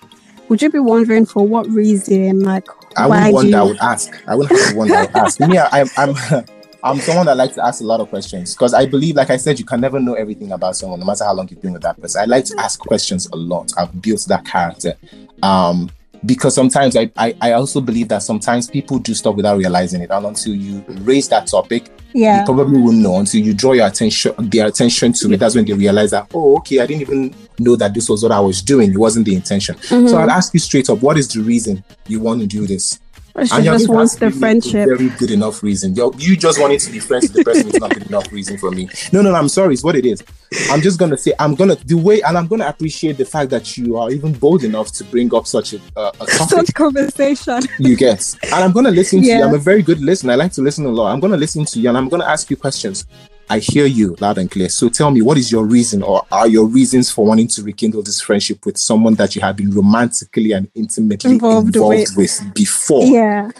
Would 0.47 0.61
you 0.61 0.69
be 0.69 0.79
wondering 0.79 1.25
for 1.25 1.45
what 1.45 1.67
reason? 1.67 2.41
Like, 2.41 2.67
I 2.95 3.07
wouldn't 3.07 3.33
want 3.33 3.51
that. 3.51 3.59
I 3.59 3.63
would 3.63 3.77
ask. 3.79 4.27
I 4.27 4.35
wouldn't 4.35 4.59
have 4.59 4.69
to 4.69 4.75
one 4.75 4.87
that 4.87 5.13
would 5.13 5.23
ask. 5.23 5.39
Me, 5.49 5.57
I, 5.57 5.81
I'm, 5.81 5.89
I'm, 5.97 6.45
I'm 6.85 6.99
someone 6.99 7.25
that 7.25 7.35
likes 7.35 7.55
to 7.55 7.65
ask 7.65 7.81
a 7.81 7.83
lot 7.83 7.99
of 7.99 8.09
questions 8.09 8.53
because 8.53 8.73
I 8.75 8.85
believe, 8.85 9.15
like 9.15 9.31
I 9.31 9.37
said, 9.37 9.57
you 9.59 9.65
can 9.65 9.81
never 9.81 9.99
know 9.99 10.13
everything 10.13 10.51
about 10.51 10.75
someone, 10.75 10.99
no 10.99 11.05
matter 11.05 11.23
how 11.25 11.33
long 11.33 11.47
you've 11.49 11.61
been 11.61 11.73
with 11.73 11.81
that 11.81 11.99
person. 11.99 12.21
I 12.21 12.25
like 12.25 12.45
to 12.45 12.55
ask 12.59 12.79
questions 12.79 13.27
a 13.33 13.35
lot. 13.35 13.71
I've 13.77 14.01
built 14.01 14.23
that 14.27 14.45
character. 14.45 14.93
Um, 15.41 15.89
because 16.25 16.55
sometimes 16.55 16.95
I, 16.97 17.11
I, 17.17 17.35
I 17.41 17.51
also 17.51 17.81
believe 17.81 18.07
that 18.07 18.23
sometimes 18.23 18.67
people 18.67 18.97
do 18.99 19.13
stuff 19.13 19.35
without 19.35 19.57
realizing 19.57 20.01
it. 20.01 20.09
And 20.09 20.25
until 20.25 20.55
you 20.55 20.83
raise 21.01 21.27
that 21.29 21.45
topic, 21.47 21.89
Yeah. 22.13 22.39
you 22.39 22.45
probably 22.45 22.79
won't 22.81 22.97
know 22.97 23.17
until 23.19 23.41
you 23.41 23.53
draw 23.53 23.73
your 23.73 23.85
attention 23.87 24.33
their 24.39 24.65
attention 24.67 25.13
to 25.13 25.33
it. 25.33 25.37
That's 25.37 25.53
when 25.55 25.65
they 25.65 25.73
realize 25.73 26.11
that, 26.11 26.27
oh, 26.33 26.57
okay, 26.57 26.79
I 26.79 26.87
didn't 26.87 27.01
even 27.01 27.35
know 27.59 27.75
that 27.75 27.93
this 27.93 28.09
was 28.09 28.23
what 28.23 28.31
I 28.31 28.39
was 28.39 28.61
doing. 28.63 28.91
It 28.91 28.97
wasn't 28.97 29.25
the 29.25 29.35
intention. 29.35 29.75
Mhm. 29.75 30.09
So 30.09 30.17
I'll 30.17 30.31
ask 30.31 30.51
you 30.53 30.59
straight 30.59 30.89
up, 30.89 30.99
what 31.01 31.17
is 31.17 31.27
the 31.27 31.41
reason 31.41 31.83
you 32.07 32.19
want 32.19 32.41
to 32.41 32.47
do 32.47 32.65
this? 32.65 32.99
She 33.43 33.53
And 33.53 33.65
just 33.65 33.89
wants 33.89 34.15
the 34.15 34.27
to 34.27 34.31
give 34.31 34.33
me 34.33 34.37
a 34.37 34.39
friendship. 34.39 34.87
Very 34.87 35.09
good 35.09 35.29
enough 35.31 35.61
reason. 35.61 35.93
You're, 35.93 36.13
you 36.17 36.37
just 36.37 36.59
wanting 36.59 36.79
to 36.79 36.91
be 36.91 36.99
friends 36.99 37.23
with 37.23 37.33
the 37.33 37.43
person 37.43 37.67
is 37.67 37.79
not 37.81 37.93
good 37.93 38.07
enough 38.07 38.31
reason 38.31 38.57
for 38.57 38.71
me. 38.71 38.87
No, 39.11 39.21
no, 39.21 39.31
no, 39.31 39.35
I'm 39.35 39.49
sorry. 39.49 39.73
It's 39.73 39.83
what 39.83 39.97
it 39.97 40.05
is. 40.05 40.23
I'm 40.71 40.81
just 40.81 40.97
gonna 40.97 41.17
say 41.17 41.33
I'm 41.37 41.53
gonna 41.53 41.75
the 41.75 41.95
way, 41.95 42.21
and 42.21 42.37
I'm 42.37 42.47
gonna 42.47 42.65
appreciate 42.67 43.17
the 43.17 43.25
fact 43.25 43.49
that 43.49 43.75
you 43.77 43.97
are 43.97 44.09
even 44.09 44.31
bold 44.31 44.63
enough 44.63 44.93
to 44.93 45.03
bring 45.03 45.33
up 45.35 45.47
such 45.47 45.73
a, 45.73 45.81
uh, 45.97 46.11
a 46.21 46.25
topic. 46.27 46.49
Such 46.49 46.73
conversation. 46.73 47.61
you 47.77 47.97
get, 47.97 48.35
and 48.43 48.53
I'm 48.53 48.71
gonna 48.71 48.91
listen 48.91 49.21
to 49.21 49.27
you. 49.27 49.43
I'm 49.43 49.53
a 49.53 49.57
very 49.57 49.81
good 49.81 49.99
listener. 49.99 50.31
I 50.31 50.35
like 50.35 50.53
to 50.53 50.61
listen 50.61 50.85
a 50.85 50.89
lot. 50.89 51.11
I'm 51.11 51.19
gonna 51.19 51.35
listen 51.37 51.65
to 51.65 51.79
you, 51.79 51.89
and 51.89 51.97
I'm 51.97 52.07
gonna 52.07 52.25
ask 52.25 52.49
you 52.49 52.55
questions. 52.55 53.05
I 53.49 53.59
hear 53.59 53.85
you 53.85 54.15
loud 54.19 54.37
and 54.39 54.49
clear. 54.49 54.69
So 54.69 54.89
tell 54.89 55.11
me, 55.11 55.21
what 55.21 55.37
is 55.37 55.51
your 55.51 55.65
reason, 55.65 56.01
or 56.01 56.23
are 56.31 56.47
your 56.47 56.65
reasons 56.65 57.11
for 57.11 57.25
wanting 57.25 57.47
to 57.49 57.63
rekindle 57.63 58.01
this 58.01 58.19
friendship 58.19 58.65
with 58.65 58.77
someone 58.77 59.13
that 59.15 59.35
you 59.35 59.41
have 59.41 59.55
been 59.55 59.71
romantically 59.71 60.51
and 60.51 60.69
intimately 60.73 61.31
Involved 61.31 61.75
involved, 61.75 61.97
with. 62.17 62.17
with 62.17 62.53
before? 62.55 63.03
Yeah. 63.05 63.51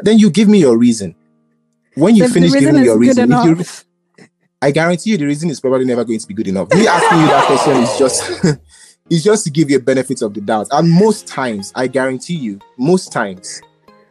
then 0.00 0.18
you 0.18 0.28
give 0.30 0.48
me 0.48 0.58
your 0.58 0.76
reason. 0.76 1.14
When 1.94 2.14
you 2.14 2.24
The- 2.24 2.28
the 2.28 2.34
finish 2.34 2.52
reason 2.52 2.60
giving 2.68 2.80
me 2.82 2.86
your 2.86 2.98
reason, 2.98 3.30
you. 3.30 3.64
I 4.60 4.70
guarantee 4.70 5.10
you 5.10 5.16
the 5.18 5.24
reason 5.26 5.48
is 5.48 5.60
probably 5.60 5.86
never 5.86 6.04
going 6.04 6.18
to 6.18 6.26
be 6.26 6.34
good 6.34 6.48
enough. 6.48 6.68
Me 6.74 6.86
asking 6.86 7.20
you 7.20 7.26
that 7.26 7.46
question 7.46 7.76
is 7.82 7.98
just 7.98 8.58
is 9.10 9.24
just 9.24 9.44
to 9.44 9.50
give 9.50 9.70
you 9.70 9.76
a 9.78 9.80
benefit 9.80 10.20
of 10.20 10.34
the 10.34 10.40
doubt. 10.42 10.68
And 10.72 10.90
most 10.90 11.26
times, 11.26 11.72
I 11.74 11.86
guarantee 11.86 12.34
you, 12.36 12.58
most 12.76 13.12
times, 13.12 13.62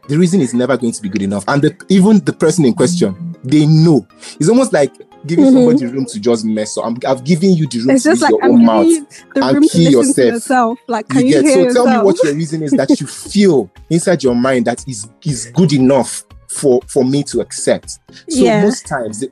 the 0.08 0.16
reason 0.18 0.40
is 0.40 0.54
never 0.54 0.76
going 0.76 0.92
to 0.92 1.02
be 1.02 1.08
good 1.08 1.22
enough. 1.22 1.44
And 1.48 1.62
the, 1.62 1.76
even 1.88 2.24
the 2.24 2.32
person 2.32 2.64
in 2.64 2.74
question, 2.74 3.35
they 3.46 3.66
know. 3.66 4.06
It's 4.38 4.48
almost 4.48 4.72
like 4.72 4.92
giving 5.26 5.44
Mhm. 5.46 5.52
somebody 5.52 5.86
room 5.86 6.04
to 6.06 6.20
just 6.20 6.44
mess 6.44 6.76
up. 6.78 6.84
I'm, 6.86 6.96
I've 7.06 7.24
given 7.24 7.54
you 7.54 7.66
the 7.66 7.78
room 7.80 7.90
It's 7.90 8.04
to 8.04 8.10
just 8.10 8.20
use 8.20 8.22
like 8.22 8.30
your 8.30 8.44
I'm 8.44 8.50
own 8.52 8.64
mouth. 8.64 8.86
you 8.86 9.06
and 9.36 9.54
room 9.56 9.68
to 9.68 9.78
hear 9.78 9.90
listen 9.90 9.90
to 9.90 9.90
yourself. 9.90 10.32
yourself. 10.34 10.78
Like, 10.88 11.08
can 11.08 11.26
you, 11.26 11.40
hear 11.42 11.52
so 11.52 11.58
yourself? 11.60 11.86
tell 11.88 11.98
me 11.98 12.04
what 12.04 12.22
your 12.24 12.34
reason 12.34 12.62
is 12.62 12.70
that 12.72 13.00
you 13.00 13.06
feel 13.32 13.70
inside 13.90 14.22
your 14.22 14.34
mind 14.34 14.66
that 14.66 14.84
is 14.88 15.08
is 15.24 15.46
good 15.54 15.72
enough 15.72 16.24
for 16.48 16.80
for 16.86 17.04
me 17.04 17.22
to 17.24 17.40
accept 17.40 17.90
so 18.28 18.42
Yeah. 18.44 18.62
most 18.62 18.86
times 18.86 19.24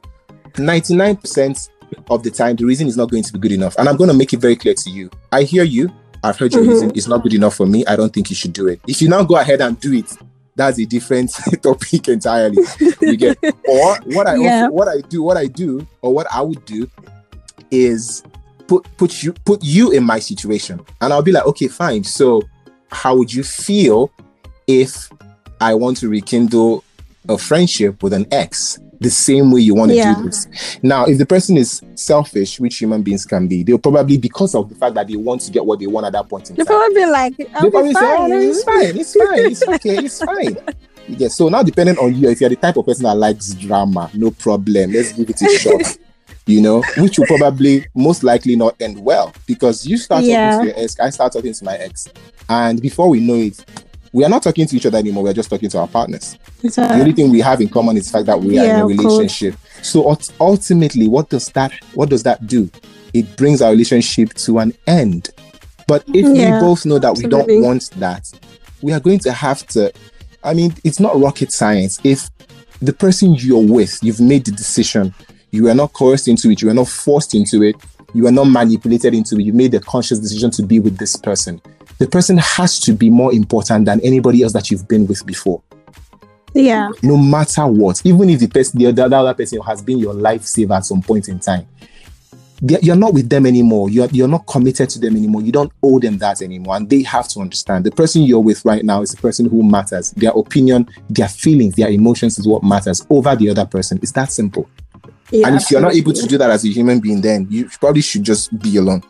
99% 0.54 1.68
of 2.10 2.22
the 2.22 2.30
time 2.30 2.56
the 2.56 2.64
reason 2.64 2.86
is 2.86 2.96
not 2.96 3.10
going 3.10 3.22
to 3.22 3.32
be 3.32 3.38
good 3.38 3.52
enough 3.52 3.74
and 3.78 3.88
i'm 3.88 3.96
going 3.96 4.10
to 4.10 4.16
make 4.16 4.32
it 4.32 4.38
very 4.40 4.56
clear 4.56 4.74
to 4.74 4.90
you 4.90 5.08
i 5.32 5.42
hear 5.42 5.62
you 5.64 5.88
i've 6.24 6.36
heard 6.38 6.52
your 6.52 6.62
Mhm. 6.64 6.68
reason 6.70 6.92
it's 6.94 7.06
not 7.08 7.22
good 7.22 7.34
enough 7.34 7.54
for 7.54 7.66
me 7.66 7.84
i 7.86 7.94
don't 7.96 8.12
think 8.12 8.30
you 8.30 8.36
should 8.36 8.52
do 8.52 8.66
it 8.68 8.80
if 8.88 9.00
you 9.00 9.08
now 9.08 9.22
go 9.22 9.36
ahead 9.36 9.60
and 9.60 9.78
do 9.80 9.92
it 9.92 10.10
that's 10.56 10.78
a 10.78 10.84
different 10.84 11.30
topic 11.62 12.08
entirely. 12.08 12.58
You 13.00 13.16
get 13.16 13.38
or 13.68 13.96
what 14.06 14.26
i 14.26 14.36
Yeah. 14.36 14.62
also, 14.64 14.72
what 14.74 14.88
i 14.88 15.00
do 15.08 15.22
what 15.22 15.36
i 15.36 15.46
do 15.46 15.86
or 16.02 16.14
what 16.14 16.26
i 16.32 16.40
would 16.40 16.64
do 16.64 16.88
is 17.70 18.22
put 18.66 18.86
put 18.96 19.22
you 19.22 19.32
put 19.44 19.62
you 19.62 19.90
in 19.92 20.04
my 20.04 20.18
situation. 20.18 20.80
And 21.00 21.12
i'll 21.12 21.22
be 21.22 21.32
like 21.32 21.46
okay 21.46 21.68
fine. 21.68 22.04
So 22.04 22.42
how 22.90 23.16
would 23.16 23.32
you 23.32 23.42
feel 23.42 24.10
if 24.66 25.10
i 25.60 25.74
want 25.74 25.96
to 25.98 26.08
rekindle 26.08 26.82
a 27.28 27.36
friendship 27.38 28.02
with 28.02 28.12
an 28.12 28.26
ex 28.30 28.78
the 29.04 29.10
same 29.10 29.52
way 29.52 29.60
you 29.60 29.74
want 29.74 29.90
to 29.90 29.96
Yeah. 29.96 30.14
do 30.16 30.24
this 30.24 30.48
now 30.82 31.04
if 31.04 31.18
the 31.18 31.26
person 31.26 31.56
is 31.56 31.80
selfish 31.94 32.58
which 32.58 32.78
human 32.80 33.02
beings 33.02 33.24
can 33.24 33.46
be 33.46 33.62
they'll 33.62 33.78
probably 33.78 34.18
because 34.18 34.54
of 34.54 34.68
the 34.68 34.74
fact 34.74 34.94
that 34.94 35.06
they 35.06 35.16
want 35.16 35.40
to 35.42 35.50
get 35.52 35.64
what 35.64 35.78
they 35.78 35.86
want 35.86 36.06
at 36.06 36.12
that 36.12 36.28
point 36.28 36.50
in 36.50 36.56
time. 36.56 36.64
They'll 36.66 36.78
time 36.78 36.92
probably 36.94 37.04
be 37.04 37.10
like, 37.10 37.50
I'll 37.54 37.62
they 37.62 37.68
be 37.68 37.70
probably 37.70 37.94
say, 37.94 38.00
oh, 38.02 38.16
fine. 38.16 38.20
"Oh, 38.20 38.26
no, 38.26 38.40
it's 38.40 38.64
fine, 38.64 38.96
it's 38.98 39.14
fine, 39.14 39.38
it's 39.50 39.68
okay, 39.68 39.96
it's 40.04 40.24
fine." 40.24 40.56
Yeah. 41.06 41.28
So 41.28 41.48
now, 41.48 41.62
depending 41.62 41.98
on 41.98 42.14
you, 42.14 42.30
if 42.30 42.40
you're 42.40 42.50
the 42.50 42.56
type 42.56 42.76
of 42.78 42.86
person 42.86 43.04
that 43.04 43.14
likes 43.16 43.52
drama, 43.54 44.10
no 44.14 44.30
problem. 44.30 44.92
Let's 44.92 45.12
give 45.12 45.28
it 45.28 45.40
a 45.42 45.48
shot. 45.58 45.98
you 46.46 46.60
know, 46.60 46.82
which 46.98 47.18
will 47.18 47.26
probably 47.26 47.86
most 47.94 48.22
likely 48.24 48.56
not 48.56 48.74
end 48.80 48.98
well 49.02 49.32
because 49.46 49.86
you 49.86 49.96
start 49.96 50.24
Yeah. 50.24 50.50
talking 50.52 50.68
to 50.68 50.74
your 50.74 50.84
ex, 50.84 50.98
I 51.00 51.10
start 51.10 51.32
talking 51.32 51.52
to 51.54 51.64
my 51.64 51.76
ex, 51.76 52.08
and 52.48 52.80
before 52.82 53.08
we 53.08 53.20
know 53.20 53.34
it, 53.34 53.64
we 54.14 54.24
are 54.24 54.28
not 54.28 54.44
talking 54.44 54.64
to 54.64 54.76
each 54.76 54.86
other 54.86 54.96
anymore. 54.96 55.24
We're 55.24 55.32
just 55.32 55.50
talking 55.50 55.68
to 55.70 55.78
our 55.80 55.88
partners. 55.88 56.38
So, 56.70 56.86
The 56.86 56.94
only 56.94 57.12
thing 57.12 57.30
we 57.32 57.40
have 57.40 57.60
in 57.60 57.68
common 57.68 57.96
is 57.96 58.06
the 58.06 58.12
fact 58.12 58.26
that 58.26 58.40
we 58.40 58.56
are 58.60 58.64
Yeah, 58.64 58.76
in 58.76 58.80
a 58.82 58.86
relationship. 58.86 59.56
So 59.82 60.16
ultimately, 60.40 61.08
what 61.08 61.28
does 61.30 61.48
that 61.48 61.72
what 61.94 62.10
does 62.10 62.22
that 62.22 62.46
do? 62.46 62.70
It 63.12 63.36
brings 63.36 63.60
our 63.60 63.72
relationship 63.72 64.32
to 64.34 64.60
an 64.60 64.72
end. 64.86 65.30
But 65.88 66.04
if 66.14 66.24
Yeah, 66.24 66.54
we 66.54 66.60
both 66.60 66.86
know 66.86 67.00
that 67.00 67.16
we 67.18 67.24
don't 67.24 67.60
want 67.60 67.90
that, 67.96 68.24
we 68.82 68.92
are 68.92 69.00
going 69.00 69.18
to 69.18 69.32
have 69.32 69.66
to. 69.68 69.92
I 70.44 70.54
mean, 70.54 70.74
it's 70.84 71.00
not 71.00 71.20
rocket 71.20 71.50
science. 71.50 71.98
If 72.04 72.30
the 72.80 72.92
person 72.92 73.34
you're 73.34 73.66
with, 73.66 73.98
you've 74.00 74.20
made 74.20 74.44
the 74.44 74.52
decision, 74.52 75.12
you 75.50 75.68
are 75.68 75.74
not 75.74 75.92
coerced 75.92 76.28
into 76.28 76.50
it, 76.50 76.62
you 76.62 76.70
are 76.70 76.74
not 76.74 76.86
forced 76.88 77.34
into 77.34 77.64
it, 77.64 77.74
you 78.14 78.26
are 78.26 78.32
not 78.32 78.44
manipulated 78.44 79.12
into 79.14 79.36
it, 79.36 79.42
you 79.42 79.52
made 79.52 79.74
a 79.74 79.80
conscious 79.80 80.18
decision 80.18 80.50
to 80.52 80.62
be 80.62 80.80
with 80.80 80.96
this 80.96 81.16
person. 81.16 81.60
The 81.98 82.08
person 82.08 82.38
has 82.38 82.80
to 82.80 82.92
be 82.92 83.10
more 83.10 83.32
important 83.32 83.84
than 83.84 84.00
anybody 84.00 84.42
else 84.42 84.52
that 84.54 84.70
you've 84.70 84.88
been 84.88 85.06
with 85.06 85.24
before 85.26 85.62
yeah, 86.54 86.90
no 87.02 87.16
matter 87.16 87.66
what, 87.66 88.00
even 88.04 88.30
if 88.30 88.40
the 88.40 88.46
person, 88.46 88.78
the 88.78 88.86
other, 88.86 89.08
the 89.08 89.16
other 89.16 89.34
person 89.34 89.60
has 89.62 89.82
been 89.82 89.98
your 89.98 90.14
lifesaver 90.14 90.76
at 90.76 90.84
some 90.84 91.02
point 91.02 91.28
in 91.28 91.40
time, 91.40 91.66
you're 92.62 92.96
not 92.96 93.12
with 93.12 93.28
them 93.28 93.44
anymore. 93.44 93.90
You're 93.90 94.08
you're 94.12 94.28
not 94.28 94.46
committed 94.46 94.88
to 94.90 95.00
them 95.00 95.16
anymore. 95.16 95.42
You 95.42 95.50
don't 95.50 95.72
owe 95.82 95.98
them 95.98 96.18
that 96.18 96.40
anymore, 96.40 96.76
and 96.76 96.88
they 96.88 97.02
have 97.02 97.26
to 97.28 97.40
understand. 97.40 97.84
The 97.84 97.90
person 97.90 98.22
you're 98.22 98.40
with 98.40 98.64
right 98.64 98.84
now 98.84 99.02
is 99.02 99.10
the 99.10 99.20
person 99.20 99.48
who 99.48 99.68
matters. 99.68 100.12
Their 100.12 100.30
opinion, 100.30 100.88
their 101.10 101.28
feelings, 101.28 101.74
their 101.74 101.90
emotions 101.90 102.38
is 102.38 102.46
what 102.46 102.62
matters 102.62 103.04
over 103.10 103.34
the 103.34 103.50
other 103.50 103.66
person. 103.66 103.98
It's 104.00 104.12
that 104.12 104.30
simple. 104.30 104.70
Yeah. 105.30 105.46
and 105.46 105.56
if 105.56 105.70
you're 105.70 105.80
not 105.80 105.94
able 105.94 106.12
to 106.12 106.26
do 106.26 106.38
that 106.38 106.50
as 106.50 106.64
a 106.64 106.68
human 106.68 107.00
being, 107.00 107.20
then 107.20 107.46
you 107.50 107.68
probably 107.80 108.02
should 108.02 108.22
just 108.22 108.56
be 108.58 108.76
alone. 108.76 109.02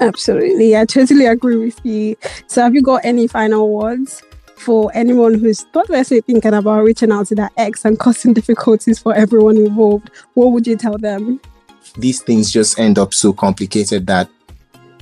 Absolutely. 0.00 0.76
I 0.76 0.84
totally 0.86 1.26
agree 1.26 1.56
with 1.56 1.78
you. 1.84 2.16
So, 2.46 2.62
have 2.62 2.74
you 2.74 2.82
got 2.82 3.04
any 3.04 3.26
final 3.26 3.74
words 3.74 4.22
for 4.56 4.90
anyone 4.94 5.34
who's 5.34 5.62
thoughtlessly 5.72 6.20
thinking 6.22 6.54
about 6.54 6.84
reaching 6.84 7.12
out 7.12 7.26
to 7.26 7.34
their 7.34 7.50
ex 7.56 7.84
and 7.84 7.98
causing 7.98 8.32
difficulties 8.32 8.98
for 8.98 9.14
everyone 9.14 9.56
involved? 9.56 10.10
What 10.34 10.52
would 10.52 10.66
you 10.66 10.76
tell 10.76 10.96
them? 10.98 11.40
these 11.96 12.22
things 12.22 12.50
just 12.52 12.78
end 12.78 12.98
up 12.98 13.12
so 13.12 13.32
complicated 13.32 14.06
that 14.06 14.28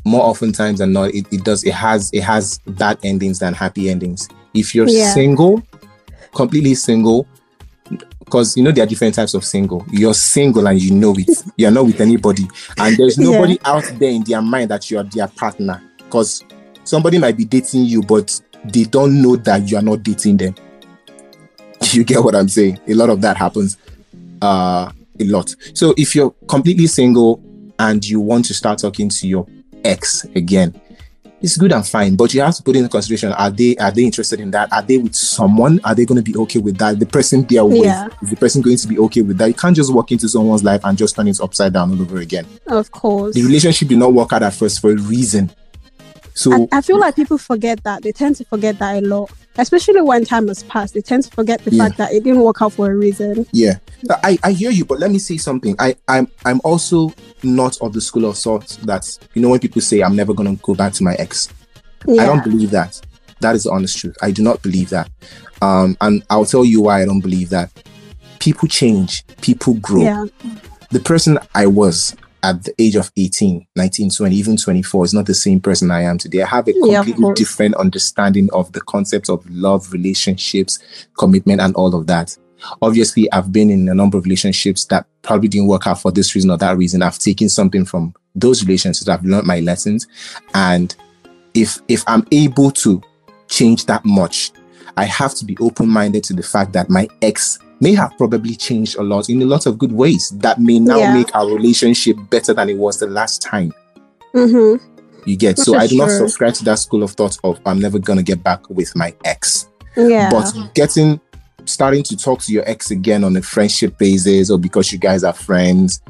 more 0.05 0.23
often 0.23 0.53
times 0.53 0.79
than 0.79 0.93
not 0.93 1.11
it, 1.15 1.27
it 1.31 1.45
does 1.45 1.63
it 1.65 1.75
has 1.75 2.11
it 2.15 2.23
has 2.23 2.59
bad 2.67 2.99
endings 3.03 3.41
than 3.41 3.53
happy 3.53 3.91
endings 3.91 4.29
if 4.55 4.75
you're 4.75 4.89
Yeah. 4.89 5.13
single 5.13 5.63
completely 6.35 6.75
single 6.75 7.27
because 8.29 8.57
you 8.57 8.63
know 8.63 8.71
there 8.71 8.85
are 8.85 8.87
different 8.87 9.15
types 9.15 9.35
of 9.35 9.45
single. 9.45 9.85
You're 9.91 10.15
single 10.15 10.67
and 10.69 10.81
you 10.81 10.93
know 10.93 11.15
it. 11.17 11.43
You're 11.57 11.71
not 11.71 11.87
with 11.87 12.01
anybody. 12.01 12.47
And 12.77 12.97
there's 12.97 13.17
Yeah. 13.19 13.31
nobody 13.31 13.59
out 13.65 13.85
there 13.99 14.11
in 14.11 14.23
their 14.25 14.43
mind 14.43 14.71
that 14.71 14.91
you're 14.91 15.03
their 15.05 15.29
partner. 15.29 15.83
Because 15.97 16.45
somebody 16.85 17.19
might 17.19 17.37
be 17.37 17.45
dating 17.45 17.85
you 17.85 18.03
but 18.03 18.41
they 18.65 18.85
don't 18.85 19.21
know 19.23 19.37
that 19.37 19.69
you 19.71 19.77
are 19.77 19.83
not 19.83 20.03
dating 20.03 20.37
them. 20.39 20.55
You 21.93 22.05
get 22.05 22.23
what 22.23 22.35
i'm 22.35 22.49
saying? 22.49 22.79
A 22.89 22.95
lot 22.95 23.09
of 23.09 23.21
that 23.23 23.37
happens 23.37 23.77
uh 24.43 24.91
a 25.21 25.25
lot. 25.25 25.55
So 25.75 25.95
if 25.97 26.15
you're 26.15 26.31
completely 26.49 26.87
single 26.87 27.43
and 27.79 28.05
you 28.05 28.21
want 28.21 28.45
to 28.47 28.55
start 28.55 28.79
talking 28.79 29.09
to 29.09 29.27
your 29.29 29.47
ex 29.85 30.25
again 30.35 30.79
it's 31.41 31.57
good 31.57 31.71
and 31.73 31.87
fine 31.87 32.17
but 32.17 32.35
you 32.35 32.41
have 32.41 32.55
to 32.55 32.63
put 32.63 32.75
in 32.77 32.89
consideration 32.89 33.33
are 33.33 33.51
they 33.51 33.77
are 33.77 33.91
they 33.91 34.03
interested 34.03 34.41
in 34.41 34.51
that? 34.51 34.73
Are 34.73 34.83
they 34.83 34.99
with 34.99 35.15
someone? 35.15 35.81
Are 35.85 35.95
they 35.95 36.05
going 36.05 36.23
to 36.23 36.33
be 36.33 36.37
okay 36.39 36.59
with 36.59 36.77
that? 36.79 36.99
The 36.99 37.07
person 37.07 37.45
they're 37.49 37.65
with 37.65 37.85
Yeah. 37.85 38.09
is 38.23 38.31
the 38.31 38.37
person 38.37 38.61
going 38.63 38.77
to 38.77 38.89
be 38.89 38.99
okay 38.99 39.23
with 39.23 39.39
that? 39.39 39.47
You 39.49 39.55
can't 39.55 39.77
just 39.77 39.93
walk 39.93 40.11
into 40.13 40.29
someone's 40.29 40.65
life 40.65 40.81
and 40.85 40.99
just 40.99 41.15
turn 41.17 41.29
it 41.29 41.41
upside 41.41 41.73
down 41.73 41.91
all 41.93 42.01
over 42.03 42.19
again. 42.19 42.47
Of 42.67 42.91
course. 42.91 43.35
the 43.35 43.43
relationship 43.43 43.89
did 43.89 43.99
not 43.99 44.13
work 44.13 44.33
out 44.33 44.43
at 44.43 44.55
first 44.55 44.81
for 44.81 44.91
a 44.91 44.97
reason. 44.97 45.51
So 46.35 46.53
I, 46.73 46.79
I 46.79 46.81
feel 46.83 46.99
like 46.99 47.17
people 47.17 47.39
forget 47.39 47.83
that. 47.85 48.03
They 48.03 48.13
tend 48.13 48.37
to 48.37 48.45
forget 48.45 48.79
that 48.79 49.03
a 49.03 49.07
lot, 49.07 49.31
especially 49.57 50.01
when 50.03 50.25
time 50.25 50.49
has 50.49 50.63
passed. 50.65 50.95
They 50.95 51.01
tend 51.01 51.25
to 51.25 51.31
forget 51.31 51.65
the 51.65 51.71
Yeah. 51.73 51.87
fact 51.87 51.99
that 51.99 52.13
it 52.13 52.25
didn't 52.25 52.41
work 52.43 52.61
out 52.63 52.73
for 52.75 52.91
a 52.91 52.95
reason. 52.97 53.47
Yeah, 53.53 53.79
I, 54.23 54.39
I 54.45 54.53
hear 54.53 54.71
you, 54.71 54.85
but 54.85 54.99
let 55.01 55.11
me 55.11 55.19
say 55.19 55.37
something. 55.37 55.75
I, 55.79 55.97
I'm 56.07 56.29
I'm 56.45 56.61
also 56.65 57.13
not 57.43 57.77
of 57.81 57.93
the 57.93 58.01
school 58.01 58.25
of 58.27 58.37
thought 58.37 58.69
that 58.85 59.19
you 59.35 59.43
know 59.43 59.49
when 59.49 59.61
people 59.61 59.81
say 59.83 60.01
I'm 60.03 60.17
never 60.17 60.35
gonna 60.35 60.57
go 60.57 60.75
back 60.75 60.93
to 60.95 61.03
my 61.05 61.15
ex. 61.15 61.49
Yeah. 62.07 62.23
I 62.23 62.27
don't 62.27 62.45
believe 62.45 62.71
that. 62.73 63.01
That 63.41 63.55
is 63.55 63.65
the 63.65 63.71
honest 63.71 63.99
truth. 63.99 64.17
I 64.23 64.31
do 64.31 64.43
not 64.43 64.63
believe 64.63 64.91
that. 64.91 65.11
Um, 65.63 65.97
and 66.01 66.25
I'll 66.31 66.45
tell 66.45 66.65
you 66.65 66.81
why 66.83 67.03
I 67.03 67.05
don't 67.05 67.21
believe 67.21 67.51
that. 67.51 67.71
People 68.41 68.69
change, 68.69 69.25
people 69.41 69.75
grow. 69.75 70.03
yeah. 70.03 70.25
The 70.91 71.01
person 71.01 71.39
I 71.55 71.67
was 71.67 72.15
at 72.43 72.65
the 72.65 72.75
age 72.79 72.97
of 72.97 73.11
18, 73.17 73.67
19, 73.75 74.11
20, 74.11 74.37
even 74.37 74.57
24 74.57 75.05
is 75.05 75.15
not 75.15 75.27
the 75.27 75.35
same 75.35 75.61
person 75.61 75.91
I 75.91 76.03
am 76.03 76.19
today. 76.19 76.43
I 76.43 76.47
have 76.47 76.69
a 76.69 76.73
completely 76.73 77.15
course. 77.15 77.39
different 77.39 77.75
understanding 77.77 78.49
of 78.53 78.73
the 78.73 78.81
concept 78.81 79.29
of 79.29 79.49
love, 79.51 79.93
relationships, 79.93 80.79
commitment, 81.19 81.61
and 81.61 81.75
all 81.75 81.95
of 81.95 82.07
that. 82.07 82.37
Obviously, 82.83 83.31
I've 83.33 83.53
been 83.53 83.71
in 83.71 83.89
a 83.89 83.95
number 83.95 84.19
of 84.19 84.25
relationships 84.25 84.85
that 84.87 85.07
probably 85.23 85.49
didn't 85.49 85.69
work 85.69 85.87
out 85.87 86.01
for 86.01 86.11
this 86.11 86.35
reason 86.35 86.51
or 86.51 86.59
that 86.59 86.77
reason. 86.77 87.03
I've 87.03 87.19
taken 87.19 87.49
something 87.49 87.85
from 87.85 88.15
those 88.35 88.65
relationships. 88.65 89.09
I've 89.09 89.25
learned 89.25 89.47
my 89.47 89.61
lessons. 89.61 90.07
And 90.55 90.95
if 91.55 91.81
if 91.89 92.05
I'm 92.07 92.27
able 92.33 92.71
to 92.73 93.03
change 93.49 93.87
that 93.87 94.05
much, 94.05 94.53
I 94.97 95.05
have 95.05 95.35
to 95.37 95.45
be 95.45 95.57
open-minded 95.61 96.25
to 96.25 96.35
the 96.35 96.43
fact 96.43 96.73
that 96.73 96.91
my 96.91 97.09
ex 97.23 97.59
may 97.81 97.95
have 97.95 98.17
probably 98.19 98.55
changed 98.55 98.97
a 98.97 99.03
lot 99.03 99.29
in 99.29 99.41
a 99.43 99.45
lot 99.45 99.67
of 99.67 99.79
good 99.79 99.93
ways 99.93 100.31
that 100.37 100.61
may 100.61 100.79
now 100.79 100.99
Yeah. 100.99 101.15
make 101.15 101.35
our 101.35 101.47
relationship 101.47 102.17
better 102.31 102.53
than 102.55 102.69
it 102.69 102.77
was 102.77 102.99
the 102.99 103.07
last 103.07 103.41
time. 103.43 103.73
Mm-hmm. 104.35 104.85
You 105.25 105.37
get 105.37 105.59
so 105.59 105.77
I 105.77 105.87
do 105.87 105.97
not 105.97 106.07
true. 106.07 106.19
subscribe 106.19 106.55
to 106.55 106.65
that 106.65 106.79
school 106.79 107.03
of 107.03 107.13
thought 107.13 107.39
of 107.45 107.61
I'm 107.67 107.81
never 107.81 107.99
gonna 107.99 108.23
get 108.23 108.43
back 108.43 108.69
with 108.71 108.95
my 108.97 109.15
ex. 109.25 109.69
Yeah. 109.97 110.31
But 110.31 110.53
getting 110.75 111.21
starting 111.65 112.03
to 112.05 112.17
talk 112.17 112.41
to 112.43 112.53
your 112.53 112.67
ex 112.69 112.91
again 112.91 113.25
on 113.25 113.37
a 113.37 113.43
friendship 113.43 113.99
basis 113.99 114.51
or 114.51 114.59
because 114.59 114.91
you 114.93 114.99
guys 114.99 115.25
are 115.25 115.33
friends, 115.35 116.01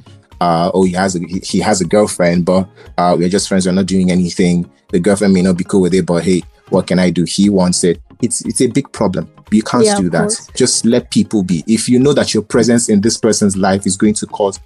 uh, 0.41 0.71
oh 0.73 0.85
he 0.85 0.93
has 0.93 1.17
a 1.17 1.21
he, 1.21 1.41
he 1.41 1.59
has 1.61 1.81
a 1.81 1.85
girlfriend, 1.85 2.45
but 2.45 2.69
uh 2.97 3.17
we're 3.19 3.29
just 3.29 3.49
friends, 3.49 3.67
we're 3.67 3.73
not 3.73 3.87
doing 3.87 4.11
anything. 4.11 4.71
The 4.91 5.01
girlfriend 5.01 5.35
may 5.35 5.43
not 5.43 5.57
be 5.57 5.65
cool 5.65 5.81
with 5.83 5.95
it, 5.95 6.07
but 6.07 6.23
hey, 6.25 6.43
what 6.71 6.87
can 6.87 6.99
I 6.99 7.11
do? 7.11 7.25
He 7.25 7.51
wants 7.51 7.83
it. 7.85 8.01
It's 8.21 8.45
it's 8.45 8.61
a 8.61 8.67
big 8.67 8.91
problem. 8.93 9.31
You 9.51 9.63
can't 9.63 9.85
Yeah, 9.85 9.97
do 10.01 10.11
that. 10.11 10.23
course. 10.23 10.49
Just 10.57 10.85
let 10.85 11.11
people 11.11 11.43
be. 11.43 11.63
If 11.67 11.89
you 11.89 11.99
know 11.99 12.13
that 12.15 12.35
your 12.35 12.43
presence 12.43 12.89
in 12.89 13.01
this 13.01 13.17
person's 13.17 13.57
life 13.57 13.87
is 13.87 13.97
going 13.97 14.15
to 14.15 14.27
cause 14.27 14.59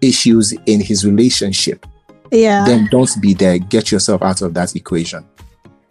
issues 0.00 0.52
in 0.66 0.80
his 0.80 1.04
relationship, 1.06 1.86
yeah. 2.30 2.64
then 2.64 2.88
don't 2.90 3.10
be 3.20 3.34
there. 3.34 3.58
Get 3.58 3.90
yourself 3.90 4.22
out 4.22 4.42
of 4.42 4.54
that 4.54 4.76
equation. 4.76 5.24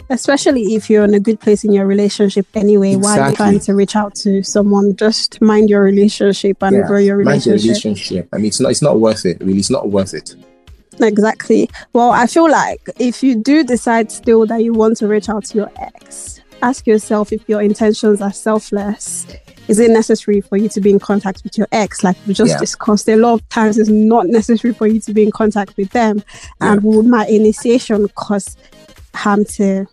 Especially 0.10 0.76
if 0.76 0.90
you're 0.90 1.06
in 1.06 1.14
a 1.14 1.20
good 1.22 1.40
place 1.40 1.64
in 1.64 1.72
your 1.72 1.86
relationship 1.86 2.46
anyway, 2.54 2.98
while 2.98 3.16
you're 3.16 3.24
Exactly. 3.30 3.36
trying 3.38 3.60
to 3.62 3.74
reach 3.74 3.96
out 3.96 4.14
to 4.16 4.44
someone, 4.44 4.94
just 4.98 5.42
mind 5.42 5.70
your 5.70 5.82
relationship 5.84 6.62
and 6.62 6.76
Yeah, 6.76 6.88
grow 6.88 6.98
your 6.98 7.16
relationship. 7.18 7.52
Mind 7.52 7.64
your 7.64 7.74
relationship. 7.76 8.30
I 8.34 8.38
mean, 8.38 8.46
it's 8.48 8.60
not 8.60 8.72
it's 8.72 8.82
not 8.82 9.00
worth 9.00 9.26
it. 9.26 9.38
Really, 9.40 9.60
it's 9.60 9.70
not 9.70 9.90
worth 9.90 10.14
it. 10.14 10.36
Exactly. 11.00 11.70
Well, 11.94 12.12
I 12.12 12.28
feel 12.28 12.50
like 12.52 12.82
if 13.00 13.24
you 13.24 13.36
do 13.36 13.64
decide 13.64 14.12
still 14.12 14.46
that 14.48 14.62
you 14.64 14.74
want 14.74 14.98
to 14.98 15.08
reach 15.08 15.30
out 15.30 15.46
to 15.46 15.58
your 15.58 15.72
ex, 15.80 16.42
ask 16.62 16.88
yourself 16.88 17.32
if 17.32 17.48
your 17.48 17.62
intentions 17.62 18.22
are 18.22 18.32
selfless. 18.34 19.28
Is 19.68 19.80
it 19.80 19.92
necessary 19.92 20.42
for 20.42 20.58
you 20.58 20.68
to 20.70 20.82
be 20.82 20.90
in 20.90 21.00
contact 21.00 21.44
with 21.44 21.58
your 21.58 21.68
ex? 21.72 22.04
Like 22.04 22.18
we 22.28 22.34
just 22.34 22.52
Yeah. 22.52 22.60
discussed, 22.60 23.08
a 23.08 23.16
lot 23.16 23.36
of 23.36 23.50
times 23.50 23.78
it's 23.78 23.90
not 23.90 24.28
necessary 24.28 24.74
for 24.74 24.88
you 24.88 25.00
to 25.02 25.14
be 25.14 25.24
in 25.24 25.32
contact 25.32 25.78
with 25.78 25.92
them. 25.92 26.24
And 26.60 26.84
would 26.84 27.06
my 27.06 27.26
initiation 27.28 28.08
cause 28.16 28.58
harm 29.14 29.46
to 29.46 29.86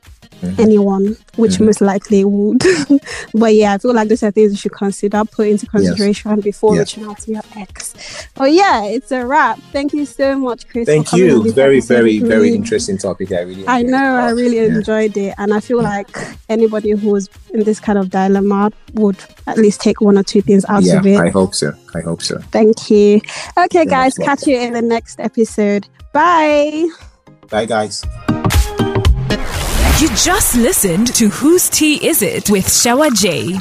Mhm. 0.43 0.59
anyone, 0.61 1.16
which 1.36 1.53
Mhm. 1.59 1.66
most 1.66 1.80
likely 1.80 2.24
would. 2.24 2.62
but 3.34 3.55
yeah, 3.55 3.74
I 3.74 3.78
feel 3.78 3.93
like 3.95 4.09
those 4.09 4.22
are 4.22 4.30
things 4.30 4.53
you 4.53 4.59
should 4.59 4.72
consider, 4.72 5.22
put 5.24 5.49
into 5.49 5.66
consideration 5.66 6.41
before 6.41 6.76
Yes. 6.76 6.97
reaching 6.97 7.11
out 7.11 7.18
to 7.20 7.32
your 7.32 7.43
ex. 7.57 7.95
Oh 8.39 8.45
yeah, 8.45 8.84
it's 8.84 9.11
a 9.12 9.26
wrap. 9.26 9.59
Thank 9.72 9.93
you 9.95 10.07
so 10.07 10.39
much, 10.39 10.68
Chris. 10.68 10.86
Thank 10.86 11.12
you. 11.12 11.51
Very, 11.53 11.80
very, 11.80 12.20
very 12.20 12.55
interesting 12.55 12.99
topic. 12.99 13.32
I 13.32 13.41
really. 13.41 13.64
I 13.66 13.82
know, 13.82 14.16
it. 14.16 14.20
I 14.20 14.30
really 14.30 14.57
Yeah. 14.59 14.76
enjoyed 14.76 15.16
it, 15.16 15.34
and 15.39 15.53
I 15.53 15.61
feel 15.61 15.82
like 15.82 16.09
anybody 16.49 16.91
who's 16.93 17.28
in 17.53 17.64
this 17.64 17.80
kind 17.80 17.99
of 17.99 18.11
dilemma 18.11 18.70
would 18.95 19.16
at 19.47 19.59
least 19.59 19.80
take 19.80 20.01
one 20.01 20.16
or 20.18 20.22
two 20.22 20.41
things 20.43 20.64
out 20.68 20.82
Yeah, 20.84 20.99
of 20.99 21.07
it. 21.07 21.18
I 21.18 21.30
hope 21.30 21.55
so. 21.55 21.72
I 21.95 22.01
hope 22.01 22.22
so. 22.22 22.39
Thank 22.53 22.91
you. 22.91 23.20
Okay, 23.59 23.78
You're 23.80 23.84
guys, 23.86 24.14
catch 24.14 24.47
you 24.47 24.59
in 24.59 24.72
the 24.74 24.82
next 24.82 25.18
episode. 25.20 25.86
Bye. 26.12 26.86
Bye, 27.51 27.64
guys. 27.66 28.05
You 30.01 30.07
just 30.11 30.55
listened 30.55 31.12
to 31.16 31.28
Whose 31.28 31.68
Tea 31.68 32.07
Is 32.07 32.22
It 32.22 32.49
with 32.51 32.66
Shawa 32.66 33.12
J. 33.12 33.59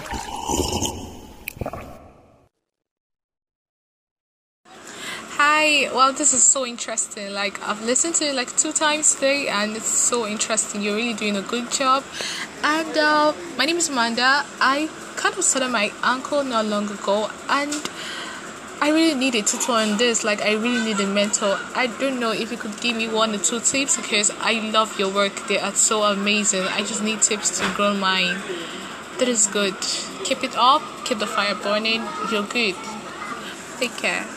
Hi, 5.31 5.89
well, 5.95 6.13
this 6.13 6.35
is 6.35 6.43
so 6.43 6.63
interesting. 6.63 7.33
Like, 7.33 7.59
I've 7.67 7.83
listened 7.83 8.13
to 8.15 8.25
it 8.25 8.35
like 8.35 8.55
two 8.55 8.71
times 8.71 9.15
today, 9.15 9.47
and 9.47 9.75
it's 9.75 9.87
so 9.87 10.27
interesting. 10.27 10.83
You're 10.83 10.97
really 10.97 11.15
doing 11.15 11.37
a 11.37 11.41
good 11.41 11.71
job. 11.71 12.03
And 12.63 12.95
uh, 12.95 13.33
my 13.57 13.65
name 13.65 13.77
is 13.77 13.89
Amanda. 13.89 14.45
I 14.61 14.89
kind 15.15 15.35
of 15.35 15.43
started 15.43 15.69
my 15.69 15.91
ankle 16.03 16.43
not 16.43 16.65
long 16.65 16.87
ago, 16.87 17.31
and 17.49 17.73
I 18.79 18.91
really 18.91 19.15
need 19.15 19.33
a 19.35 19.41
tutor 19.41 19.71
on 19.71 19.97
this. 19.97 20.23
Like, 20.23 20.41
I 20.41 20.53
really 20.53 20.85
need 20.85 20.99
a 20.99 21.07
mentor. 21.07 21.59
I 21.75 21.87
don't 21.99 22.19
know 22.19 22.31
if 22.31 22.51
you 22.51 22.57
could 22.57 22.79
give 22.79 22.95
me 22.95 23.07
one 23.07 23.33
or 23.33 23.39
two 23.39 23.59
tips 23.59 23.97
because 23.97 24.29
I 24.39 24.59
love 24.71 24.99
your 24.99 25.11
work. 25.11 25.47
They 25.47 25.59
are 25.59 25.73
so 25.73 26.03
amazing. 26.03 26.61
I 26.61 26.81
just 26.81 27.03
need 27.03 27.21
tips 27.21 27.59
to 27.59 27.73
grow 27.75 27.95
mine. 27.95 28.37
That 29.17 29.27
is 29.27 29.47
good. 29.47 29.75
Keep 30.23 30.43
it 30.43 30.55
up. 30.55 30.83
Keep 31.05 31.17
the 31.19 31.27
fire 31.27 31.55
burning. 31.55 32.03
You're 32.31 32.43
good. 32.43 32.75
Take 33.79 33.97
care. 33.97 34.36